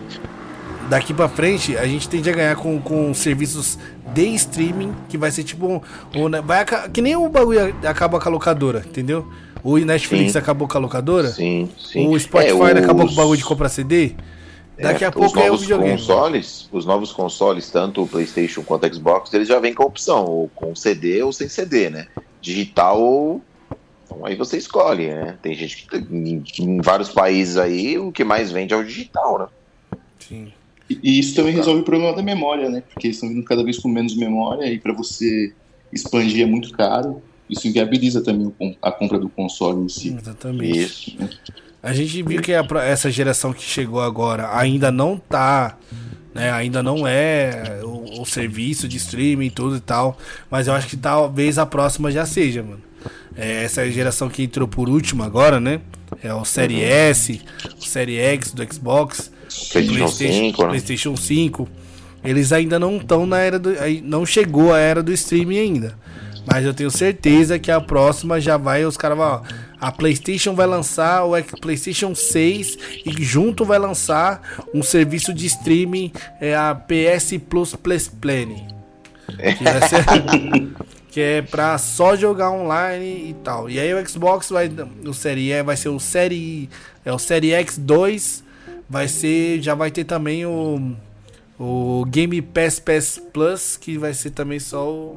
daqui 0.88 1.14
para 1.14 1.28
frente 1.28 1.76
a 1.76 1.87
gente 1.87 2.09
tende 2.09 2.28
a 2.28 2.33
ganhar 2.33 2.57
com, 2.57 2.81
com 2.81 3.14
serviços 3.14 3.78
de 4.12 4.26
streaming, 4.35 4.94
que 5.09 5.16
vai 5.16 5.31
ser 5.31 5.44
tipo. 5.44 5.66
Um, 5.66 5.81
um, 6.14 6.42
vai, 6.42 6.64
que 6.92 7.00
nem 7.00 7.16
o 7.16 7.28
bagulho 7.28 7.74
acaba 7.85 8.20
com 8.20 8.28
a 8.28 8.33
locadora, 8.33 8.85
entendeu? 8.87 9.26
O 9.64 9.78
Netflix 9.78 10.33
sim. 10.33 10.38
acabou 10.38 10.66
com 10.66 10.76
a 10.76 10.81
locadora. 10.81 11.28
Sim, 11.28 11.68
sim. 11.78 12.09
O 12.09 12.18
Spotify 12.18 12.50
é, 12.50 12.55
os... 12.55 12.85
acabou 12.85 13.07
com 13.07 13.12
o 13.12 13.16
bagulho 13.16 13.38
de 13.38 13.44
comprar 13.44 13.68
CD. 13.68 14.14
Daqui 14.78 15.05
é, 15.05 15.07
a 15.07 15.12
pouco 15.12 15.38
é 15.38 15.50
o 15.50 15.57
videogame. 15.57 15.92
Consoles, 15.92 16.68
os 16.72 16.85
novos 16.85 17.12
consoles, 17.12 17.70
tanto 17.70 18.02
o 18.02 18.07
PlayStation 18.07 18.62
quanto 18.62 18.87
o 18.87 18.94
Xbox, 18.94 19.33
eles 19.33 19.46
já 19.46 19.61
vêm 19.61 19.72
com 19.72 19.85
a 19.85 19.87
opção, 19.87 20.24
ou 20.24 20.50
com 20.55 20.74
CD 20.74 21.22
ou 21.22 21.33
sem 21.33 21.48
CD, 21.48 21.88
né? 21.88 22.09
Digital 22.40 23.00
ou 23.00 23.40
então 24.12 24.27
aí 24.27 24.37
você 24.37 24.59
escolhe, 24.59 25.09
né? 25.09 25.37
Tem 25.42 25.55
gente 25.55 25.87
que 25.87 25.96
em, 25.96 26.44
em 26.61 26.81
vários 26.81 27.09
países 27.09 27.57
aí 27.57 27.98
o 27.98 28.12
que 28.12 28.25
mais 28.25 28.53
vende 28.53 28.75
é 28.75 28.77
o 28.77 28.85
digital, 28.85 29.38
né? 29.38 29.46
Sim. 30.20 30.53
E, 30.88 30.98
e 31.03 31.18
isso 31.18 31.35
também 31.35 31.55
resolve 31.55 31.81
o 31.81 31.85
problema 31.85 32.14
da 32.14 32.22
memória, 32.22 32.68
né? 32.68 32.83
Porque 32.83 33.09
eles 33.09 33.16
estão 33.16 33.29
vindo 33.29 33.44
cada 33.44 33.64
vez 33.64 33.79
com 33.79 33.88
menos 33.88 34.16
memória 34.16 34.66
e 34.66 34.79
para 34.79 34.92
você 34.92 35.53
expandir 35.92 36.42
é 36.42 36.46
muito 36.46 36.70
caro. 36.72 37.22
Isso 37.48 37.66
inviabiliza 37.66 38.22
também 38.22 38.55
a 38.81 38.92
compra 38.92 39.18
do 39.18 39.29
console 39.29 39.85
em 39.85 39.88
si. 39.88 40.16
Exatamente. 40.16 40.79
Isso. 40.79 41.16
A 41.83 41.92
gente 41.92 42.22
viu 42.22 42.40
que 42.40 42.55
a, 42.55 42.64
essa 42.85 43.11
geração 43.11 43.53
que 43.53 43.62
chegou 43.62 44.01
agora 44.01 44.57
ainda 44.57 44.92
não 44.92 45.18
tá, 45.18 45.77
né? 46.33 46.51
Ainda 46.53 46.83
não 46.83 47.07
é 47.07 47.81
o, 47.83 48.22
o 48.22 48.25
serviço 48.25 48.87
de 48.87 48.96
streaming 48.96 49.46
e 49.46 49.51
tudo 49.51 49.77
e 49.77 49.81
tal. 49.81 50.16
Mas 50.51 50.68
eu 50.68 50.75
acho 50.75 50.87
que 50.87 50.96
talvez 50.96 51.59
a 51.59 51.66
próxima 51.66 52.11
já 52.11 52.25
seja, 52.25 52.62
mano. 52.62 52.91
É, 53.36 53.64
essa 53.64 53.88
geração 53.90 54.28
que 54.28 54.42
entrou 54.42 54.68
por 54.68 54.88
último 54.88 55.22
agora, 55.22 55.58
né? 55.58 55.80
É 56.22 56.32
o 56.34 56.44
Série 56.44 56.76
uhum. 56.76 56.82
S, 56.82 57.40
o 57.80 57.84
Série 57.84 58.18
X 58.18 58.52
do 58.52 58.62
Xbox, 58.72 59.30
PlayStation, 59.72 59.94
PlayStation 59.96 60.32
5, 60.32 60.62
né? 60.62 60.68
PlayStation 60.68 61.16
5. 61.16 61.68
Eles 62.24 62.52
ainda 62.52 62.78
não 62.78 62.98
estão 62.98 63.26
na 63.26 63.38
era 63.38 63.58
do. 63.58 63.70
Não 64.02 64.24
chegou 64.24 64.72
a 64.72 64.78
era 64.78 65.02
do 65.02 65.12
streaming 65.12 65.58
ainda. 65.58 65.98
Mas 66.46 66.64
eu 66.64 66.74
tenho 66.74 66.90
certeza 66.90 67.58
que 67.58 67.70
a 67.70 67.80
próxima 67.80 68.40
já 68.40 68.56
vai. 68.56 68.84
Os 68.84 68.96
caras 68.96 69.16
vão. 69.16 69.42
A 69.80 69.90
PlayStation 69.90 70.54
vai 70.54 70.66
lançar 70.66 71.24
o 71.24 71.32
PlayStation 71.60 72.14
6 72.14 72.78
e 73.04 73.22
junto 73.24 73.64
vai 73.64 73.80
lançar 73.80 74.40
um 74.72 74.80
serviço 74.80 75.34
de 75.34 75.46
streaming, 75.46 76.12
é 76.40 76.54
a 76.54 76.72
PS 76.72 77.38
Plus 77.50 77.74
Plus 77.74 78.06
Plane. 78.08 78.68
Que 79.32 79.64
vai 79.64 79.88
ser, 79.88 80.04
que 81.12 81.20
é 81.20 81.42
pra 81.42 81.77
só 81.77 82.16
jogar 82.16 82.51
online 82.51 83.29
e 83.29 83.37
tal. 83.44 83.68
E 83.68 83.79
aí 83.79 83.92
o 83.92 84.09
Xbox 84.09 84.48
vai 84.48 84.70
o 85.07 85.12
Série 85.12 85.53
E 85.53 85.62
vai 85.62 85.77
ser 85.77 85.90
o 85.90 86.01
Série 86.01 86.70
é 87.05 87.12
o 87.12 87.18
Série 87.18 87.51
X2, 87.51 88.42
vai 88.88 89.07
ser 89.07 89.61
já 89.61 89.75
vai 89.75 89.90
ter 89.90 90.05
também 90.05 90.46
o 90.46 90.94
o 91.61 92.07
Game 92.07 92.40
Pass 92.40 92.81
Pass 92.81 93.22
Plus, 93.33 93.77
que 93.77 93.98
vai 93.98 94.14
ser 94.14 94.31
também 94.31 94.59
só 94.59 94.90
o, 94.90 95.16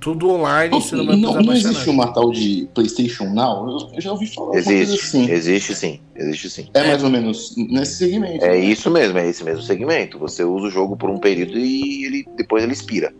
tudo 0.00 0.30
online, 0.30 0.70
você 0.70 0.94
não 0.94 1.04
vai 1.04 1.16
não, 1.16 1.34
não 1.42 1.52
existe 1.52 1.90
uma 1.90 2.12
tal 2.12 2.30
de 2.30 2.68
PlayStation 2.72 3.24
Now? 3.24 3.90
Eu 3.92 4.00
já 4.00 4.12
ouvi 4.12 4.28
falar 4.28 4.56
Existe, 4.56 4.94
assim. 4.94 5.30
existe 5.30 5.74
sim, 5.74 6.00
existe 6.14 6.50
sim. 6.50 6.68
É 6.72 6.86
mais 6.86 7.02
ou 7.02 7.10
menos 7.10 7.54
nesse 7.56 7.96
segmento. 7.96 8.44
É 8.44 8.50
né? 8.50 8.58
isso 8.60 8.88
mesmo, 8.90 9.18
é 9.18 9.28
esse 9.28 9.42
mesmo 9.42 9.62
segmento. 9.62 10.18
Você 10.20 10.44
usa 10.44 10.68
o 10.68 10.70
jogo 10.70 10.96
por 10.96 11.10
um 11.10 11.18
período 11.18 11.58
e 11.58 12.04
ele 12.04 12.24
depois 12.36 12.62
ele 12.62 12.72
expira. 12.72 13.12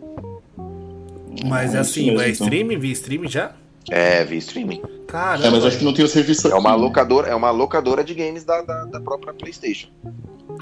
Mas 1.45 1.73
é 1.73 1.79
assim, 1.79 2.07
mesmo, 2.07 2.21
é 2.21 2.29
streaming? 2.29 2.77
Via 2.77 2.91
streaming 2.93 3.29
já? 3.29 3.51
É, 3.89 4.23
via 4.23 4.37
streaming. 4.37 4.81
Caramba. 5.07 5.47
É, 5.47 5.49
mas 5.49 5.65
acho 5.65 5.79
que 5.79 5.83
não 5.83 5.93
tem 5.93 6.05
o 6.05 6.07
serviço 6.07 6.47
aqui. 6.47 6.55
É 6.55 6.59
uma 6.59 6.75
locadora, 6.75 7.27
é 7.27 7.35
uma 7.35 7.51
locadora 7.51 8.03
de 8.03 8.13
games 8.13 8.43
da, 8.43 8.61
da, 8.61 8.85
da 8.85 8.99
própria 8.99 9.33
PlayStation. 9.33 9.87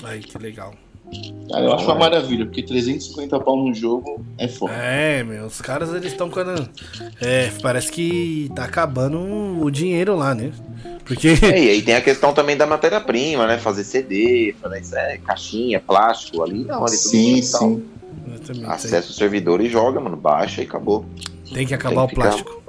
Aí, 0.04 0.20
que 0.20 0.38
legal. 0.38 0.74
Cara, 1.50 1.66
eu 1.66 1.74
acho 1.74 1.86
uma 1.86 1.96
maravilha, 1.96 2.46
porque 2.46 2.62
350 2.62 3.40
pau 3.40 3.58
num 3.58 3.74
jogo 3.74 4.24
é 4.38 4.48
foda. 4.48 4.74
É, 4.74 5.24
meu, 5.24 5.46
os 5.46 5.60
caras 5.60 5.90
eles 5.94 6.12
estão 6.12 6.30
quando. 6.30 6.70
É, 7.20 7.50
parece 7.62 7.92
que 7.92 8.50
tá 8.56 8.66
acabando 8.66 9.20
o 9.60 9.72
dinheiro 9.72 10.16
lá, 10.16 10.36
né? 10.36 10.52
Porque. 11.06 11.30
É, 11.42 11.64
e 11.64 11.70
aí 11.70 11.82
tem 11.82 11.96
a 11.96 12.02
questão 12.02 12.34
também 12.34 12.56
da 12.56 12.68
matéria-prima, 12.68 13.48
né? 13.48 13.58
Fazer 13.58 13.84
CD, 13.84 14.56
fazer 14.62 14.96
é, 14.96 15.18
caixinha, 15.18 15.80
plástico 15.80 16.44
ali, 16.44 16.66
não, 16.66 16.86
ali 16.86 16.96
sim, 16.96 17.42
sim. 17.42 17.84
Acessa 18.68 19.10
o 19.10 19.14
servidor 19.14 19.62
e 19.62 19.70
joga, 19.70 20.00
mano. 20.00 20.18
Baixa 20.18 20.62
e 20.62 20.66
acabou. 20.66 21.06
Tem 21.54 21.66
que 21.66 21.74
acabar 21.74 22.08
Tem 22.08 22.08
que 22.08 22.14
o 22.14 22.16
plástico. 22.16 22.60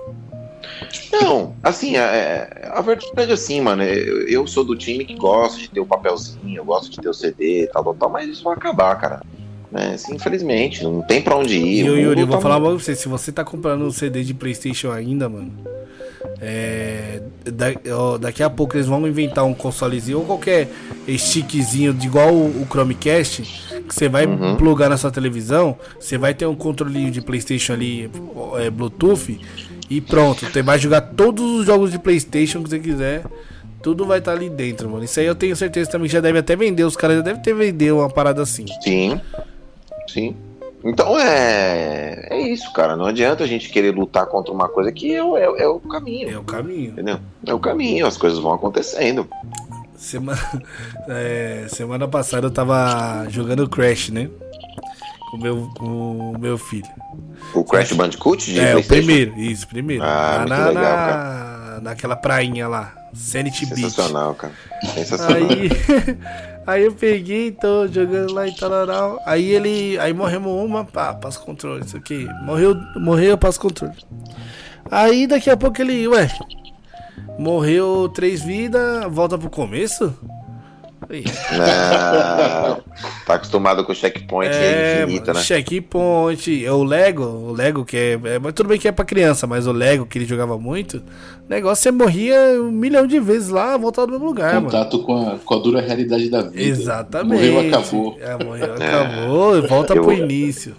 Não, 1.12 1.54
assim, 1.62 1.96
a, 1.96 2.04
é, 2.04 2.50
é, 2.62 2.68
a 2.72 2.80
verdade 2.80 3.30
é 3.30 3.34
assim, 3.34 3.60
mano. 3.60 3.82
Eu, 3.82 4.26
eu, 4.28 4.46
sou 4.46 4.64
do 4.64 4.76
time 4.76 5.04
que 5.04 5.14
gosta 5.14 5.58
de 5.58 5.68
ter 5.68 5.80
o 5.80 5.86
papelzinho, 5.86 6.56
eu 6.56 6.64
gosto 6.64 6.90
de 6.90 6.98
ter 6.98 7.08
o 7.08 7.14
CD, 7.14 7.68
tal, 7.72 7.84
tal, 7.84 7.94
tal, 7.94 8.10
mas 8.10 8.28
isso 8.28 8.44
vai 8.44 8.54
acabar, 8.54 8.96
cara. 8.96 9.22
É, 9.72 9.94
assim, 9.94 10.14
infelizmente, 10.14 10.82
não 10.82 11.02
tem 11.02 11.22
pra 11.22 11.36
onde 11.36 11.56
ir. 11.56 11.84
E 11.84 11.86
eu, 11.86 11.96
Yuri, 11.96 12.24
vou 12.24 12.36
tá 12.36 12.42
falar 12.42 12.60
pra 12.60 12.70
você, 12.70 12.94
se 12.94 13.08
você 13.08 13.30
tá 13.30 13.44
comprando 13.44 13.84
um 13.84 13.90
CD 13.90 14.24
de 14.24 14.34
Playstation 14.34 14.90
ainda, 14.90 15.28
mano, 15.28 15.52
é, 16.40 17.20
da, 17.44 17.66
ó, 17.94 18.18
daqui 18.18 18.42
a 18.42 18.50
pouco 18.50 18.76
eles 18.76 18.86
vão 18.86 19.06
inventar 19.06 19.44
um 19.44 19.54
consolezinho 19.54 20.18
ou 20.18 20.24
qualquer 20.24 20.68
stickzinho 21.08 21.92
de 21.92 22.06
igual 22.06 22.32
o, 22.32 22.62
o 22.62 22.66
Chromecast, 22.68 23.42
que 23.88 23.94
você 23.94 24.08
vai 24.08 24.26
uhum. 24.26 24.56
plugar 24.56 24.88
na 24.88 24.96
sua 24.96 25.10
televisão, 25.10 25.76
você 25.98 26.18
vai 26.18 26.34
ter 26.34 26.46
um 26.46 26.54
controlinho 26.54 27.10
de 27.10 27.20
Playstation 27.20 27.72
ali, 27.72 28.10
é, 28.58 28.70
Bluetooth, 28.70 29.40
e 29.88 30.00
pronto, 30.00 30.46
você 30.46 30.62
vai 30.62 30.78
jogar 30.78 31.00
todos 31.00 31.44
os 31.60 31.66
jogos 31.66 31.90
de 31.90 31.98
Playstation 31.98 32.62
que 32.62 32.70
você 32.70 32.78
quiser. 32.78 33.24
Tudo 33.82 34.04
vai 34.04 34.18
estar 34.18 34.32
tá 34.32 34.36
ali 34.36 34.50
dentro, 34.50 34.88
mano. 34.90 35.04
Isso 35.04 35.18
aí 35.18 35.26
eu 35.26 35.34
tenho 35.34 35.56
certeza 35.56 35.90
também 35.90 36.06
que 36.06 36.12
já 36.12 36.20
deve 36.20 36.38
até 36.38 36.54
vender. 36.54 36.84
Os 36.84 36.96
caras 36.96 37.16
já 37.16 37.22
devem 37.22 37.42
ter 37.42 37.54
vendido 37.54 37.96
uma 37.96 38.10
parada 38.10 38.42
assim. 38.42 38.66
Sim. 38.82 39.18
Sim. 40.06 40.36
Então 40.84 41.18
é, 41.18 42.26
é 42.30 42.40
isso, 42.40 42.72
cara. 42.72 42.96
Não 42.96 43.06
adianta 43.06 43.44
a 43.44 43.46
gente 43.46 43.68
querer 43.68 43.94
lutar 43.94 44.26
contra 44.26 44.52
uma 44.52 44.68
coisa 44.68 44.90
que 44.90 45.14
é, 45.14 45.18
é, 45.18 45.62
é 45.62 45.68
o 45.68 45.78
caminho. 45.80 46.30
É 46.30 46.38
o 46.38 46.44
caminho. 46.44 46.90
Entendeu? 46.92 47.18
É 47.46 47.54
o 47.54 47.58
caminho, 47.58 48.06
as 48.06 48.16
coisas 48.16 48.38
vão 48.38 48.52
acontecendo. 48.52 49.28
Semana, 49.94 50.40
é, 51.08 51.66
semana 51.68 52.08
passada 52.08 52.46
eu 52.46 52.50
tava 52.50 53.28
jogando 53.28 53.68
Crash, 53.68 54.08
né? 54.08 54.30
Com 55.30 55.36
meu, 55.36 55.70
o 55.80 56.38
meu 56.38 56.56
filho. 56.56 56.88
O 57.54 57.62
Crash 57.62 57.92
Bandicoot? 57.92 58.58
É, 58.58 58.76
o 58.76 58.82
primeiro, 58.82 59.38
isso, 59.38 59.68
primeiro. 59.68 60.02
Ah, 60.02 60.44
lá 60.48 60.56
na, 60.56 60.68
legal, 60.68 60.82
na, 60.82 61.80
naquela 61.82 62.16
prainha 62.16 62.66
lá, 62.66 62.94
Sanity 63.12 63.66
Beach. 63.66 63.80
Sensacional, 63.82 64.34
cara. 64.34 64.52
Sensacional. 64.94 65.36
Aí, 65.36 65.70
aí 66.66 66.84
eu 66.84 66.92
peguei, 66.92 67.52
tô 67.52 67.86
jogando 67.86 68.32
lá 68.32 68.48
em 68.48 68.54
Talarau. 68.54 69.20
Aí 69.26 69.50
ele. 69.50 69.98
Aí 69.98 70.12
morremos 70.12 70.52
uma, 70.52 70.84
pá, 70.84 71.14
passo 71.14 71.40
controle, 71.40 71.84
isso 71.84 71.96
aqui. 71.96 72.28
Morreu, 72.42 72.74
morreu, 72.96 73.36
passo 73.36 73.60
controle. 73.60 73.94
Aí 74.90 75.26
daqui 75.26 75.50
a 75.50 75.56
pouco 75.56 75.80
ele, 75.80 76.08
ué, 76.08 76.28
morreu 77.38 78.08
três 78.08 78.42
vidas, 78.42 79.06
volta 79.10 79.38
pro 79.38 79.50
começo? 79.50 80.14
Não, 81.10 82.82
tá 83.26 83.34
acostumado 83.34 83.84
com 83.84 83.92
o 83.92 83.94
checkpoint 83.94 84.52
é, 84.52 85.00
é 85.00 85.02
infinito, 85.02 85.32
né? 85.32 85.40
Checkpoint, 85.42 86.64
é 86.64 86.72
o 86.72 86.84
Lego, 86.84 87.24
o 87.24 87.52
Lego 87.52 87.84
que 87.84 87.96
é, 87.96 88.12
é, 88.12 88.52
Tudo 88.52 88.68
bem 88.68 88.78
que 88.78 88.86
é 88.86 88.92
pra 88.92 89.04
criança, 89.04 89.46
mas 89.46 89.66
o 89.66 89.72
Lego 89.72 90.06
que 90.06 90.18
ele 90.18 90.24
jogava 90.24 90.56
muito, 90.56 90.98
o 90.98 91.02
negócio 91.48 91.82
você 91.82 91.90
morria 91.90 92.38
um 92.60 92.70
milhão 92.70 93.06
de 93.06 93.18
vezes 93.18 93.48
lá, 93.48 93.76
voltava 93.76 94.06
no 94.06 94.12
mesmo 94.12 94.26
lugar, 94.26 94.60
Contato 94.60 94.96
mano. 94.98 95.04
Com, 95.04 95.28
a, 95.28 95.38
com 95.38 95.54
a 95.54 95.58
dura 95.58 95.80
realidade 95.80 96.28
da 96.30 96.42
vida. 96.42 96.62
Exatamente. 96.62 97.50
Morreu, 97.50 97.68
acabou. 97.68 98.18
É, 98.20 98.44
morreu, 98.44 98.74
acabou, 98.74 99.62
volta 99.68 99.94
Eu... 99.94 100.02
pro 100.02 100.12
início. 100.12 100.74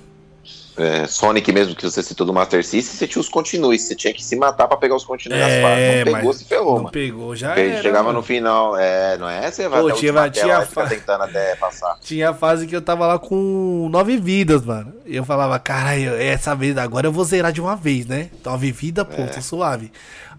É, 0.78 1.06
Sonic 1.06 1.52
mesmo 1.52 1.76
que 1.76 1.84
você 1.84 2.02
citou 2.02 2.26
do 2.26 2.34
Master 2.34 2.64
System, 2.66 2.96
você 2.98 3.08
tinha 3.08 3.20
os 3.22 3.28
continues, 3.30 3.82
você 3.84 3.96
tinha 3.96 4.14
que 4.14 4.24
se 4.24 4.36
matar 4.36 4.68
pra 4.68 4.78
pegar 4.78 4.96
os 4.96 5.04
continues 5.04 5.40
É, 5.40 5.42
das 5.42 5.62
fases. 5.62 6.06
Não 6.06 6.14
pegou, 6.14 6.34
se 6.34 6.46
ferrou, 6.46 6.66
Não 6.68 6.78
mano. 6.84 6.92
pegou, 6.92 7.36
já 7.36 7.48
Porque 7.50 7.62
era, 7.62 7.82
chegava 7.82 8.04
mano. 8.06 8.20
no 8.20 8.24
final, 8.24 8.78
é, 8.78 9.18
não 9.18 9.30
é? 9.30 9.52
Você 9.52 9.68
vai 9.68 9.82
Pô, 9.82 9.88
até 9.90 9.96
a 9.96 10.00
tinha- 10.00 10.30
tinha 10.32 10.62
fica 10.66 10.82
fa- 10.84 10.88
tentando 10.88 11.24
até 11.24 11.56
passar. 11.58 11.98
Tinha 12.02 12.30
a 12.30 12.34
fase 12.34 12.66
que 12.68 12.76
eu 12.76 12.82
tava 12.82 13.06
lá 13.06 13.20
com 13.20 13.88
nove 13.92 14.18
vidas, 14.18 14.64
mano. 14.66 14.94
E 15.06 15.16
eu 15.16 15.26
falava, 15.26 15.60
caralho, 15.60 16.16
essa 16.16 16.56
vez 16.56 16.78
agora 16.78 17.08
eu 17.08 17.12
vou 17.12 17.24
zerar 17.26 17.52
de 17.52 17.60
uma 17.62 17.76
vez, 17.76 18.06
né? 18.06 18.30
Nove 18.46 18.72
vidas, 18.72 19.06
pô, 19.08 19.22
É. 19.24 19.28
tô 19.28 19.42
suave. 19.42 19.92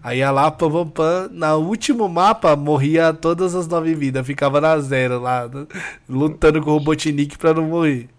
Aí 0.03 0.17
ia 0.17 0.31
lá, 0.31 0.51
pam, 0.51 0.69
pam, 0.69 0.87
pam. 0.87 1.29
Na 1.31 1.55
último 1.55 2.09
mapa, 2.09 2.55
morria 2.57 3.13
todas 3.13 3.55
as 3.55 3.67
nove 3.67 3.93
vidas. 3.95 4.25
Ficava 4.27 4.59
na 4.59 4.77
zero 4.79 5.21
lá, 5.21 5.47
né? 5.47 5.65
lutando 6.09 6.61
com 6.61 6.71
o 6.71 6.73
Robotnik 6.77 7.37
pra 7.37 7.53
não 7.53 7.63
morrer. 7.63 8.09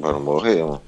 Pra 0.00 0.12
não 0.12 0.20
morrer, 0.20 0.62
mano. 0.64 0.82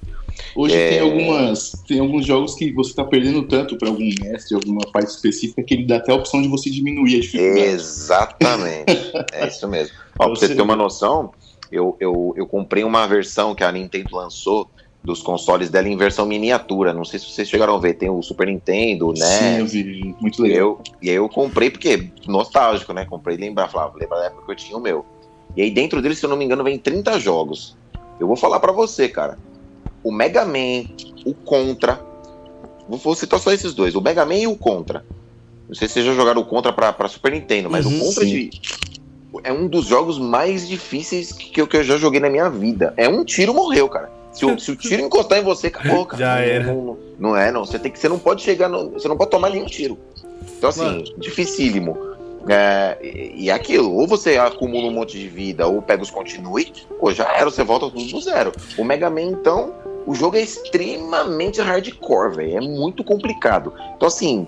Hoje 0.55 0.74
É. 0.74 0.91
tem 0.91 1.01
algumas. 1.01 1.72
Tem 1.87 2.01
alguns 2.01 2.26
jogos 2.26 2.55
que 2.55 2.72
você 2.72 2.95
tá 2.95 3.05
perdendo 3.05 3.43
tanto 3.45 3.76
pra 3.76 3.89
algum 3.89 4.09
mestre, 4.20 4.55
alguma 4.55 4.83
parte 4.93 5.11
específica, 5.11 5.62
que 5.62 5.74
ele 5.74 5.87
dá 5.87 5.97
até 5.97 6.12
a 6.12 6.14
opção 6.14 6.43
de 6.43 6.49
você 6.49 6.70
diminuir 6.70 7.16
a 7.16 7.20
dificuldade. 7.20 7.61
Exatamente. 7.61 8.87
é 9.33 9.49
isso 9.49 9.66
mesmo. 9.68 9.97
Ó, 10.18 10.24
pra 10.26 10.28
você 10.28 10.55
ter 10.55 10.62
uma 10.62 10.76
noção, 10.76 11.33
eu, 11.70 11.97
eu, 11.99 12.35
eu 12.37 12.47
comprei 12.47 12.85
uma 12.85 13.07
versão 13.07 13.55
que 13.55 13.64
a 13.64 13.72
Nintendo 13.72 14.16
lançou 14.16 14.68
dos 15.03 15.20
consoles 15.20 15.68
dela 15.68 15.89
em 15.89 15.97
versão 15.97 16.24
miniatura. 16.26 16.93
Não 16.93 17.05
sei 17.05 17.18
se 17.18 17.26
vocês 17.26 17.49
chegaram 17.49 17.74
a 17.74 17.78
ver. 17.78 17.95
Tem 17.95 18.09
o 18.09 18.22
Super 18.22 18.47
Nintendo, 18.47 19.09
o 19.09 19.16
Sim, 19.16 19.59
eu 19.59 19.66
vi. 19.66 20.14
Muito 20.20 20.43
legal. 20.43 20.59
eu, 20.59 20.80
e 21.01 21.11
aí 21.11 21.16
eu 21.16 21.28
comprei 21.28 21.70
porque 21.70 22.11
nostálgico, 22.26 22.93
né? 22.93 23.05
Comprei 23.05 23.37
lembrar, 23.37 23.68
falava, 23.68 23.97
lembra 23.99 24.18
da 24.18 24.26
época 24.26 24.45
que 24.47 24.53
eu 24.53 24.57
tinha 24.57 24.78
o 24.78 24.80
meu. 24.80 25.05
E 25.57 25.62
aí 25.62 25.70
dentro 25.70 26.01
dele, 26.01 26.14
se 26.14 26.24
eu 26.24 26.30
não 26.30 26.37
me 26.37 26.45
engano, 26.45 26.62
vem 26.62 26.78
30 26.78 27.18
jogos. 27.18 27.76
Eu 28.20 28.26
vou 28.26 28.37
falar 28.37 28.61
pra 28.61 28.70
você, 28.70 29.09
cara. 29.09 29.37
O 30.03 30.12
Mega 30.12 30.44
Man, 30.44 30.84
o 31.24 31.34
Contra. 31.34 32.00
Vou, 32.88 33.14
citar 33.14 33.38
só 33.38 33.53
esses 33.53 33.72
dois, 33.74 33.94
o 33.94 34.00
Mega 34.00 34.24
Man 34.24 34.34
e 34.34 34.46
o 34.46 34.57
Contra. 34.57 35.05
Não 35.68 35.74
sei 35.74 35.88
se 35.88 35.94
vocês 35.94 36.07
já 36.07 36.14
jogaram 36.14 36.42
o 36.42 36.44
Contra 36.44 36.72
pra, 36.72 36.92
pra 36.92 37.09
Super 37.09 37.32
Nintendo, 37.32 37.70
mas 37.70 37.86
Uhum, 37.86 37.96
o 37.96 38.05
Contra 38.07 38.26
de, 38.26 38.50
é 39.44 39.53
um 39.53 39.66
dos 39.66 39.86
jogos 39.86 40.18
mais 40.18 40.68
difíceis 40.68 41.32
que 41.32 41.61
eu, 41.61 41.66
que 41.66 41.76
eu 41.76 41.84
já 41.84 41.96
joguei 41.96 42.20
na 42.20 42.28
minha 42.28 42.50
vida. 42.50 42.92
É 42.96 43.09
um 43.09 43.24
tiro, 43.24 43.55
morreu, 43.55 43.88
cara. 43.88 44.11
Se 44.32 44.46
o, 44.46 44.59
se 44.59 44.70
o 44.70 44.76
tiro 44.76 45.03
encostar 45.03 45.38
em 45.38 45.42
você, 45.42 45.66
acabou, 45.68 46.07
cara. 46.07 46.18
Já 46.22 46.34
Não- 46.36 46.42
era. 46.42 46.64
Não, 46.64 46.98
não 47.18 47.36
é, 47.36 47.53
não. 47.53 47.64
Você, 47.64 47.78
tem 47.78 47.90
que, 47.92 47.98
você 47.98 48.09
não 48.09 48.18
pode 48.18 48.42
chegar. 48.42 48.68
No, 48.68 48.90
você 48.90 49.07
não 49.07 49.16
pode 49.16 49.30
tomar 49.30 49.50
nenhum 49.50 49.66
tiro. 49.66 49.98
Então, 50.57 50.70
assim, 50.70 50.80
Mano. 50.80 51.05
dificílimo. 51.18 51.96
É, 52.48 52.98
e, 53.03 53.44
e 53.44 53.50
é 53.50 53.53
aquilo, 53.53 53.94
ou 53.94 54.07
você 54.07 54.36
acumula 54.36 54.88
um 54.88 54.90
monte 54.92 55.16
de 55.16 55.28
vida, 55.28 55.66
ou 55.66 55.80
pega 55.80 56.03
os 56.03 56.11
continue, 56.11 56.72
ou 56.98 57.12
já 57.14 57.32
era, 57.36 57.44
você 57.44 57.62
volta 57.62 57.88
tudo 57.88 58.05
do 58.05 58.20
zero. 58.20 58.53
O 58.76 58.82
Mega 58.82 59.09
Man, 59.09 59.22
então, 59.22 59.72
o 60.07 60.14
jogo 60.14 60.36
é 60.36 60.40
extremamente 60.40 61.61
hardcore, 61.61 62.36
velho. 62.36 62.57
É 62.57 62.61
muito 62.61 63.05
complicado. 63.05 63.72
Então, 63.96 64.09
assim, 64.09 64.46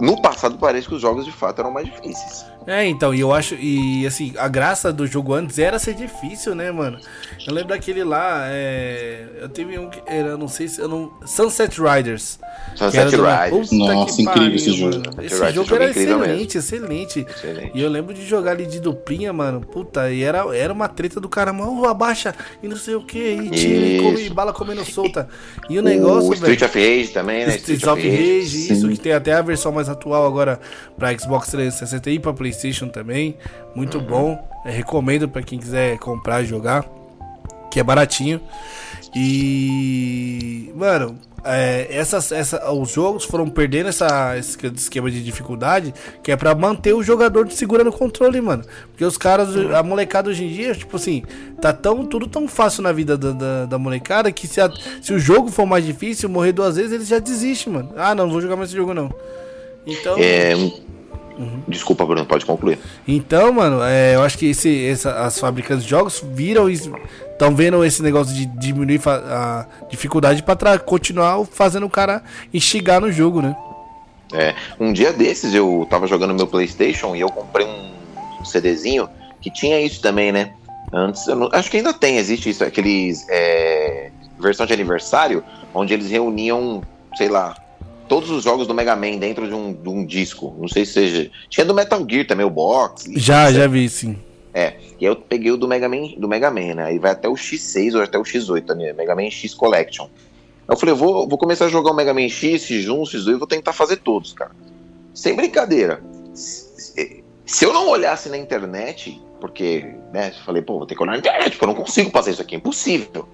no 0.00 0.20
passado 0.20 0.58
parece 0.58 0.88
que 0.88 0.94
os 0.94 1.00
jogos 1.00 1.24
de 1.24 1.32
fato 1.32 1.60
eram 1.60 1.70
mais 1.70 1.86
difíceis. 1.86 2.51
É, 2.66 2.86
então, 2.86 3.14
e 3.14 3.20
eu 3.20 3.32
acho, 3.32 3.54
e 3.54 4.06
assim, 4.06 4.32
a 4.38 4.48
graça 4.48 4.92
do 4.92 5.06
jogo 5.06 5.34
antes 5.34 5.58
era 5.58 5.78
ser 5.78 5.94
difícil, 5.94 6.54
né, 6.54 6.70
mano? 6.70 6.98
Eu 7.46 7.52
lembro 7.52 7.70
daquele 7.70 8.04
lá, 8.04 8.44
é, 8.46 9.24
eu 9.40 9.48
teve 9.48 9.78
um 9.78 9.90
que 9.90 10.00
era, 10.06 10.36
não 10.36 10.48
sei 10.48 10.68
se, 10.68 10.80
eu 10.80 10.88
não, 10.88 11.12
Sunset 11.24 11.80
Riders. 11.80 12.38
Sunset 12.76 13.10
Riders. 13.16 13.70
Nossa, 13.72 14.16
que 14.16 14.22
incrível 14.22 14.54
esse 14.54 14.70
pariu, 14.70 14.92
jogo. 14.92 14.92
mano. 14.92 15.04
Sunset 15.04 15.26
Esse 15.26 15.34
Riders, 15.34 15.54
jogo 15.54 15.60
esse 15.62 15.70
jogo 15.70 15.74
era 15.74 15.90
incrível 15.90 16.22
excelente, 16.22 16.58
excelente. 16.58 17.26
Excelente. 17.28 17.70
E 17.74 17.82
eu 17.82 17.90
lembro 17.90 18.14
de 18.14 18.24
jogar 18.26 18.52
ali 18.52 18.66
de 18.66 18.80
duplinha, 18.80 19.32
mano. 19.32 19.60
Puta, 19.60 20.10
e 20.10 20.22
era, 20.22 20.44
era 20.56 20.72
uma 20.72 20.88
treta 20.88 21.20
do 21.20 21.28
cara, 21.28 21.52
mano, 21.52 21.84
abaixa 21.86 22.34
e 22.62 22.68
não 22.68 22.76
sei 22.76 22.94
o 22.94 23.02
que, 23.04 23.18
e 23.18 23.50
tira 23.50 23.86
e 23.86 24.00
come 24.00 24.30
bala 24.30 24.52
comendo 24.52 24.84
solta. 24.84 25.28
E 25.68 25.78
o 25.78 25.82
negócio, 25.82 26.30
o 26.30 26.34
velho. 26.36 26.52
Street 26.54 26.62
of 26.62 26.78
Rage 26.78 27.08
também, 27.12 27.46
né? 27.46 27.56
Streets 27.56 27.86
of 27.86 28.00
Rage, 28.08 28.72
isso, 28.72 28.86
Sim. 28.86 28.88
que 28.92 29.00
tem 29.00 29.12
até 29.12 29.32
a 29.32 29.42
versão 29.42 29.72
mais 29.72 29.88
atual 29.88 30.26
agora 30.26 30.60
pra 30.96 31.16
Xbox 31.18 31.48
360 31.50 32.10
e 32.10 32.18
pra 32.18 32.32
Playstation 32.52 32.88
também. 32.88 33.36
Muito 33.74 33.98
Uhum. 33.98 34.04
bom. 34.04 34.48
É, 34.64 34.70
recomendo 34.70 35.28
pra 35.28 35.42
quem 35.42 35.58
quiser 35.58 35.98
comprar 35.98 36.42
e 36.42 36.46
jogar. 36.46 36.84
Que 37.70 37.80
é 37.80 37.82
baratinho. 37.82 38.40
E. 39.14 40.70
Mano, 40.74 41.18
é, 41.44 41.86
essas, 41.90 42.30
essa, 42.32 42.70
os 42.72 42.90
jogos 42.90 43.24
foram 43.24 43.48
perdendo 43.48 43.88
essa, 43.88 44.36
esse 44.38 44.56
esquema 44.76 45.10
de 45.10 45.22
dificuldade 45.22 45.92
que 46.22 46.30
é 46.30 46.36
pra 46.36 46.54
manter 46.54 46.92
o 46.94 47.02
jogador 47.02 47.50
segurando 47.50 47.88
o 47.88 47.92
controle, 47.92 48.40
mano. 48.40 48.62
Porque 48.90 49.04
os 49.04 49.16
caras, 49.16 49.48
a 49.74 49.82
molecada 49.82 50.28
hoje 50.30 50.44
em 50.44 50.48
dia, 50.48 50.74
tipo 50.74 50.96
assim, 50.96 51.22
tá 51.60 51.72
tão, 51.72 52.04
tudo 52.06 52.26
tão 52.26 52.46
fácil 52.46 52.82
na 52.82 52.92
vida 52.92 53.16
da, 53.16 53.32
da, 53.32 53.64
da 53.66 53.78
molecada 53.78 54.30
que 54.30 54.46
se, 54.46 54.60
a- 54.60 54.70
se 55.00 55.12
o 55.12 55.18
jogo 55.18 55.50
for 55.50 55.66
mais 55.66 55.84
difícil, 55.84 56.28
morrer 56.28 56.52
duas 56.52 56.76
vezes, 56.76 56.92
eles 56.92 57.08
já 57.08 57.18
desistem, 57.18 57.72
mano. 57.72 57.92
Ah, 57.96 58.14
não, 58.14 58.24
não 58.26 58.32
vou 58.32 58.40
jogar 58.42 58.56
mais 58.56 58.68
esse 58.68 58.76
jogo 58.76 58.92
não. 58.94 59.10
Então. 59.86 60.16
É, 60.18 60.52
Uhum. 61.38 61.62
Desculpa, 61.66 62.04
Bruno, 62.04 62.26
pode 62.26 62.44
concluir. 62.44 62.78
Então, 63.08 63.52
mano, 63.52 63.82
é, 63.82 64.14
eu 64.14 64.22
acho 64.22 64.36
que 64.36 64.46
esse, 64.50 64.86
essa- 64.86 65.20
as 65.24 65.38
fabricantes 65.38 65.84
de 65.84 65.90
jogos 65.90 66.22
viram 66.34 66.68
estão 66.68 67.54
vendo 67.54 67.82
esse 67.84 68.02
negócio 68.02 68.34
de 68.34 68.44
diminuir 68.46 69.00
a 69.08 69.66
dificuldade 69.90 70.42
pra 70.42 70.54
tra- 70.54 70.78
continuar 70.78 71.44
fazendo 71.46 71.86
o 71.86 71.90
cara 71.90 72.22
instigar 72.52 73.00
no 73.00 73.10
jogo, 73.10 73.40
né? 73.42 73.56
É, 74.32 74.54
um 74.80 74.92
dia 74.92 75.12
desses 75.12 75.52
eu 75.54 75.86
tava 75.90 76.06
jogando 76.06 76.34
meu 76.34 76.46
PlayStation 76.46 77.14
e 77.16 77.20
eu 77.20 77.28
comprei 77.28 77.66
um 77.66 78.44
CDzinho 78.44 79.08
que 79.40 79.50
tinha 79.50 79.80
isso 79.80 80.00
também, 80.00 80.32
né? 80.32 80.52
Antes, 80.92 81.26
eu 81.26 81.36
não- 81.36 81.48
acho 81.52 81.70
que 81.70 81.78
ainda 81.78 81.92
tem, 81.94 82.18
existe 82.18 82.50
isso, 82.50 82.62
aqueles. 82.62 83.26
É, 83.30 84.10
versão 84.38 84.66
de 84.66 84.72
aniversário, 84.72 85.42
onde 85.74 85.94
eles 85.94 86.10
reuniam, 86.10 86.82
sei 87.16 87.28
lá, 87.28 87.54
todos 88.12 88.28
os 88.28 88.44
jogos 88.44 88.66
do 88.66 88.74
Mega 88.74 88.94
Man 88.94 89.16
dentro 89.16 89.48
de 89.48 89.54
um, 89.54 89.72
de 89.72 89.88
um 89.88 90.04
disco. 90.04 90.54
Não 90.58 90.68
sei 90.68 90.84
se 90.84 90.92
seja. 90.92 91.30
Tinha 91.48 91.64
do 91.64 91.72
Metal 91.72 92.06
Gear 92.06 92.26
também, 92.26 92.44
o 92.44 92.50
box. 92.50 93.10
Já, 93.16 93.50
já 93.50 93.66
vi, 93.66 93.88
sim. 93.88 94.18
É, 94.52 94.74
e 95.00 95.06
aí 95.06 95.10
eu 95.10 95.16
peguei 95.16 95.50
o 95.50 95.56
do 95.56 95.66
Mega 95.66 95.88
Man, 95.88 96.08
do 96.18 96.28
Mega 96.28 96.50
Man, 96.50 96.74
né? 96.74 96.84
Aí 96.84 96.98
vai 96.98 97.12
até 97.12 97.26
o 97.26 97.32
X6 97.32 97.94
ou 97.94 98.02
até 98.02 98.18
o 98.18 98.22
X8, 98.22 98.76
né? 98.76 98.92
Mega 98.92 99.16
Man 99.16 99.30
X 99.30 99.54
Collection. 99.54 100.04
Aí 100.04 100.74
eu 100.74 100.76
falei, 100.76 100.92
eu 100.92 100.96
vou, 100.96 101.26
vou 101.26 101.38
começar 101.38 101.64
a 101.64 101.68
jogar 101.70 101.90
o 101.90 101.94
Mega 101.94 102.12
Man 102.12 102.28
X, 102.28 102.64
X1, 102.64 102.86
X2 102.86 103.28
e 103.28 103.38
vou 103.38 103.46
tentar 103.46 103.72
fazer 103.72 103.96
todos, 103.96 104.34
cara. 104.34 104.50
Sem 105.14 105.34
brincadeira. 105.34 106.02
Se, 106.34 107.24
se 107.46 107.64
eu 107.64 107.72
não 107.72 107.88
olhasse 107.88 108.28
na 108.28 108.36
internet, 108.36 109.18
porque, 109.40 109.86
né, 110.12 110.34
eu 110.38 110.44
falei, 110.44 110.60
pô, 110.60 110.76
vou 110.76 110.86
ter 110.86 110.94
que 110.94 111.02
olhar 111.02 111.12
na 111.12 111.18
internet, 111.18 111.52
porque 111.52 111.64
eu 111.64 111.68
não 111.68 111.74
consigo 111.74 112.10
fazer 112.10 112.32
isso 112.32 112.42
aqui, 112.42 112.56
é 112.56 112.58
impossível. 112.58 113.26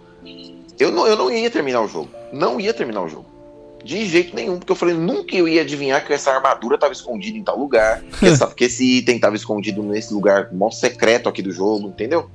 Eu 0.78 0.92
não, 0.92 1.04
eu 1.04 1.16
não 1.16 1.32
ia 1.32 1.50
terminar 1.50 1.80
o 1.80 1.88
jogo. 1.88 2.10
Não 2.32 2.60
ia 2.60 2.72
terminar 2.72 3.02
o 3.02 3.08
jogo. 3.08 3.37
De 3.84 4.04
jeito 4.06 4.34
nenhum, 4.34 4.58
porque 4.58 4.72
eu 4.72 4.76
falei, 4.76 4.94
nunca 4.94 5.34
eu 5.36 5.46
ia 5.48 5.62
adivinhar 5.62 6.04
que 6.04 6.12
essa 6.12 6.30
armadura 6.32 6.74
estava 6.74 6.92
escondida 6.92 7.38
em 7.38 7.42
tal 7.44 7.58
lugar, 7.58 8.02
que, 8.18 8.26
essa- 8.26 8.46
que 8.54 8.64
esse 8.64 8.98
item 8.98 9.16
estava 9.16 9.36
escondido 9.36 9.82
nesse 9.82 10.12
lugar 10.12 10.48
mó 10.52 10.70
secreto 10.70 11.28
aqui 11.28 11.40
do 11.42 11.52
jogo, 11.52 11.88
entendeu? 11.88 12.28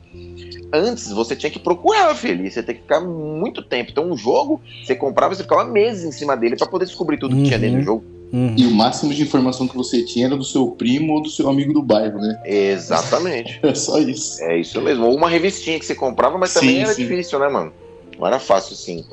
Antes 0.76 1.12
você 1.12 1.36
tinha 1.36 1.52
que 1.52 1.60
procurar, 1.60 2.16
filho, 2.16 2.50
você 2.50 2.64
tem 2.64 2.74
que 2.76 2.82
ficar 2.82 3.00
muito 3.02 3.62
tempo. 3.62 3.92
Então, 3.92 4.10
um 4.10 4.18
jogo, 4.18 4.60
você 4.84 4.96
comprava 4.96 5.34
e 5.34 5.38
você 5.38 5.44
ficava 5.44 5.64
meses 5.66 6.04
em 6.04 6.12
cima 6.12 6.36
dele 6.36 6.56
para 6.56 6.66
poder 6.68 6.86
descobrir 6.86 7.18
tudo 7.20 7.36
que 7.36 7.44
tinha 7.44 7.58
Uhum. 7.58 7.62
dentro 7.62 7.78
do 7.80 7.84
jogo. 7.86 8.04
Uhum. 8.34 8.56
E 8.58 8.66
o 8.66 8.72
máximo 8.72 9.14
de 9.14 9.22
informação 9.22 9.68
que 9.68 9.76
você 9.76 10.04
tinha 10.04 10.26
era 10.26 10.36
do 10.36 10.44
seu 10.44 10.72
primo 10.72 11.14
ou 11.14 11.22
do 11.22 11.30
seu 11.30 11.48
amigo 11.48 11.72
do 11.74 11.84
bairro, 11.84 12.18
né? 12.20 12.42
Exatamente. 12.46 13.60
É 13.62 13.76
só 13.76 14.00
isso. 14.00 14.42
É 14.44 14.58
isso 14.60 14.82
mesmo. 14.82 15.06
Ou 15.06 15.16
uma 15.16 15.30
revistinha 15.30 15.78
que 15.78 15.86
você 15.86 15.94
comprava, 15.94 16.38
mas 16.40 16.54
também 16.54 16.78
Sim, 16.78 16.82
era 16.82 16.94
sim. 16.96 17.04
difícil, 17.04 17.38
né, 17.38 17.48
mano? 17.48 17.72
Não 18.18 18.26
era 18.26 18.40
fácil 18.40 18.74
assim, 18.74 19.04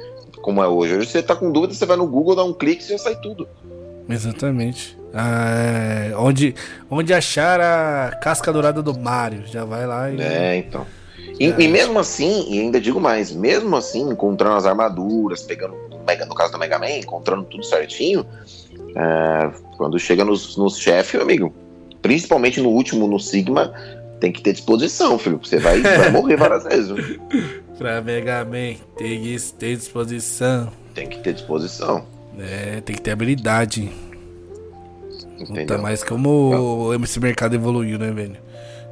como 0.42 0.62
é 0.62 0.68
hoje. 0.68 0.96
Hoje 0.96 1.06
você 1.10 1.22
tá 1.22 1.34
com 1.36 1.50
dúvida, 1.50 1.74
você 1.74 1.86
vai 1.86 1.96
no 1.96 2.06
Google, 2.06 2.34
dá 2.36 2.44
um 2.44 2.52
clique 2.52 2.84
e 2.84 2.88
já 2.88 2.98
sai 2.98 3.16
tudo. 3.16 3.48
Exatamente. 4.08 4.98
Ah, 5.12 6.10
é, 6.10 6.16
onde, 6.16 6.54
onde 6.90 7.12
achar 7.12 7.60
a 7.60 8.16
casca 8.16 8.52
dourada 8.52 8.80
do 8.82 8.96
Mario? 8.98 9.42
Já 9.46 9.64
vai 9.64 9.86
lá 9.86 10.10
e. 10.10 10.20
É, 10.20 10.56
então. 10.56 10.86
E, 11.38 11.46
É. 11.46 11.54
e 11.58 11.68
mesmo 11.68 11.98
assim, 11.98 12.46
e 12.48 12.60
ainda 12.60 12.80
digo 12.80 13.00
mais, 13.00 13.32
mesmo 13.32 13.74
assim, 13.76 14.08
encontrando 14.10 14.56
as 14.56 14.66
armaduras, 14.66 15.42
pegando, 15.42 15.74
no 16.28 16.34
caso 16.34 16.52
do 16.52 16.58
Mega 16.58 16.78
Man, 16.78 16.90
encontrando 16.90 17.44
tudo 17.44 17.64
certinho, 17.64 18.26
é, 18.94 19.50
quando 19.76 19.98
chega 19.98 20.24
nos, 20.24 20.56
nos 20.56 20.78
chefes, 20.78 21.14
meu 21.14 21.22
amigo, 21.22 21.54
principalmente 22.02 22.60
no 22.60 22.68
último, 22.70 23.06
no 23.06 23.18
Sigma, 23.18 23.72
tem 24.20 24.30
que 24.32 24.42
ter 24.42 24.52
disposição, 24.52 25.18
filho. 25.18 25.40
Você 25.42 25.58
vai, 25.58 25.80
vai 25.80 26.10
morrer 26.12 26.36
várias 26.36 26.64
vezes. 26.64 26.90
Pra 27.80 28.02
Mega 28.02 28.44
Man, 28.44 28.74
tem 28.98 29.22
que 29.22 29.52
ter 29.58 29.74
disposição. 29.76 30.68
Tem 30.94 31.08
que 31.08 31.16
ter 31.20 31.32
disposição. 31.32 32.04
É, 32.38 32.82
tem 32.82 32.94
que 32.94 33.00
ter 33.00 33.10
habilidade. 33.10 33.90
Puta, 35.38 35.52
Entendeu? 35.52 35.78
mas 35.80 36.04
como 36.04 36.90
esse 37.02 37.18
mercado 37.18 37.54
evoluiu, 37.54 37.98
né, 37.98 38.10
velho? 38.10 38.36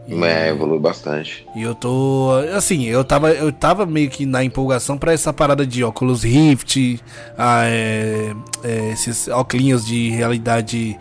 E, 0.09 0.15
É, 0.25 0.49
evolui 0.49 0.79
bastante. 0.79 1.47
e 1.55 1.61
eu 1.63 1.75
tô. 1.75 2.31
Assim, 2.57 2.85
eu 2.87 3.05
tava, 3.05 3.31
eu 3.33 3.53
tava 3.53 3.85
meio 3.85 4.09
que 4.09 4.25
na 4.25 4.43
empolgação 4.43 4.97
pra 4.97 5.13
essa 5.13 5.35
parada 5.35 5.67
de 5.67 5.85
óculos 5.85 6.23
Rift, 6.23 6.99
ah, 7.37 7.65
é, 7.67 8.33
é, 8.65 8.91
esses 8.91 9.29
óculos 9.29 9.85
de 9.85 10.09
realidade 10.09 10.99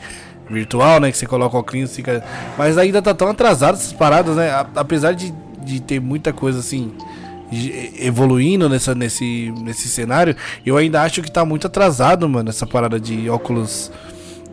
virtual, 0.49 0.99
né? 0.99 1.09
Que 1.09 1.17
você 1.17 1.25
coloca 1.25 1.55
óculos 1.55 1.95
fica. 1.95 2.21
Mas 2.57 2.77
ainda 2.77 3.01
tá 3.01 3.13
tão 3.13 3.29
atrasado 3.29 3.75
essas 3.75 3.93
paradas, 3.93 4.35
né? 4.35 4.49
A- 4.49 4.67
apesar 4.75 5.13
de, 5.13 5.33
de 5.63 5.79
ter 5.79 6.01
muita 6.01 6.33
coisa 6.33 6.59
assim. 6.59 6.91
Evoluindo 7.99 8.67
nessa, 8.69 8.93
nesse, 8.93 9.53
nesse 9.61 9.87
cenário, 9.87 10.35
eu 10.65 10.77
ainda 10.77 11.01
acho 11.01 11.21
que 11.21 11.31
tá 11.31 11.45
muito 11.45 11.67
atrasado, 11.67 12.27
mano, 12.27 12.49
essa 12.49 12.65
parada 12.65 12.99
de 12.99 13.29
óculos 13.29 13.91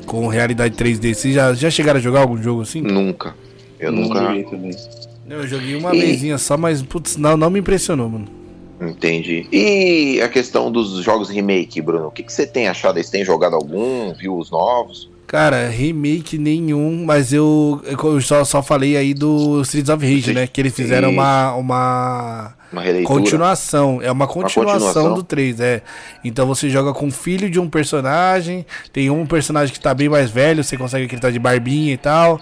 com 0.06 0.26
realidade 0.28 0.74
3D. 0.76 1.14
Vocês 1.14 1.34
já, 1.34 1.52
já 1.54 1.70
chegaram 1.70 1.98
a 1.98 2.02
jogar 2.02 2.20
algum 2.20 2.40
jogo 2.40 2.62
assim? 2.62 2.80
Nunca. 2.80 3.34
Eu 3.78 3.90
Não 3.92 4.02
nunca. 4.02 4.20
joguei 4.22 4.44
também. 4.44 4.70
Eu 5.28 5.46
joguei 5.46 5.76
uma 5.76 5.94
E- 5.94 6.00
vezinha 6.00 6.38
só, 6.38 6.56
mas 6.56 6.82
putz, 6.82 7.16
não, 7.16 7.36
não 7.36 7.50
me 7.50 7.58
impressionou, 7.60 8.08
mano. 8.08 8.26
Entendi. 8.80 9.46
E 9.52 10.20
a 10.20 10.28
questão 10.28 10.70
dos 10.70 11.02
jogos 11.02 11.30
remake, 11.30 11.80
Bruno? 11.80 12.08
O 12.08 12.10
que, 12.10 12.22
que 12.22 12.32
você 12.32 12.46
tem 12.46 12.68
achado? 12.68 12.98
aí? 12.98 13.04
Você 13.04 13.10
tem 13.12 13.24
jogado 13.24 13.54
algum? 13.54 14.12
Viu 14.14 14.36
os 14.36 14.50
novos? 14.50 15.08
Cara, 15.26 15.68
remake 15.68 16.36
nenhum, 16.36 17.04
mas 17.04 17.32
eu, 17.32 17.80
eu 17.84 18.20
só, 18.20 18.44
só 18.44 18.62
falei 18.62 18.96
aí 18.96 19.14
do 19.14 19.62
Streets 19.62 19.88
of 19.88 20.04
Rage, 20.04 20.34
né? 20.34 20.46
Que 20.46 20.60
eles 20.60 20.74
fizeram 20.74 21.10
uma, 21.10 21.54
uma 21.54 22.54
Uma 22.74 22.82
releitura? 22.82 23.20
continuação. 23.20 24.00
É 24.02 24.10
uma 24.10 24.26
continuação, 24.26 24.64
continuação. 24.64 25.14
do 25.14 25.22
3, 25.22 25.60
é. 25.60 25.82
Então 26.24 26.46
você 26.46 26.68
joga 26.68 26.92
com 26.92 27.06
o 27.06 27.10
filho 27.10 27.48
de 27.48 27.60
um 27.60 27.70
personagem, 27.70 28.66
tem 28.92 29.10
um 29.10 29.24
personagem 29.24 29.72
que 29.72 29.80
tá 29.80 29.94
bem 29.94 30.08
mais 30.08 30.30
velho, 30.30 30.62
você 30.62 30.76
consegue 30.76 31.06
que 31.06 31.14
ele 31.14 31.22
tá 31.22 31.30
de 31.30 31.38
barbinha 31.38 31.94
e 31.94 31.96
tal. 31.96 32.40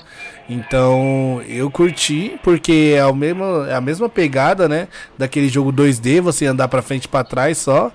Então 0.49 1.41
eu 1.47 1.71
curti, 1.71 2.39
porque 2.43 2.95
é, 2.97 3.05
o 3.07 3.15
mesmo, 3.15 3.45
é 3.65 3.75
a 3.75 3.81
mesma 3.81 4.09
pegada, 4.09 4.69
né? 4.69 4.89
Daquele 5.17 5.49
jogo 5.49 5.73
2D, 5.73 6.21
você 6.21 6.47
andar 6.47 6.69
pra 6.69 6.83
frente 6.83 7.05
e 7.05 7.09
pra 7.09 7.23
trás 7.23 7.59
só. 7.59 7.93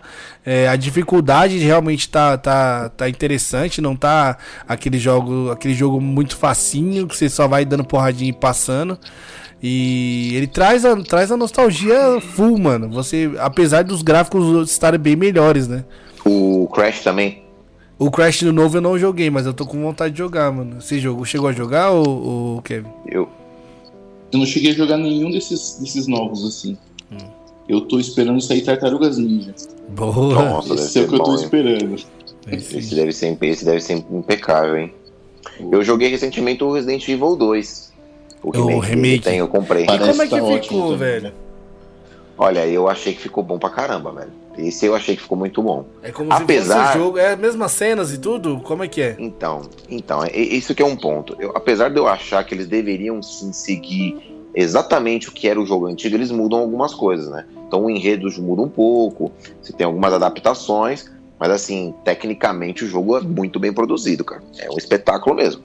É, 0.49 0.65
a 0.69 0.77
dificuldade 0.77 1.57
realmente 1.57 2.07
tá, 2.07 2.37
tá, 2.37 2.87
tá 2.87 3.09
interessante, 3.09 3.81
não 3.81 3.97
tá 3.97 4.37
aquele 4.65 4.97
jogo, 4.97 5.51
aquele 5.51 5.73
jogo 5.73 5.99
muito 5.99 6.37
facinho, 6.37 7.05
que 7.05 7.17
você 7.17 7.27
só 7.27 7.49
vai 7.49 7.65
dando 7.65 7.83
porradinha 7.83 8.29
e 8.29 8.33
passando. 8.33 8.97
E 9.61 10.31
ele 10.35 10.47
traz 10.47 10.85
a, 10.85 10.95
traz 11.03 11.33
a 11.33 11.35
nostalgia 11.35 12.21
full, 12.21 12.57
mano. 12.57 12.87
Você, 12.91 13.29
apesar 13.39 13.83
dos 13.83 14.01
gráficos 14.01 14.71
estarem 14.71 14.97
bem 14.97 15.17
melhores, 15.17 15.67
né? 15.67 15.83
O 16.23 16.69
Crash 16.73 17.03
também? 17.03 17.43
O 17.99 18.09
Crash 18.09 18.43
no 18.43 18.53
novo 18.53 18.77
eu 18.77 18.81
não 18.81 18.97
joguei, 18.97 19.29
mas 19.29 19.45
eu 19.45 19.53
tô 19.53 19.65
com 19.65 19.81
vontade 19.81 20.13
de 20.13 20.19
jogar, 20.19 20.49
mano. 20.53 20.79
Você 20.79 20.97
jogou, 20.97 21.25
chegou 21.25 21.49
a 21.49 21.51
jogar, 21.51 21.89
ou, 21.89 22.61
Kevin? 22.61 22.87
Eu, 23.05 23.27
Eu 24.31 24.39
não 24.39 24.45
cheguei 24.45 24.71
a 24.71 24.75
jogar 24.75 24.95
nenhum 24.95 25.29
desses, 25.29 25.77
desses 25.81 26.07
novos 26.07 26.45
assim. 26.45 26.77
Eu 27.67 27.81
tô 27.81 27.99
esperando 27.99 28.39
sair 28.41 28.61
Tartarugas 28.61 29.17
Ninja. 29.17 29.53
Boa. 29.89 30.13
Nossa, 30.13 30.73
Esse 30.75 30.99
é 30.99 31.01
o 31.03 31.07
que 31.07 31.15
eu 31.15 31.19
tô 31.19 31.25
bom, 31.25 31.37
hein? 31.37 31.43
esperando. 31.43 31.95
esse, 32.51 32.95
deve 32.95 33.11
ser, 33.11 33.37
esse 33.41 33.65
deve 33.65 33.81
ser 33.81 33.93
impecável, 34.11 34.77
hein? 34.77 34.93
Eu 35.71 35.83
joguei 35.83 36.07
recentemente 36.09 36.63
o 36.63 36.71
Resident 36.71 37.07
Evil 37.07 37.35
2. 37.35 37.93
O 38.43 38.51
remake, 38.51 38.67
dele 38.79 38.95
remake. 38.95 39.23
tem, 39.23 39.37
eu 39.39 39.47
comprei. 39.47 39.85
Parece 39.85 40.09
Como 40.11 40.21
é 40.21 40.27
que 40.27 40.39
tá 40.39 40.61
ficou, 40.63 40.97
velho? 40.97 41.33
Olha, 42.37 42.67
eu 42.67 42.87
achei 42.87 43.13
que 43.13 43.19
ficou 43.21 43.43
bom 43.43 43.57
pra 43.57 43.69
caramba, 43.69 44.11
velho. 44.11 44.31
Esse 44.57 44.85
eu 44.85 44.95
achei 44.95 45.15
que 45.15 45.21
ficou 45.23 45.37
muito 45.37 45.61
bom. 45.61 45.85
É 46.03 46.11
como 46.11 46.31
Apesar- 46.31 46.75
se 46.75 46.85
fosse 46.87 46.97
o 46.97 47.01
jogo. 47.05 47.17
É 47.17 47.33
as 47.33 47.39
mesmas 47.39 47.71
cenas 47.71 48.13
e 48.13 48.17
tudo? 48.19 48.59
Como 48.63 48.83
é 48.83 48.87
que 48.87 49.01
é? 49.01 49.15
Então, 49.19 49.61
então, 49.89 50.23
é- 50.23 50.29
é 50.29 50.39
isso 50.39 50.73
que 50.75 50.81
é 50.81 50.85
um 50.85 50.95
ponto. 50.95 51.35
Eu- 51.39 51.51
apesar 51.55 51.89
de 51.89 51.97
eu 51.97 52.07
achar 52.07 52.43
que 52.43 52.53
eles 52.53 52.67
deveriam 52.67 53.21
sim 53.23 53.51
seguir 53.51 54.15
exatamente 54.53 55.29
o 55.29 55.31
que 55.31 55.47
era 55.47 55.59
o 55.59 55.65
jogo 55.65 55.87
antigo, 55.87 56.15
eles 56.15 56.31
mudam 56.31 56.59
algumas 56.59 56.93
coisas, 56.93 57.27
né? 57.29 57.45
Então 57.67 57.83
o 57.85 57.89
enredo 57.89 58.29
muda 58.41 58.61
um 58.61 58.69
pouco, 58.69 59.31
você 59.61 59.73
tem 59.73 59.85
algumas 59.85 60.13
adaptações, 60.13 61.11
mas 61.37 61.51
assim, 61.51 61.93
tecnicamente 62.03 62.85
o 62.85 62.87
jogo 62.87 63.17
é 63.17 63.21
muito 63.21 63.59
bem 63.59 63.73
produzido, 63.73 64.23
cara. 64.23 64.41
É 64.57 64.69
um 64.71 64.77
espetáculo 64.77 65.35
mesmo. 65.35 65.61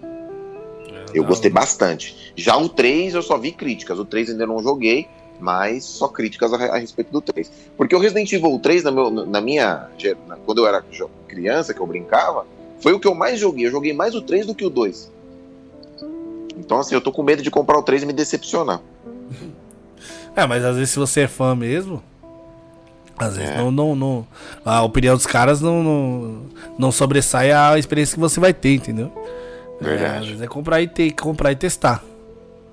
Eu 1.15 1.25
gostei 1.25 1.51
bastante. 1.51 2.33
Já 2.35 2.57
o 2.57 2.69
3 2.69 3.15
eu 3.15 3.23
só 3.23 3.37
vi 3.39 3.53
críticas. 3.53 3.99
O 3.99 4.05
3 4.05 4.31
ainda 4.31 4.47
não 4.47 4.63
joguei, 4.63 5.07
mas 5.39 5.85
só 5.85 6.09
críticas 6.09 6.53
a, 6.53 6.57
a 6.57 6.79
respeito 6.79 7.13
do 7.13 7.21
3. 7.21 7.51
Porque 7.77 7.95
o 7.95 7.99
Resident 7.99 8.33
Evil 8.33 8.59
3, 8.59 8.83
na, 8.85 8.91
meu- 8.91 9.11
na 9.11 9.41
minha. 9.41 9.89
na- 10.27 10.37
quando 10.37 10.59
eu 10.59 10.67
era 10.67 10.83
criança, 11.29 11.75
que 11.75 11.81
eu 11.81 11.87
brincava, 11.87 12.47
foi 12.81 12.93
o 12.95 12.99
que 13.01 13.07
eu 13.07 13.15
mais 13.15 13.39
joguei. 13.39 13.67
Eu 13.67 13.71
joguei 13.71 13.93
mais 13.93 14.15
o 14.15 14.23
3 14.23 14.47
do 14.47 14.55
que 14.55 14.65
o 14.65 14.71
2. 14.71 15.13
Então, 16.57 16.79
assim, 16.79 16.95
eu 16.95 17.01
tô 17.01 17.13
com 17.13 17.23
medo 17.23 17.43
de 17.43 17.51
comprar 17.51 17.79
o 17.79 17.83
3 17.83 18.03
e 18.03 18.07
me 18.07 18.13
decepcionar. 18.13 18.81
É, 20.37 20.47
mas 20.47 20.65
às 20.65 20.77
vezes 20.77 20.91
se 20.91 20.99
você 20.99 21.23
é 21.23 21.29
fã 21.29 21.55
mesmo. 21.55 22.03
Às 23.19 23.37
vezes 23.37 23.51
É. 23.53 23.59
não, 23.59 23.71
não, 23.71 23.95
não. 23.95 24.27
A 24.65 24.83
opinião 24.83 25.15
dos 25.15 25.27
caras 25.27 25.61
não, 25.61 25.83
não, 25.83 26.43
não 26.79 26.91
sobressai 26.93 27.53
a 27.53 27.79
experiência 27.79 28.15
que 28.15 28.21
você 28.21 28.41
vai 28.41 28.53
ter, 28.55 28.75
entendeu? 28.75 29.13
É, 29.81 29.85
Verdade. 29.85 30.19
às 30.21 30.27
vezes 30.27 30.43
é 30.43 30.47
comprar 30.47 30.81
e 30.81 30.89
ter, 30.89 31.11
comprar 31.13 31.53
e 31.53 31.57
testar. 31.57 32.03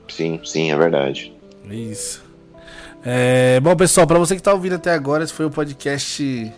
Sim, 0.08 0.40
sim, 0.44 0.72
é 0.72 0.78
verdade. 0.78 1.34
Isso. 1.70 2.24
É, 3.06 3.60
bom, 3.60 3.76
pessoal, 3.76 4.08
pra 4.08 4.18
você 4.18 4.36
que 4.36 4.42
tá 4.42 4.54
ouvindo 4.54 4.76
até 4.76 4.92
agora, 4.92 5.24
esse 5.24 5.34
foi 5.34 5.46
o 5.46 5.50
podcast 5.52 6.52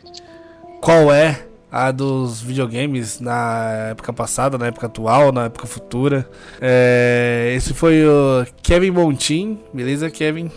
Qual 0.80 1.12
é 1.12 1.42
a 1.72 1.92
dos 1.92 2.42
videogames 2.42 3.20
na 3.20 3.88
época 3.92 4.12
passada, 4.12 4.58
na 4.58 4.68
época 4.68 4.88
atual, 4.88 5.32
na 5.32 5.46
época 5.46 5.66
futura. 5.68 6.28
É, 6.62 7.54
esse 7.56 7.74
foi 7.74 8.06
o 8.06 8.46
Kevin 8.62 8.92
Montin, 8.92 9.60
beleza, 9.74 10.10
Kevin? 10.10 10.50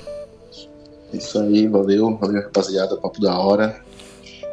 Isso 1.17 1.39
aí, 1.39 1.67
valeu, 1.67 2.17
valeu 2.17 2.43
rapaziada, 2.43 2.97
papo 2.97 3.21
da 3.21 3.39
hora. 3.39 3.81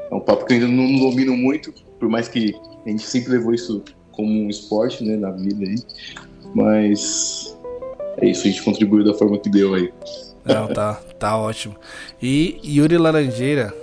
É 0.09 0.16
um 0.16 0.20
papo 0.20 0.45
que 0.45 0.53
eu 0.53 0.57
ainda 0.57 0.68
não 0.68 1.09
domino 1.09 1.36
muito, 1.36 1.74
por 1.99 2.09
mais 2.09 2.28
que 2.28 2.55
a 2.86 2.89
gente 2.89 3.03
sempre 3.03 3.32
levou 3.32 3.53
isso 3.53 3.84
como 4.12 4.30
um 4.30 4.49
esporte, 4.49 5.03
né, 5.03 5.16
na 5.16 5.32
vida 5.32 5.66
aí. 5.66 5.76
Mas 6.53 7.57
é 8.18 8.28
isso, 8.28 8.41
a 8.41 8.51
gente 8.51 8.64
contribuiu 8.64 9.03
da 9.03 9.14
forma 9.14 9.38
que 9.39 9.49
deu 9.49 9.74
aí. 9.74 9.91
Não, 10.43 10.68
tá, 10.68 10.95
tá 11.18 11.38
ótimo. 11.38 11.76
E 12.22 12.59
Yuri 12.64 12.97
Laranjeira. 12.97 13.74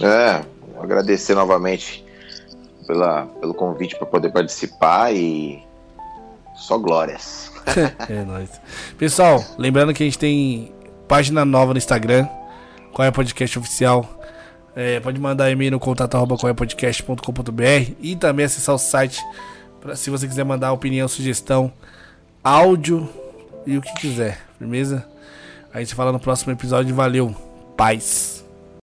É, 0.00 0.42
agradecer 0.78 1.34
novamente 1.34 2.04
pela, 2.86 3.26
pelo 3.26 3.54
convite 3.54 3.96
para 3.96 4.06
poder 4.06 4.30
participar 4.30 5.14
e 5.14 5.62
só 6.56 6.78
glórias. 6.78 7.50
É 8.08 8.24
nóis. 8.24 8.50
Pessoal, 8.98 9.44
lembrando 9.56 9.94
que 9.94 10.02
a 10.02 10.06
gente 10.06 10.18
tem 10.18 10.72
página 11.10 11.44
nova 11.44 11.74
no 11.74 11.78
Instagram, 11.78 12.28
qual 12.92 13.06
é 13.06 13.10
podcast 13.10 13.58
oficial. 13.58 14.08
É, 14.76 15.00
pode 15.00 15.18
mandar 15.18 15.50
e-mail 15.50 15.72
no 15.72 15.80
contato 15.80 16.14
arroba 16.14 16.36
qualepodcast.com.br 16.38 17.92
e 18.00 18.14
também 18.14 18.46
acessar 18.46 18.76
o 18.76 18.78
site 18.78 19.20
pra, 19.80 19.96
se 19.96 20.08
você 20.08 20.28
quiser 20.28 20.44
mandar 20.44 20.70
opinião, 20.70 21.08
sugestão, 21.08 21.72
áudio 22.44 23.08
e 23.66 23.76
o 23.76 23.82
que 23.82 23.92
quiser, 23.94 24.38
firmeza? 24.56 25.04
A 25.74 25.80
gente 25.80 25.96
fala 25.96 26.12
no 26.12 26.20
próximo 26.20 26.52
episódio. 26.52 26.94
Valeu, 26.94 27.34
paz. 27.76 28.39